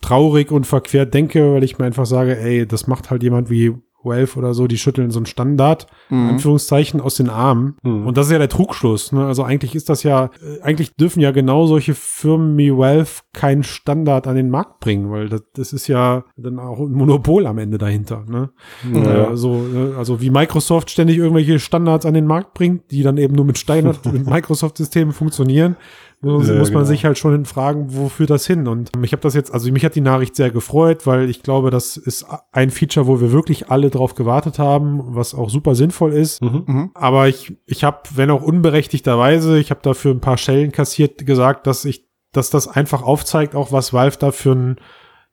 traurig 0.00 0.50
und 0.50 0.66
verquert 0.66 1.14
denke, 1.14 1.54
weil 1.54 1.64
ich 1.64 1.78
mir 1.78 1.84
einfach 1.84 2.06
sage, 2.06 2.38
ey, 2.38 2.66
das 2.66 2.86
macht 2.86 3.10
halt 3.10 3.22
jemand 3.22 3.50
wie 3.50 3.74
Valve 4.02 4.38
oder 4.38 4.54
so, 4.54 4.66
die 4.66 4.78
schütteln 4.78 5.10
so 5.10 5.18
einen 5.18 5.26
Standard, 5.26 5.86
in 6.08 6.28
Anführungszeichen, 6.30 7.00
aus 7.00 7.16
den 7.16 7.28
Armen. 7.28 7.76
Mhm. 7.82 8.06
Und 8.06 8.16
das 8.16 8.26
ist 8.26 8.32
ja 8.32 8.38
der 8.38 8.48
Trugschluss. 8.48 9.12
Ne? 9.12 9.26
Also 9.26 9.42
eigentlich 9.44 9.74
ist 9.74 9.88
das 9.88 10.02
ja, 10.02 10.30
äh, 10.42 10.62
eigentlich 10.62 10.94
dürfen 10.96 11.20
ja 11.20 11.30
genau 11.30 11.66
solche 11.66 11.94
Firmen 11.94 12.56
wie 12.56 12.76
Valve 12.76 13.10
keinen 13.32 13.62
Standard 13.62 14.26
an 14.26 14.36
den 14.36 14.50
Markt 14.50 14.80
bringen, 14.80 15.10
weil 15.10 15.28
das, 15.28 15.42
das 15.54 15.72
ist 15.72 15.86
ja 15.86 16.24
dann 16.36 16.58
auch 16.58 16.78
ein 16.78 16.92
Monopol 16.92 17.46
am 17.46 17.58
Ende 17.58 17.78
dahinter. 17.78 18.24
Ne? 18.26 18.50
Ja. 18.92 19.32
Äh, 19.32 19.36
so, 19.36 19.66
äh, 19.74 19.96
also 19.96 20.20
wie 20.20 20.30
Microsoft 20.30 20.90
ständig 20.90 21.18
irgendwelche 21.18 21.58
Standards 21.58 22.06
an 22.06 22.14
den 22.14 22.26
Markt 22.26 22.54
bringt, 22.54 22.90
die 22.90 23.02
dann 23.02 23.18
eben 23.18 23.34
nur 23.34 23.44
mit 23.44 23.58
Steiner, 23.58 23.94
mit 24.12 24.26
Microsoft-Systemen 24.26 25.12
funktionieren, 25.12 25.76
muss, 26.22 26.48
Ja, 26.48 26.54
muss 26.54 26.70
man 26.70 26.82
genau. 26.82 26.84
sich 26.84 27.04
halt 27.04 27.18
schon 27.18 27.44
fragen, 27.46 27.94
wofür 27.96 28.26
das 28.26 28.46
hin? 28.46 28.68
Und 28.68 28.90
ähm, 28.94 29.04
ich 29.04 29.12
habe 29.12 29.22
das 29.22 29.34
jetzt, 29.34 29.52
also 29.52 29.70
mich 29.72 29.84
hat 29.84 29.94
die 29.94 30.00
Nachricht 30.00 30.36
sehr 30.36 30.50
gefreut, 30.50 31.06
weil 31.06 31.30
ich 31.30 31.42
glaube, 31.42 31.70
das 31.70 31.96
ist 31.96 32.26
ein 32.52 32.70
Feature, 32.70 33.06
wo 33.06 33.20
wir 33.20 33.32
wirklich 33.32 33.70
alle 33.70 33.90
drauf 33.90 34.14
gewartet 34.14 34.58
haben, 34.58 35.00
was 35.14 35.34
auch 35.34 35.48
super 35.48 35.74
sinnvoll 35.74 36.12
ist. 36.12 36.42
Mhm. 36.42 36.90
Aber 36.94 37.28
ich, 37.28 37.56
ich 37.66 37.84
habe, 37.84 37.98
wenn 38.14 38.30
auch 38.30 38.42
unberechtigterweise, 38.42 39.58
ich 39.58 39.70
habe 39.70 39.80
dafür 39.82 40.12
ein 40.12 40.20
paar 40.20 40.38
Schellen 40.38 40.72
kassiert, 40.72 41.26
gesagt, 41.26 41.66
dass 41.66 41.84
ich, 41.84 42.06
dass 42.32 42.50
das 42.50 42.68
einfach 42.68 43.02
aufzeigt, 43.02 43.54
auch 43.54 43.72
was 43.72 43.92
Valve 43.92 44.18
da 44.18 44.30
für 44.30 44.52
ein, 44.52 44.76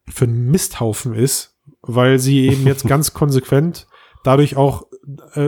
für 0.10 0.26
ein 0.26 0.46
Misthaufen 0.46 1.14
ist, 1.14 1.58
weil 1.82 2.18
sie 2.20 2.48
eben 2.48 2.66
jetzt 2.66 2.88
ganz 2.88 3.14
konsequent 3.14 3.88
dadurch 4.24 4.58
auch, 4.58 4.87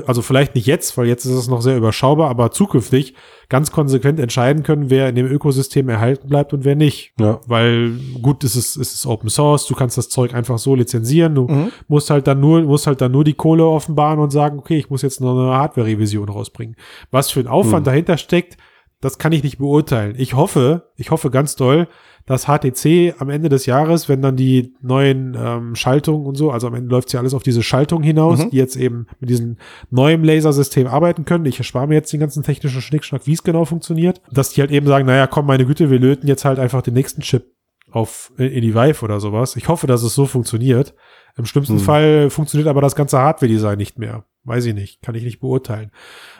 also 0.07 0.21
vielleicht 0.21 0.55
nicht 0.55 0.67
jetzt, 0.67 0.97
weil 0.97 1.07
jetzt 1.07 1.25
ist 1.25 1.33
es 1.33 1.47
noch 1.49 1.61
sehr 1.61 1.75
überschaubar, 1.75 2.29
aber 2.29 2.51
zukünftig 2.51 3.13
ganz 3.49 3.71
konsequent 3.71 4.19
entscheiden 4.19 4.63
können, 4.63 4.89
wer 4.89 5.09
in 5.09 5.15
dem 5.15 5.25
Ökosystem 5.25 5.89
erhalten 5.89 6.29
bleibt 6.29 6.53
und 6.53 6.63
wer 6.63 6.75
nicht. 6.75 7.13
Ja. 7.19 7.41
Weil 7.47 7.91
gut, 8.21 8.43
es 8.43 8.55
ist, 8.55 8.77
es 8.77 8.93
ist 8.93 9.05
Open 9.05 9.29
Source, 9.29 9.65
du 9.65 9.75
kannst 9.75 9.97
das 9.97 10.07
Zeug 10.09 10.33
einfach 10.33 10.57
so 10.59 10.75
lizenzieren, 10.75 11.35
du 11.35 11.47
Mhm. 11.47 11.71
musst 11.87 12.09
halt 12.09 12.27
dann 12.27 12.39
nur, 12.39 12.61
musst 12.61 12.87
halt 12.87 13.01
dann 13.01 13.11
nur 13.11 13.23
die 13.23 13.33
Kohle 13.33 13.65
offenbaren 13.65 14.19
und 14.19 14.29
sagen, 14.31 14.59
okay, 14.59 14.77
ich 14.77 14.89
muss 14.89 15.01
jetzt 15.01 15.19
noch 15.19 15.31
eine 15.37 15.51
Hardware-Revision 15.57 16.29
rausbringen. 16.29 16.75
Was 17.11 17.31
für 17.31 17.39
ein 17.41 17.47
Aufwand 17.47 17.85
Hm. 17.85 17.91
dahinter 17.91 18.17
steckt, 18.17 18.57
das 19.01 19.17
kann 19.17 19.31
ich 19.31 19.43
nicht 19.43 19.57
beurteilen. 19.57 20.15
Ich 20.17 20.35
hoffe, 20.35 20.89
ich 20.95 21.11
hoffe 21.11 21.31
ganz 21.31 21.55
doll, 21.55 21.87
dass 22.29 22.45
HTC 22.45 23.15
am 23.17 23.29
Ende 23.29 23.49
des 23.49 23.65
Jahres, 23.65 24.07
wenn 24.07 24.21
dann 24.21 24.35
die 24.35 24.73
neuen 24.81 25.35
ähm, 25.37 25.75
Schaltungen 25.75 26.25
und 26.27 26.35
so, 26.35 26.51
also 26.51 26.67
am 26.67 26.75
Ende 26.75 26.89
läuft 26.91 27.11
ja 27.11 27.19
alles 27.19 27.33
auf 27.33 27.41
diese 27.43 27.63
Schaltung 27.63 28.03
hinaus, 28.03 28.45
Mhm. 28.45 28.49
die 28.51 28.57
jetzt 28.57 28.75
eben 28.75 29.07
mit 29.19 29.29
diesem 29.31 29.57
neuen 29.89 30.23
Lasersystem 30.23 30.85
arbeiten 30.87 31.25
können. 31.25 31.45
Ich 31.47 31.57
erspare 31.57 31.87
mir 31.87 31.95
jetzt 31.95 32.13
den 32.13 32.19
ganzen 32.19 32.43
technischen 32.43 32.81
Schnickschnack, 32.81 33.25
wie 33.25 33.33
es 33.33 33.41
genau 33.43 33.65
funktioniert, 33.65 34.21
dass 34.31 34.51
die 34.51 34.61
halt 34.61 34.69
eben 34.71 34.85
sagen, 34.85 35.07
naja, 35.07 35.25
komm, 35.25 35.47
meine 35.47 35.65
Güte, 35.65 35.89
wir 35.89 35.99
löten 35.99 36.27
jetzt 36.27 36.45
halt 36.45 36.59
einfach 36.59 36.83
den 36.83 36.93
nächsten 36.93 37.21
Chip 37.21 37.47
auf 37.91 38.31
in 38.37 38.45
in 38.49 38.61
die 38.61 38.75
Vive 38.75 39.03
oder 39.03 39.19
sowas. 39.19 39.55
Ich 39.55 39.67
hoffe, 39.67 39.87
dass 39.87 40.03
es 40.03 40.13
so 40.13 40.25
funktioniert. 40.27 40.93
Im 41.35 41.45
schlimmsten 41.45 41.77
Hm. 41.77 41.83
Fall 41.83 42.29
funktioniert 42.29 42.67
aber 42.67 42.81
das 42.81 42.95
ganze 42.95 43.17
Hardware-Design 43.17 43.77
nicht 43.79 43.97
mehr. 43.97 44.25
Weiß 44.43 44.65
ich 44.65 44.75
nicht, 44.75 45.01
kann 45.01 45.15
ich 45.15 45.23
nicht 45.23 45.39
beurteilen. 45.39 45.89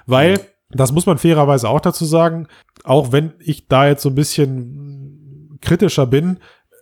Weil, 0.06 0.40
das 0.72 0.92
muss 0.92 1.08
man 1.08 1.18
fairerweise 1.18 1.68
auch 1.68 1.80
dazu 1.82 2.06
sagen, 2.06 2.48
auch 2.84 3.12
wenn 3.12 3.34
ich 3.40 3.68
da 3.68 3.88
jetzt 3.88 4.04
so 4.04 4.10
ein 4.10 4.16
bisschen 4.16 4.99
kritischer 5.62 6.06
bin, 6.06 6.40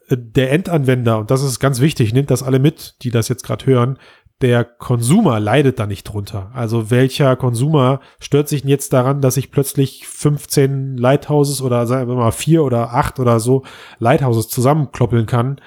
äh, 0.08 0.18
der 0.18 0.52
Endanwender, 0.52 1.20
und 1.20 1.32
das 1.32 1.44
ist 1.44 1.60
ganz 1.60 1.82
wichtig, 1.82 2.14
nimmt 2.14 2.32
das 2.32 2.44
alle 2.44 2.60
mit, 2.60 2.96
die 3.04 3.12
das 3.12 3.30
jetzt 3.30 3.44
gerade 3.44 3.66
hören, 3.66 3.98
der 4.42 4.64
Konsumer 4.64 5.40
leidet 5.40 5.80
da 5.80 5.88
nicht 5.88 6.04
drunter. 6.04 6.52
Also 6.54 6.92
welcher 6.92 7.36
Konsumer 7.36 8.02
stört 8.20 8.48
sich 8.48 8.62
denn 8.62 8.70
jetzt 8.70 8.94
daran, 8.94 9.20
dass 9.20 9.36
ich 9.36 9.52
plötzlich 9.52 10.08
15 10.08 10.96
Lighthouses 10.96 11.62
oder 11.62 11.88
sagen 11.88 12.08
wir 12.08 12.16
mal 12.16 12.32
vier 12.32 12.64
oder 12.64 12.94
acht 12.94 13.20
oder 13.20 13.40
so 13.40 13.64
Lighthouses 13.98 14.48
zusammenkloppeln 14.50 15.26
kann? 15.26 15.60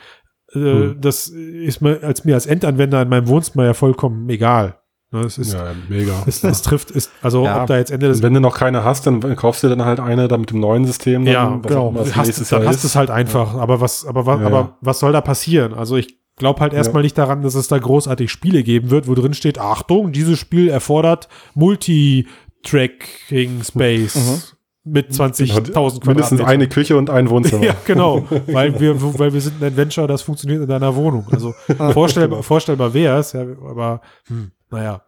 Äh, 0.52 0.58
Hm. 0.58 1.00
Das 1.00 1.28
ist 1.28 1.80
mir 1.80 2.02
als 2.02 2.24
mir 2.24 2.34
als 2.34 2.46
Endanwender 2.46 3.02
in 3.02 3.08
meinem 3.08 3.28
Wohnzimmer 3.28 3.64
ja 3.64 3.74
vollkommen 3.74 4.28
egal. 4.28 4.79
Ne, 5.12 5.20
Es 5.22 5.38
ist, 5.38 5.52
Ja, 5.54 5.72
mega. 5.88 6.22
es, 6.26 6.44
es 6.44 6.62
trifft, 6.62 6.92
ist, 6.92 7.10
also 7.20 7.44
Ja. 7.44 7.62
ob 7.62 7.66
da 7.66 7.76
jetzt 7.78 7.90
Ende 7.90 8.06
des 8.08 8.18
Und 8.18 8.22
wenn 8.22 8.34
du 8.34 8.40
noch 8.40 8.56
keine 8.56 8.84
hast, 8.84 9.06
dann 9.06 9.20
kaufst 9.34 9.62
du 9.64 9.68
dann 9.68 9.84
halt 9.84 9.98
eine 9.98 10.28
da 10.28 10.38
mit 10.38 10.50
dem 10.50 10.60
neuen 10.60 10.84
System. 10.86 11.24
Dann, 11.24 11.34
ja, 11.34 11.56
genau. 11.62 11.88
immer 11.88 12.00
Hast, 12.14 12.52
dann 12.52 12.66
hast 12.66 12.84
du 12.84 12.86
es 12.86 12.94
halt 12.96 13.10
einfach. 13.10 13.54
Aber 13.54 13.80
was, 13.80 14.06
aber 14.06 14.24
was, 14.26 14.40
Ja, 14.40 14.46
aber 14.46 14.58
ja. 14.60 14.76
was 14.80 15.00
soll 15.00 15.12
da 15.12 15.20
passieren? 15.20 15.74
Also 15.74 15.96
ich 15.96 16.16
glaube 16.36 16.60
halt 16.60 16.72
erstmal 16.72 17.02
nicht 17.02 17.18
daran, 17.18 17.42
dass 17.42 17.54
es 17.56 17.66
da 17.68 17.78
großartig 17.78 18.30
Spiele 18.30 18.62
geben 18.62 18.90
wird, 18.90 19.08
wo 19.08 19.14
drin 19.14 19.34
steht, 19.34 19.58
Achtung, 19.58 20.12
dieses 20.12 20.38
Spiel 20.38 20.68
erfordert 20.68 21.28
Multi-Tracking 21.54 23.62
Space 23.64 24.54
mit 24.84 25.10
20.000 25.10 25.46
Mindestens 25.56 26.04
Quadratmetern. 26.04 26.46
eine 26.46 26.68
Küche 26.68 26.96
und 26.96 27.10
ein 27.10 27.28
Wohnzimmer. 27.30 27.64
Ja, 27.64 27.74
genau, 27.84 28.24
weil 28.46 28.78
wir, 28.80 29.00
weil 29.18 29.32
wir 29.32 29.40
sind 29.40 29.60
ein 29.60 29.66
Adventure, 29.66 30.06
das 30.06 30.22
funktioniert 30.22 30.62
in 30.62 30.68
deiner 30.68 30.94
Wohnung. 30.96 31.26
Also 31.30 31.52
vorstellbar, 31.92 32.42
vorstellbar 32.42 32.94
wäre 32.94 33.18
es, 33.18 33.32
ja, 33.32 33.42
aber 33.42 34.00
hm, 34.28 34.50
naja. 34.70 35.02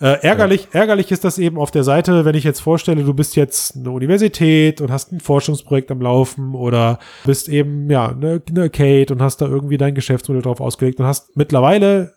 Äh, 0.00 0.22
ärgerlich, 0.22 0.68
ärgerlich 0.72 1.10
ist 1.10 1.24
das 1.24 1.38
eben 1.38 1.58
auf 1.58 1.70
der 1.70 1.84
Seite, 1.84 2.24
wenn 2.24 2.34
ich 2.34 2.44
jetzt 2.44 2.60
vorstelle, 2.60 3.02
du 3.04 3.14
bist 3.14 3.36
jetzt 3.36 3.76
eine 3.76 3.90
Universität 3.90 4.80
und 4.80 4.90
hast 4.90 5.12
ein 5.12 5.20
Forschungsprojekt 5.20 5.90
am 5.90 6.00
Laufen 6.00 6.54
oder 6.54 6.98
bist 7.24 7.48
eben, 7.48 7.90
ja, 7.90 8.10
eine, 8.10 8.42
eine 8.48 8.70
Kate 8.70 9.12
und 9.12 9.22
hast 9.22 9.38
da 9.38 9.46
irgendwie 9.46 9.76
dein 9.76 9.94
Geschäftsmodell 9.94 10.42
drauf 10.42 10.60
ausgelegt 10.60 11.00
und 11.00 11.06
hast 11.06 11.36
mittlerweile 11.36 12.14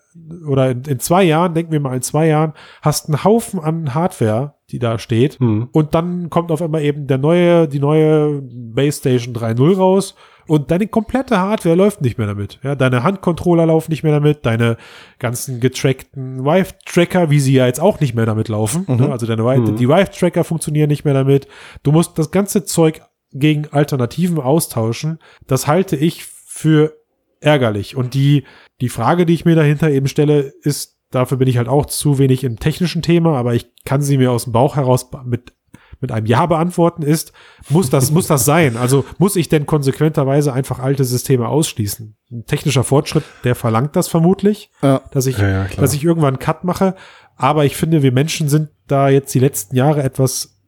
oder 0.47 0.71
in, 0.71 0.83
in 0.83 0.99
zwei 0.99 1.23
Jahren, 1.23 1.53
denken 1.53 1.71
wir 1.71 1.79
mal 1.79 1.95
in 1.95 2.01
zwei 2.01 2.27
Jahren, 2.27 2.53
hast 2.81 3.07
einen 3.07 3.23
Haufen 3.23 3.59
an 3.59 3.93
Hardware, 3.93 4.55
die 4.69 4.79
da 4.79 4.99
steht. 4.99 5.39
Hm. 5.39 5.69
Und 5.71 5.95
dann 5.95 6.29
kommt 6.29 6.51
auf 6.51 6.61
einmal 6.61 6.83
eben 6.83 7.07
der 7.07 7.17
neue, 7.17 7.67
die 7.67 7.79
neue 7.79 8.41
Base 8.41 8.99
Station 8.99 9.33
3.0 9.33 9.75
raus 9.75 10.15
und 10.47 10.71
deine 10.71 10.87
komplette 10.87 11.39
Hardware 11.39 11.75
läuft 11.75 12.01
nicht 12.01 12.17
mehr 12.17 12.27
damit. 12.27 12.59
Ja, 12.63 12.75
deine 12.75 13.03
Handcontroller 13.03 13.65
laufen 13.65 13.91
nicht 13.91 14.03
mehr 14.03 14.11
damit, 14.11 14.45
deine 14.45 14.77
ganzen 15.19 15.59
getrackten 15.59 16.43
Vive-Tracker, 16.45 17.29
wie 17.29 17.39
sie 17.39 17.53
ja 17.53 17.65
jetzt 17.65 17.79
auch 17.79 17.99
nicht 17.99 18.13
mehr 18.15 18.25
damit 18.25 18.49
laufen. 18.49 18.85
Ne? 18.87 19.11
Also 19.11 19.25
deine 19.25 19.43
Mhm. 19.43 19.75
die 19.77 19.87
Vive-Tracker 19.89 20.43
funktionieren 20.43 20.89
nicht 20.89 21.05
mehr 21.05 21.13
damit. 21.13 21.47
Du 21.83 21.91
musst 21.91 22.17
das 22.17 22.31
ganze 22.31 22.65
Zeug 22.65 23.01
gegen 23.31 23.67
Alternativen 23.71 24.39
austauschen. 24.39 25.19
Das 25.47 25.67
halte 25.67 25.95
ich 25.95 26.25
für 26.25 26.93
ärgerlich. 27.39 27.95
Und 27.95 28.13
die, 28.13 28.43
die 28.81 28.89
Frage, 28.89 29.25
die 29.25 29.33
ich 29.33 29.45
mir 29.45 29.55
dahinter 29.55 29.89
eben 29.89 30.07
stelle, 30.07 30.53
ist, 30.61 30.97
dafür 31.11 31.37
bin 31.37 31.47
ich 31.47 31.57
halt 31.57 31.67
auch 31.67 31.85
zu 31.85 32.17
wenig 32.19 32.43
im 32.43 32.59
technischen 32.59 33.01
Thema, 33.01 33.37
aber 33.37 33.53
ich 33.53 33.67
kann 33.85 34.01
sie 34.01 34.17
mir 34.17 34.31
aus 34.31 34.45
dem 34.45 34.53
Bauch 34.53 34.75
heraus 34.75 35.09
mit 35.25 35.53
mit 36.01 36.11
einem 36.11 36.25
Ja 36.25 36.45
beantworten 36.45 37.01
ist, 37.03 37.33
muss 37.69 37.89
das, 37.89 38.11
muss 38.11 38.27
das 38.27 38.45
sein? 38.45 38.77
Also 38.77 39.05
muss 39.17 39.35
ich 39.35 39.49
denn 39.49 39.65
konsequenterweise 39.65 40.51
einfach 40.53 40.79
alte 40.79 41.03
Systeme 41.03 41.47
ausschließen? 41.47 42.15
Ein 42.31 42.45
technischer 42.45 42.83
Fortschritt, 42.83 43.23
der 43.43 43.55
verlangt 43.55 43.95
das 43.95 44.07
vermutlich, 44.07 44.69
Ja. 44.81 45.01
dass 45.11 45.25
ich, 45.27 45.37
Ja, 45.37 45.47
ja, 45.49 45.67
dass 45.77 45.93
ich 45.93 46.03
irgendwann 46.03 46.35
einen 46.35 46.39
Cut 46.39 46.63
mache. 46.63 46.95
Aber 47.35 47.65
ich 47.65 47.75
finde, 47.75 48.03
wir 48.03 48.11
Menschen 48.11 48.49
sind 48.49 48.69
da 48.87 49.09
jetzt 49.09 49.33
die 49.33 49.39
letzten 49.39 49.75
Jahre 49.75 50.03
etwas 50.03 50.59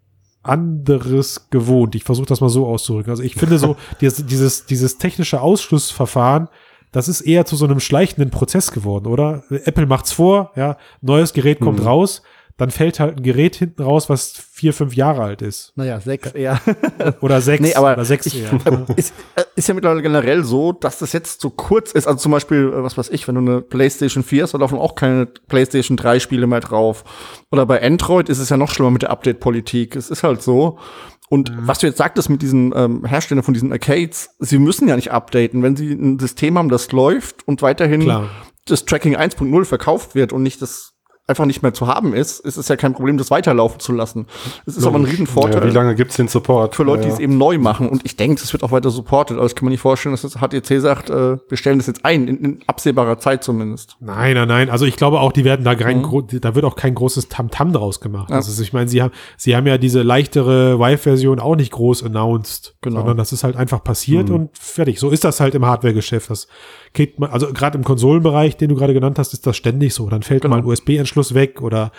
anderes 0.42 1.50
gewohnt. 1.50 1.96
Ich 1.96 2.04
versuche 2.04 2.28
das 2.28 2.42
mal 2.42 2.50
so 2.50 2.68
auszudrücken. 2.68 3.10
Also 3.12 3.24
ich 3.24 3.36
finde 3.36 3.58
so, 3.60 3.76
dieses, 4.02 4.26
dieses, 4.26 4.66
dieses 4.66 4.98
technische 4.98 5.42
Ausschlussverfahren, 5.42 6.48
das 6.92 7.08
ist 7.10 7.22
eher 7.22 7.46
zu 7.46 7.56
so 7.56 7.66
einem 7.66 7.80
schleichenden 7.80 8.30
Prozess 8.30 8.72
geworden, 8.72 9.08
oder? 9.08 9.44
Apple 9.50 9.86
macht's 9.86 10.12
vor, 10.14 10.52
ja, 10.56 10.78
neues 11.02 11.34
Gerät 11.34 11.60
kommt 11.60 11.80
Mhm. 11.80 11.86
raus, 11.88 12.22
dann 12.58 12.72
fällt 12.72 13.00
halt 13.02 13.18
ein 13.18 13.24
Gerät 13.24 13.58
hinten 13.58 13.82
raus, 13.84 14.10
was 14.10 14.32
vier, 14.32 14.74
fünf 14.74 14.96
Jahre 14.96 15.24
alt 15.24 15.42
ist. 15.42 15.74
Naja, 15.76 16.00
sechs 16.00 16.32
eher. 16.32 16.62
Oder 17.22 17.42
sechs 17.42 17.62
Nee, 17.62 17.74
aber 17.76 17.92
oder 17.94 18.06
sechs 18.06 18.26
ich, 18.28 18.42
eher. 18.42 18.52
ist, 18.96 19.14
äh, 19.36 19.44
ist 19.58 19.68
ja 19.68 19.74
mittlerweile 19.74 20.02
generell 20.02 20.44
so, 20.46 20.72
dass 20.72 21.00
das 21.00 21.12
jetzt 21.12 21.42
so 21.42 21.50
kurz 21.50 21.92
ist. 21.92 22.08
Also 22.08 22.20
zum 22.20 22.32
Beispiel, 22.32 22.72
äh, 22.74 22.82
was 22.84 22.98
weiß 22.98 23.10
ich, 23.10 23.28
wenn 23.28 23.36
du 23.36 23.42
eine 23.42 23.62
PlayStation 23.62 24.24
4 24.24 24.44
hast, 24.44 24.54
da 24.54 24.58
laufen 24.58 24.78
auch 24.80 24.96
keine 24.96 25.26
PlayStation 25.26 25.98
3 25.98 26.20
Spiele 26.22 26.48
mehr 26.48 26.62
drauf. 26.62 27.04
Oder 27.52 27.66
bei 27.66 27.82
Android 27.84 28.30
ist 28.30 28.40
es 28.40 28.48
ja 28.50 28.56
noch 28.56 28.72
schlimmer 28.72 28.92
mit 28.92 29.02
der 29.02 29.10
Update-Politik. 29.10 29.96
Es 29.98 30.10
ist 30.10 30.24
halt 30.24 30.42
so. 30.42 30.80
Und 31.28 31.50
Mhm. 31.52 31.68
was 31.68 31.80
du 31.80 31.88
jetzt 31.88 31.98
sagtest 31.98 32.30
mit 32.30 32.42
diesen 32.42 32.72
ähm, 32.76 33.04
Herstellern 33.04 33.44
von 33.44 33.54
diesen 33.54 33.72
Arcades, 33.74 34.30
sie 34.40 34.60
müssen 34.60 34.88
ja 34.88 34.96
nicht 34.96 35.12
updaten. 35.12 35.62
Wenn 35.64 35.76
sie 35.76 35.92
ein 35.92 36.20
System 36.20 36.58
haben, 36.58 36.70
das 36.70 36.92
läuft 36.94 37.46
und 37.48 37.62
weiterhin 37.62 38.02
Klar. 38.02 38.30
das 38.68 38.86
Tracking 38.86 39.18
1.0 39.18 39.66
verkauft 39.66 40.16
wird 40.16 40.32
und 40.32 40.44
nicht 40.44 40.62
das 40.62 40.94
einfach 41.28 41.46
nicht 41.46 41.64
mehr 41.64 41.74
zu 41.74 41.88
haben 41.88 42.14
ist, 42.14 42.40
ist 42.42 42.56
es 42.58 42.68
ja 42.68 42.76
kein 42.76 42.94
Problem, 42.94 43.18
das 43.18 43.32
weiterlaufen 43.32 43.80
zu 43.80 43.92
lassen. 43.94 44.28
Es 44.68 44.78
ist 44.78 44.86
aber 44.86 45.00
ein 45.00 45.06
Riesenvorteil 45.06 45.62
Ja, 45.64 45.68
wie 45.68 45.74
lange 45.74 45.96
gibt's 45.96 46.18
den 46.18 46.28
Support? 46.28 46.76
für 46.76 46.84
Leute, 46.84 47.04
die 47.04 47.08
ja. 47.08 47.14
es 47.16 47.20
eben 47.20 47.38
neu 47.40 47.58
machen. 47.58 47.90
Und 47.90 48.02
ich 48.06 48.16
denke, 48.16 48.40
das 48.42 48.54
wird 48.54 48.62
auch 48.64 48.72
weiter 48.72 48.92
supported. 48.92 49.38
Aber 49.38 49.46
ich 49.48 49.56
kann 49.56 49.66
mir 49.66 49.72
nicht 49.72 49.82
vorstellen, 49.82 50.14
dass 50.14 50.22
das 50.22 50.36
HTC 50.36 50.80
sagt, 50.80 51.10
äh, 51.10 51.38
wir 51.50 51.58
stellen 51.58 51.80
das 51.80 51.88
jetzt 51.88 52.06
ein, 52.06 52.28
in, 52.28 52.38
in 52.38 52.60
absehbarer 52.68 53.18
Zeit 53.18 53.44
zumindest. 53.44 53.98
Nein, 54.00 54.36
nein, 54.36 54.48
nein. 54.48 54.70
Also 54.70 54.86
ich 54.86 54.98
glaube 54.98 55.20
auch, 55.20 55.32
die 55.32 55.44
werden 55.44 55.66
da 55.66 55.74
Mhm. 55.74 55.78
kein, 55.80 56.02
gro- 56.04 56.22
da 56.22 56.54
wird 56.54 56.64
auch 56.66 56.76
kein 56.76 56.94
großes 56.94 57.28
Tamtam 57.30 57.74
draus 57.74 58.00
gemacht. 58.02 58.32
Also 58.32 58.62
ich 58.62 58.72
meine, 58.74 58.88
sie 58.88 59.02
haben, 59.02 59.12
sie 59.38 59.56
haben 59.56 59.66
ja 59.66 59.78
diese 59.80 60.04
leichtere 60.04 60.80
Vive-Version 60.80 61.40
auch 61.40 61.56
nicht 61.56 61.72
groß 61.72 62.04
announced, 62.04 62.76
Genau. 62.82 62.98
sondern 63.00 63.18
das 63.18 63.34
ist 63.34 63.44
halt 63.44 63.56
einfach 63.56 63.84
passiert 63.84 64.30
Mhm. 64.30 64.36
und 64.36 64.58
fertig. 64.60 65.00
So 65.00 65.10
ist 65.10 65.24
das 65.24 65.40
halt 65.40 65.56
im 65.56 65.66
Hardware-Geschäft. 65.66 66.30
Das 66.30 66.48
kriegt 66.96 67.20
man, 67.20 67.30
also 67.30 67.54
gerade 67.54 67.78
im 67.78 67.84
Konsolenbereich, 67.84 68.58
den 68.58 68.70
du 68.70 68.76
gerade 68.76 68.94
genannt 68.96 69.20
hast, 69.20 69.34
ist 69.34 69.46
das 69.46 69.56
ständig 69.56 69.94
so. 69.94 70.10
Dann 70.10 70.24
fällt 70.24 70.42
Genau. 70.42 70.56
mal 70.56 70.62
ein 70.62 70.66
USB-Anschluss 70.68 71.36
weg 71.36 71.62
oder 71.62 71.92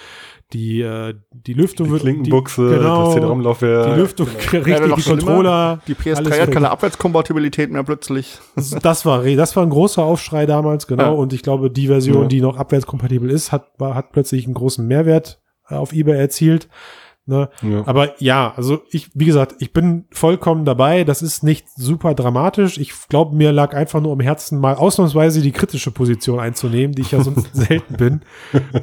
die, 0.53 0.81
äh, 0.81 1.15
die 1.33 1.55
Lüftung 1.55 1.87
die 1.87 1.93
wird, 1.93 2.03
Klinkenbuchse, 2.03 2.69
die, 2.69 2.75
genau, 2.77 3.05
das 3.07 3.15
CD-ROM-Laufwerk. 3.15 3.95
die 3.95 4.01
Lüftung, 4.01 4.27
Ja, 4.53 4.59
richtig, 4.61 4.95
die. 5.05 5.11
Controller. 5.11 5.81
Die 5.87 5.95
PS3 5.95 6.17
alles 6.17 6.41
hat 6.41 6.47
weg. 6.49 6.55
keine 6.55 6.71
Abwärtskompatibilität 6.71 7.71
mehr 7.71 7.83
plötzlich. 7.85 8.39
Das 8.83 9.05
war, 9.07 9.23
re- 9.23 9.37
das 9.37 9.55
war 9.57 9.63
ein 9.65 9.71
großer 9.71 10.03
Aufschrei 10.03 10.47
damals, 10.47 10.87
genau. 10.87 11.03
Ja. 11.05 11.11
Und 11.11 11.33
ich 11.33 11.43
glaube, 11.43 11.71
die 11.71 11.87
Version, 11.89 12.23
Ja. 12.23 12.29
die 12.29 12.41
noch 12.41 12.57
abwärtskompatibel 12.57 13.31
ist, 13.31 13.53
hat, 13.53 13.71
war, 13.79 13.95
hat 13.95 14.13
plötzlich 14.13 14.45
einen 14.47 14.55
großen 14.55 14.87
Mehrwert 14.87 15.41
äh, 15.69 15.75
auf 15.75 15.93
eBay 15.93 16.17
erzielt. 16.19 16.69
Ne? 17.29 17.49
Ja. 17.63 17.83
Aber 17.87 18.21
ja, 18.23 18.53
also 18.57 18.83
ich, 18.91 19.11
wie 19.15 19.25
gesagt, 19.25 19.57
ich 19.59 19.73
bin 19.73 20.05
vollkommen 20.13 20.65
dabei. 20.65 21.03
Das 21.05 21.23
ist 21.23 21.43
nicht 21.43 21.67
super 21.75 22.15
dramatisch. 22.15 22.79
Ich 22.79 22.93
glaube, 23.09 23.35
mir 23.35 23.51
lag 23.53 23.75
einfach 23.75 24.01
nur 24.01 24.13
am 24.13 24.21
Herzen, 24.21 24.61
mal 24.61 24.75
ausnahmsweise 24.77 25.41
die 25.43 25.53
kritische 25.53 25.91
Position 25.91 26.39
einzunehmen, 26.39 26.95
die 26.95 27.03
ich 27.03 27.11
ja 27.11 27.23
sonst 27.23 27.49
selten 27.53 27.97
bin. 27.97 28.21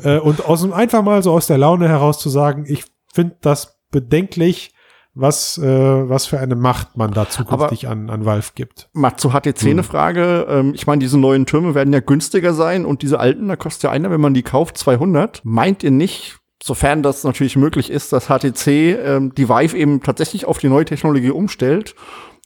Äh, 0.04 0.20
und 0.20 0.46
aus, 0.46 0.62
dem- 0.62 0.74
einfach 0.74 1.04
mal 1.04 1.24
so 1.24 1.32
aus 1.32 1.48
der 1.48 1.58
Laune 1.58 1.88
heraus 1.88 2.20
zu 2.20 2.30
sagen, 2.30 2.66
ich 2.68 2.84
finde 3.14 3.38
das 3.42 3.80
bedenklich, 3.92 4.74
was, 5.16 5.60
äh, 5.60 6.10
was 6.10 6.26
für 6.26 6.40
eine 6.40 6.56
Macht 6.56 6.98
man 6.98 7.12
da 7.12 7.30
zukünftig 7.30 7.88
an, 7.88 8.10
an 8.10 8.26
Valve 8.26 8.50
gibt. 8.56 8.90
Mal 8.94 9.16
zu 9.16 9.30
HTC 9.32 9.68
eine 9.70 9.84
Frage. 9.84 10.48
Ähm, 10.50 10.74
ich 10.74 10.88
meine, 10.88 11.00
diese 11.00 11.20
neuen 11.20 11.46
Türme 11.46 11.76
werden 11.76 11.94
ja 11.94 12.00
günstiger 12.00 12.54
sein 12.54 12.84
und 12.84 13.04
diese 13.04 13.20
alten, 13.20 13.48
da 13.48 13.56
kostet 13.56 13.84
ja 13.84 13.92
einer, 13.92 14.10
wenn 14.10 14.20
man 14.22 14.34
die 14.34 14.42
kauft, 14.42 14.78
200. 14.78 15.42
Meint 15.44 15.84
ihr 15.84 15.92
nicht, 15.92 16.40
sofern 16.64 17.04
das 17.04 17.26
natürlich 17.26 17.58
möglich 17.58 17.90
ist, 17.90 18.14
dass 18.14 18.28
HTC 18.28 18.68
ähm, 18.68 19.34
die 19.36 19.50
Vive 19.50 19.76
eben 19.78 20.02
tatsächlich 20.02 20.46
auf 20.46 20.60
die 20.60 20.70
neue 20.70 20.86
Technologie 20.86 21.32
umstellt 21.32 21.94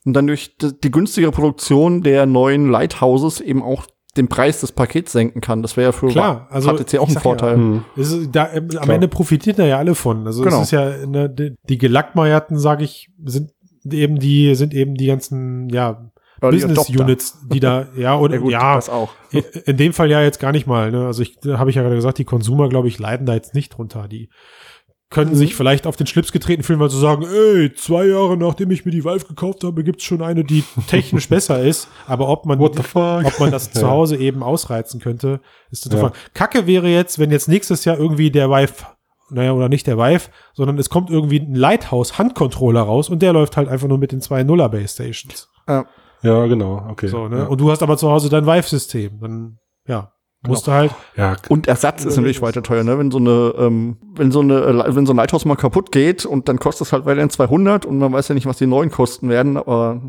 und 0.06 0.14
dann 0.14 0.26
durch 0.26 0.58
die, 0.58 0.72
die 0.80 0.90
günstigere 0.90 1.32
Produktion 1.32 2.02
der 2.02 2.26
neuen 2.26 2.70
Lighthouses 2.72 3.42
eben 3.42 3.62
auch 3.62 3.86
den 4.16 4.28
Preis 4.28 4.62
des 4.62 4.72
Pakets 4.72 5.12
senken 5.12 5.40
kann? 5.42 5.62
Das 5.62 5.78
wäre 5.78 5.90
ja 5.90 5.92
für 5.92 6.08
Klar, 6.08 6.48
also 6.50 6.76
HTC 6.76 6.98
auch 6.98 7.08
ein 7.08 7.20
Vorteil. 7.20 7.52
Ja, 7.52 7.58
Hm. 7.58 7.84
ist, 7.96 8.30
da, 8.32 8.50
am 8.56 8.68
Klar. 8.70 8.90
Ende 8.90 9.08
profitieren 9.08 9.58
da 9.58 9.66
ja 9.66 9.78
alle 9.78 9.94
von. 9.94 10.26
Also 10.26 10.42
Genau. 10.42 10.58
es 10.58 10.64
ist 10.64 10.72
ja 10.72 11.06
ne, 11.06 11.30
die, 11.30 11.56
die 11.70 11.78
Gelackmeierten, 11.78 12.58
sage 12.58 12.84
ich, 12.86 13.12
sind 13.24 13.52
eben 13.92 14.18
die 14.18 14.56
sind 14.56 14.74
eben 14.74 14.96
die 14.96 15.06
ganzen 15.06 15.70
ja 15.70 16.10
Early 16.42 16.58
Business 16.58 16.80
Adopter. 16.80 17.04
Units, 17.04 17.40
die 17.52 17.60
da 17.60 17.88
ja 17.98 18.18
oder 18.18 18.36
Ja, 18.36 18.40
gut, 18.42 18.52
ja 18.52 18.76
das 18.76 18.90
auch. 18.90 19.10
in- 19.32 19.78
dem 19.78 19.94
Fall 19.94 20.10
ja 20.10 20.22
jetzt 20.22 20.40
gar 20.40 20.52
nicht 20.52 20.68
mal. 20.68 20.92
Ne? 20.92 21.06
Also 21.06 21.22
ich 21.24 21.38
habe 21.48 21.70
ich 21.70 21.76
ja 21.76 21.82
gerade 21.84 21.96
gesagt, 21.96 22.18
die 22.18 22.26
Konsumer 22.26 22.70
glaube 22.70 22.88
ich 22.88 23.00
leiden 23.00 23.26
da 23.26 23.34
jetzt 23.34 23.54
nicht 23.56 23.70
drunter. 23.78 24.08
Die 24.08 24.30
können 25.10 25.36
sich 25.36 25.56
vielleicht 25.56 25.88
auf 25.88 25.96
den 25.96 26.06
Schlips 26.06 26.34
getreten 26.34 26.64
fühlen, 26.64 26.82
weil 26.82 26.90
sie 26.90 27.00
sagen, 27.00 27.24
ey, 27.24 27.74
zwei 27.74 28.06
Jahre 28.08 28.36
nachdem 28.36 28.72
ich 28.72 28.84
mir 28.84 28.92
die 28.92 29.06
Valve 29.06 29.26
gekauft 29.26 29.64
habe, 29.64 29.84
gibt's 29.86 30.04
schon 30.04 30.22
eine, 30.22 30.44
die 30.44 30.66
technisch 30.88 31.30
besser 31.30 31.62
ist. 31.62 31.88
Aber 32.08 32.28
ob 32.28 32.46
man 32.46 32.60
ob 32.60 33.40
man 33.40 33.50
das 33.52 33.72
zu. 33.72 33.90
Hause 33.90 34.18
eben 34.18 34.44
ausreizen 34.44 35.00
könnte, 35.00 35.40
ist 35.72 35.90
zu 35.90 35.98
Ja. 35.98 36.12
Kacke 36.34 36.68
wäre 36.68 36.90
jetzt, 36.90 37.20
wenn 37.20 37.32
jetzt 37.32 37.48
nächstes 37.48 37.86
Jahr 37.86 37.98
irgendwie 37.98 38.32
der 38.32 38.50
Vive, 38.50 38.74
naja, 39.30 39.54
oder 39.54 39.70
nicht 39.70 39.88
der 39.88 39.98
Vive, 39.98 40.30
sondern 40.54 40.78
es 40.78 40.90
kommt 40.90 41.10
irgendwie 41.10 41.40
ein 41.40 41.56
Lighthouse-Handcontroller 41.56 42.82
raus 42.82 43.10
und 43.10 43.22
der 43.22 43.32
läuft 43.34 43.56
halt 43.58 43.70
einfach 43.70 43.88
nur 43.88 43.98
mit 43.98 44.12
den 44.12 44.20
zwei 44.20 44.44
Nuller 44.44 44.68
Base 44.70 44.90
Stations. 44.90 45.50
Ja. 45.70 45.86
Ja, 46.22 46.46
genau, 46.48 46.88
okay. 46.90 47.08
So, 47.08 47.28
ne? 47.28 47.40
ja. 47.40 47.44
Und 47.46 47.62
du 47.62 47.72
hast 47.72 47.84
aber 47.84 47.98
zu 47.98 48.10
Hause 48.10 48.30
dein 48.30 48.46
Vive-System. 48.46 49.20
Dann, 49.20 49.60
ja, 49.88 50.12
musst 50.46 50.68
du 50.68 50.72
halt, 50.72 50.92
ja, 51.16 51.36
Und 51.50 51.68
Ersatz 51.68 52.06
ist 52.06 52.16
natürlich 52.16 52.42
weiter 52.42 52.64
teuer, 52.64 52.84
ne? 52.84 52.98
Wenn 52.98 53.12
so 53.12 53.18
eine, 53.18 53.54
ähm, 53.58 53.98
wenn 54.16 54.32
so 54.32 54.40
eine, 54.40 54.56
äh, 54.56 54.96
wenn 54.96 55.06
so 55.06 55.14
ein 55.14 55.18
Lighthouse 55.18 55.46
mal 55.46 55.56
kaputt 55.56 55.92
geht 55.92 56.26
und 56.26 56.48
dann 56.48 56.60
kostet 56.60 56.88
es 56.88 56.94
halt 56.94 57.06
weiterhin 57.06 57.30
200 57.30 57.86
und 57.86 57.98
man 57.98 58.14
weiß 58.14 58.28
ja 58.30 58.36
nicht, 58.36 58.46
was 58.46 58.58
die 58.58 58.68
neuen 58.68 58.92
kosten 58.92 59.30
werden, 59.30 59.58
aber 59.58 60.02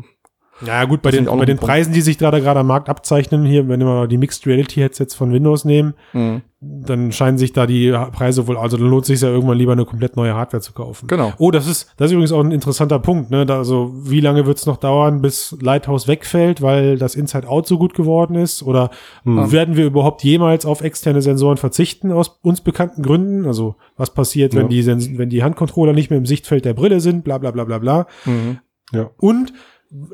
ja 0.65 0.83
gut, 0.85 1.01
bei 1.01 1.11
den, 1.11 1.25
bei 1.25 1.45
den. 1.45 1.57
Preisen, 1.57 1.93
die 1.93 2.01
sich 2.01 2.17
gerade 2.17 2.41
gerade 2.41 2.59
am 2.59 2.67
Markt 2.67 2.89
abzeichnen, 2.89 3.45
hier, 3.45 3.67
wenn 3.69 3.79
wir 3.79 3.85
mal 3.85 4.07
die 4.07 4.17
Mixed 4.17 4.45
Reality 4.45 4.81
Headsets 4.81 5.15
von 5.15 5.31
Windows 5.31 5.63
nehmen, 5.63 5.93
mh, 6.13 6.41
dann 6.61 7.13
scheinen 7.13 7.37
sich 7.37 7.53
da 7.53 7.65
die 7.65 7.89
Preise 8.11 8.45
wohl, 8.45 8.57
also 8.57 8.75
dann 8.75 8.89
lohnt 8.89 9.03
es 9.03 9.07
sich 9.07 9.21
ja 9.21 9.29
irgendwann 9.29 9.57
lieber 9.57 9.71
eine 9.71 9.85
komplett 9.85 10.17
neue 10.17 10.33
Hardware 10.35 10.61
zu 10.61 10.73
kaufen. 10.73 11.07
genau. 11.07 11.31
Oh, 11.37 11.51
das 11.51 11.67
ist, 11.67 11.93
das 11.95 12.07
ist 12.07 12.11
übrigens 12.11 12.33
auch 12.33 12.43
ein 12.43 12.51
interessanter 12.51 12.99
Punkt. 12.99 13.31
Ne? 13.31 13.45
Da, 13.45 13.59
also, 13.59 13.93
wie 13.95 14.19
lange 14.19 14.45
wird 14.45 14.57
es 14.57 14.65
noch 14.65 14.75
dauern, 14.75 15.21
bis 15.21 15.55
Lighthouse 15.61 16.09
wegfällt, 16.09 16.61
weil 16.61 16.97
das 16.97 17.15
Inside 17.15 17.47
Out 17.47 17.65
so 17.65 17.77
gut 17.77 17.93
geworden 17.93 18.35
ist? 18.35 18.61
Oder 18.61 18.89
werden 19.23 19.77
wir 19.77 19.85
überhaupt 19.85 20.21
jemals 20.25 20.65
auf 20.65 20.81
externe 20.81 21.21
Sensoren 21.21 21.55
verzichten 21.55 22.11
aus 22.11 22.39
uns 22.41 22.59
bekannten 22.59 23.03
Gründen? 23.03 23.45
Also, 23.45 23.75
was 23.95 24.13
passiert, 24.13 24.53
wenn 24.53 24.63
Ja. 24.63 24.67
die, 24.67 24.81
Sens 24.81 25.17
wenn 25.17 25.29
die 25.29 25.43
Handcontroller 25.43 25.93
nicht 25.93 26.09
mehr 26.09 26.19
im 26.19 26.25
Sichtfeld 26.25 26.65
der 26.65 26.73
Brille 26.73 26.99
sind? 26.99 27.23
Bla 27.23 27.37
bla 27.37 27.51
bla 27.51 27.63
bla 27.63 27.77
bla. 27.77 28.07
Mhm. 28.25 28.59
ja. 28.91 29.09
Und 29.17 29.53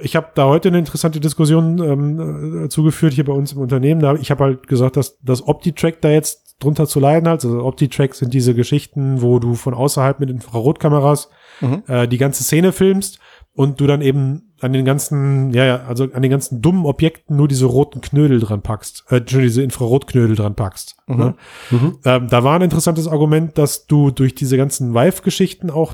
ich 0.02 0.16
habe 0.16 0.28
da 0.36 0.46
heute 0.46 0.70
eine 0.70 0.80
interessante 0.80 1.20
Diskussion 1.20 1.80
ähm, 1.80 2.66
äh, 2.66 2.70
zugeführt 2.70 3.14
hier 3.14 3.26
bei 3.26 3.34
uns 3.34 3.52
im 3.54 3.60
Unternehmen. 3.60 4.02
Da 4.02 4.16
ich 4.16 4.32
habe 4.32 4.44
halt 4.44 4.68
gesagt, 4.68 4.96
dass 4.98 5.20
das 5.22 5.46
OptiTrack 5.46 6.02
da 6.02 6.10
jetzt 6.10 6.56
drunter 6.60 6.88
zu 6.88 7.00
leiden 7.00 7.28
hat. 7.28 7.44
Also 7.44 7.62
OptiTrack 7.64 8.16
sind 8.16 8.34
diese 8.34 8.56
Geschichten, 8.56 9.22
wo 9.22 9.40
du 9.40 9.56
von 9.56 9.74
außerhalb 9.74 10.20
mit 10.20 10.30
Infrarotkameras 10.30 11.30
Mhm. 11.62 11.84
äh, 11.88 12.08
die 12.08 12.18
ganze 12.18 12.44
Szene 12.44 12.72
filmst 12.74 13.20
und 13.54 13.80
du 13.80 13.88
dann 13.88 14.02
eben 14.02 14.54
an 14.60 14.74
den 14.74 14.86
ganzen, 14.86 15.54
ja, 15.54 15.66
ja, 15.66 15.84
also 15.86 16.06
an 16.12 16.22
den 16.22 16.32
ganzen 16.32 16.62
dummen 16.62 16.86
Objekten 16.86 17.36
nur 17.38 17.48
diese 17.48 17.66
roten 17.66 18.02
Knödel 18.02 18.40
dran 18.40 18.62
packst, 18.62 19.06
äh, 19.10 19.22
diese 19.22 19.62
Infrarotknödel 19.64 20.36
dran 20.36 20.56
packst. 20.56 20.98
Ne? 21.08 21.36
Mhm. 21.72 21.98
Ähm, 22.04 22.28
da 22.30 22.44
war 22.44 22.56
ein 22.56 22.62
interessantes 22.62 23.08
Argument, 23.08 23.58
dass 23.58 23.86
du 23.86 24.12
durch 24.12 24.36
diese 24.36 24.58
ganzen 24.58 24.94
Vive-Geschichten 24.94 25.70
auch 25.70 25.94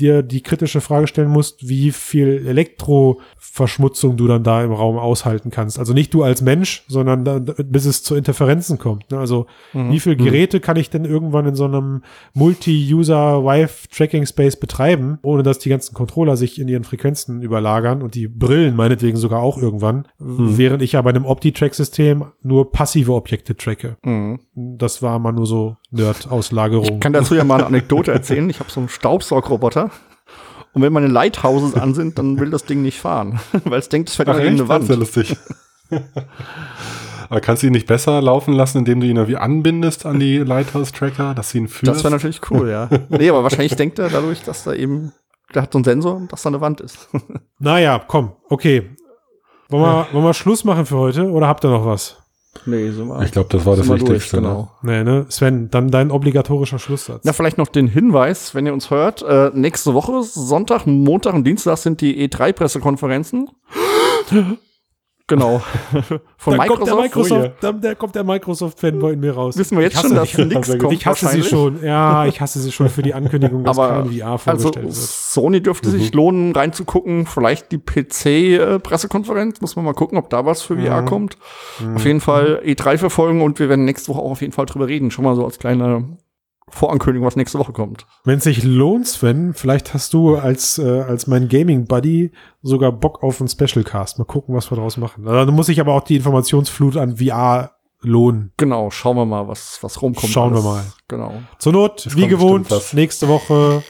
dir 0.00 0.22
die 0.22 0.42
kritische 0.42 0.80
Frage 0.80 1.06
stellen 1.06 1.28
musst, 1.28 1.68
wie 1.68 1.90
viel 1.92 2.46
Elektroverschmutzung 2.46 4.16
du 4.16 4.26
dann 4.26 4.42
da 4.42 4.64
im 4.64 4.72
Raum 4.72 4.96
aushalten 4.96 5.50
kannst. 5.50 5.78
Also 5.78 5.92
nicht 5.92 6.14
du 6.14 6.22
als 6.22 6.40
Mensch, 6.40 6.84
sondern 6.88 7.24
da, 7.24 7.38
bis 7.38 7.84
es 7.84 8.02
zu 8.02 8.14
Interferenzen 8.14 8.78
kommt. 8.78 9.10
Ne? 9.10 9.18
Also 9.18 9.46
wie 9.72 10.00
viele 10.00 10.16
Geräte 10.16 10.60
kann 10.60 10.76
ich 10.76 10.90
denn 10.90 11.04
irgendwann 11.04 11.46
in 11.46 11.54
so 11.54 11.64
einem 11.64 12.02
Multi-User 12.34 13.44
Vive-Tracking-Space 13.44 14.56
betreiben, 14.56 15.18
ohne 15.22 15.42
dass 15.42 15.58
die 15.58 15.68
ganzen 15.68 15.94
Controller 15.94 16.36
sich 16.36 16.58
in 16.60 16.68
ihren 16.68 16.84
Frequenzen 16.84 17.42
überlagern 17.42 18.02
und 18.02 18.14
die 18.14 18.28
Brillen 18.28 18.74
meinetwegen 18.76 19.16
sogar 19.18 19.42
auch 19.42 19.58
irgendwann, 19.58 20.08
während 20.18 20.82
ich 20.82 20.92
ja 20.92 21.02
bei 21.02 21.10
einem 21.10 21.26
Opti-Track-System 21.26 22.24
nur 22.42 22.70
passive 22.72 23.12
Objekte 23.12 23.56
tracke. 23.56 23.96
Mhm. 24.02 24.40
Das 24.54 25.02
war 25.02 25.18
mal 25.18 25.32
nur 25.32 25.46
so 25.46 25.76
Nerd-Auslagerung. 25.92 26.94
Ich 26.94 27.00
kann 27.00 27.12
dazu 27.12 27.34
ja 27.34 27.44
mal 27.44 27.56
eine 27.56 27.66
Anekdote 27.66 28.12
erzählen. 28.12 28.48
Ich 28.50 28.60
habe 28.60 28.70
so 28.70 28.80
einen 28.80 28.88
Staubsaugroboter. 28.88 29.90
Und 30.72 30.82
wenn 30.82 30.92
meine 30.92 31.06
Lighthouses 31.08 31.74
an 31.74 31.94
sind, 31.94 32.18
dann 32.18 32.40
will 32.40 32.50
das 32.50 32.64
Ding 32.64 32.82
nicht 32.82 32.98
fahren, 32.98 33.40
weil 33.64 33.78
es 33.78 33.88
denkt, 33.90 34.08
es 34.08 34.16
fährt 34.16 34.28
Ach, 34.30 34.36
gegen 34.36 34.48
eine 34.48 34.64
Das 34.64 34.82
ist 34.82 34.88
ja 34.88 34.94
Wand. 34.94 35.00
lustig. 35.00 35.36
Aber 37.28 37.40
kannst 37.40 37.62
du 37.62 37.66
ihn 37.66 37.72
nicht 37.72 37.86
besser 37.86 38.20
laufen 38.22 38.54
lassen, 38.54 38.78
indem 38.78 39.00
du 39.00 39.06
ihn 39.06 39.16
irgendwie 39.16 39.36
anbindest 39.36 40.06
an 40.06 40.18
die 40.18 40.38
Lighthouse-Tracker, 40.38 41.34
dass 41.34 41.50
sie 41.50 41.58
ihn 41.58 41.68
führst? 41.68 41.88
Das 41.96 42.04
wäre 42.04 42.12
natürlich 42.12 42.40
cool, 42.50 42.68
ja. 42.70 42.88
Nee, 43.08 43.28
aber 43.30 43.42
wahrscheinlich 43.42 43.76
denkt 43.76 43.98
er 43.98 44.08
dadurch, 44.08 44.42
dass 44.42 44.64
da 44.64 44.72
eben, 44.72 45.12
der 45.54 45.62
hat 45.62 45.72
so 45.72 45.78
einen 45.78 45.84
Sensor, 45.84 46.22
dass 46.28 46.42
da 46.42 46.48
eine 46.48 46.60
Wand 46.60 46.80
ist. 46.80 47.08
Naja, 47.58 48.02
komm, 48.06 48.32
okay. 48.48 48.90
Wollen 49.68 49.82
wir, 49.82 50.06
wollen 50.12 50.24
wir 50.24 50.34
Schluss 50.34 50.64
machen 50.64 50.84
für 50.84 50.96
heute 50.96 51.30
oder 51.30 51.46
habt 51.48 51.64
ihr 51.64 51.70
noch 51.70 51.86
was? 51.86 52.21
Nee, 52.66 52.90
so 52.90 53.04
mal. 53.04 53.24
Ich 53.24 53.32
glaube, 53.32 53.48
das 53.50 53.64
war 53.64 53.76
das 53.76 53.86
sind 53.86 53.94
wir 53.94 53.98
durch, 53.98 54.10
Wichtigste. 54.10 54.36
genau. 54.36 54.70
Nee, 54.82 55.02
ne? 55.02 55.26
Sven, 55.28 55.70
dann 55.70 55.90
dein 55.90 56.10
obligatorischer 56.10 56.78
Schlusssatz. 56.78 57.22
Na, 57.24 57.32
vielleicht 57.32 57.58
noch 57.58 57.68
den 57.68 57.88
Hinweis, 57.88 58.54
wenn 58.54 58.66
ihr 58.66 58.72
uns 58.72 58.90
hört, 58.90 59.22
äh, 59.22 59.50
nächste 59.54 59.94
Woche, 59.94 60.22
Sonntag, 60.22 60.86
Montag 60.86 61.34
und 61.34 61.44
Dienstag 61.44 61.78
sind 61.78 62.00
die 62.00 62.28
E3-Pressekonferenzen. 62.28 63.48
Genau. 65.32 65.62
Von 66.36 66.58
da 66.58 66.62
Microsoft. 66.62 66.68
Kommt 66.68 66.86
der 66.86 66.96
Microsoft, 66.96 67.52
oh, 67.62 67.66
yeah. 67.66 67.72
da, 67.72 67.94
kommt 67.94 68.14
der 68.14 68.24
Microsoft-Fanboy 68.24 69.14
in 69.14 69.20
mir 69.20 69.32
raus. 69.32 69.56
Wissen 69.56 69.78
wir 69.78 69.84
jetzt 69.84 69.98
schon, 69.98 70.14
dass 70.14 70.36
nichts 70.36 70.78
kommt. 70.78 70.92
Ich 70.92 71.06
hasse 71.06 71.28
sie 71.28 71.42
schon. 71.42 71.82
Ja, 71.82 72.26
ich 72.26 72.42
hasse 72.42 72.60
sie 72.60 72.70
schon 72.70 72.90
für 72.90 73.02
die 73.02 73.14
Ankündigung, 73.14 73.64
dass 73.64 73.78
Aber 73.78 74.02
keine 74.02 74.12
VR 74.12 74.36
vorgestellt 74.36 74.76
also, 74.76 74.82
wird. 74.82 74.94
Sony 74.94 75.62
dürfte 75.62 75.88
mhm. 75.88 75.92
sich 75.92 76.12
lohnen, 76.12 76.52
reinzugucken. 76.52 77.24
Vielleicht 77.24 77.72
die 77.72 77.78
PC-Pressekonferenz. 77.78 79.62
Muss 79.62 79.74
man 79.74 79.86
mal 79.86 79.94
gucken, 79.94 80.18
ob 80.18 80.28
da 80.28 80.44
was 80.44 80.60
für 80.60 80.76
VR 80.76 81.00
mhm. 81.00 81.06
kommt. 81.06 81.38
Mhm. 81.80 81.96
Auf 81.96 82.04
jeden 82.04 82.20
Fall 82.20 82.60
E3 82.62 82.98
verfolgen 82.98 83.40
und 83.40 83.58
wir 83.58 83.70
werden 83.70 83.86
nächste 83.86 84.08
Woche 84.08 84.20
auch 84.20 84.32
auf 84.32 84.42
jeden 84.42 84.52
Fall 84.52 84.66
drüber 84.66 84.88
reden. 84.88 85.10
Schon 85.10 85.24
mal 85.24 85.34
so 85.34 85.46
als 85.46 85.58
kleine 85.58 86.18
Vorankündigung, 86.72 87.26
was 87.26 87.36
nächste 87.36 87.58
Woche 87.58 87.72
kommt. 87.72 88.06
Wenn 88.24 88.38
es 88.38 88.44
sich 88.44 88.64
lohnt, 88.64 89.06
Sven, 89.06 89.52
vielleicht 89.52 89.92
hast 89.92 90.14
du 90.14 90.36
als, 90.36 90.78
äh, 90.78 91.02
als 91.02 91.26
mein 91.26 91.48
Gaming-Buddy 91.48 92.32
sogar 92.62 92.92
Bock 92.92 93.22
auf 93.22 93.40
einen 93.40 93.48
Special-Cast. 93.48 94.18
Mal 94.18 94.24
gucken, 94.24 94.54
was 94.54 94.70
wir 94.70 94.76
daraus 94.76 94.96
machen. 94.96 95.28
Also, 95.28 95.44
da 95.44 95.52
muss 95.52 95.68
ich 95.68 95.80
aber 95.80 95.92
auch 95.94 96.04
die 96.04 96.16
Informationsflut 96.16 96.96
an 96.96 97.18
VR 97.18 97.72
lohnen. 98.00 98.52
Genau, 98.56 98.90
schauen 98.90 99.16
wir 99.16 99.26
mal, 99.26 99.46
was, 99.48 99.78
was 99.82 100.00
rumkommt. 100.00 100.32
Schauen 100.32 100.52
alles. 100.54 100.64
wir 100.64 100.70
mal. 100.70 100.84
Genau. 101.08 101.34
Zur 101.58 101.72
Not, 101.72 102.06
das 102.06 102.16
wie 102.16 102.26
gewohnt, 102.26 102.68
nächste 102.94 103.28
Woche 103.28 103.82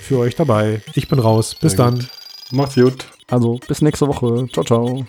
für 0.00 0.18
euch 0.18 0.36
dabei. 0.36 0.80
Ich 0.94 1.08
bin 1.08 1.18
raus. 1.18 1.56
Bis 1.56 1.72
Sehr 1.72 1.84
dann. 1.84 1.94
Gut. 1.96 2.08
Macht's 2.52 2.74
gut. 2.76 3.06
Also, 3.30 3.58
bis 3.66 3.82
nächste 3.82 4.06
Woche. 4.06 4.46
Ciao, 4.52 4.64
ciao. 4.64 5.04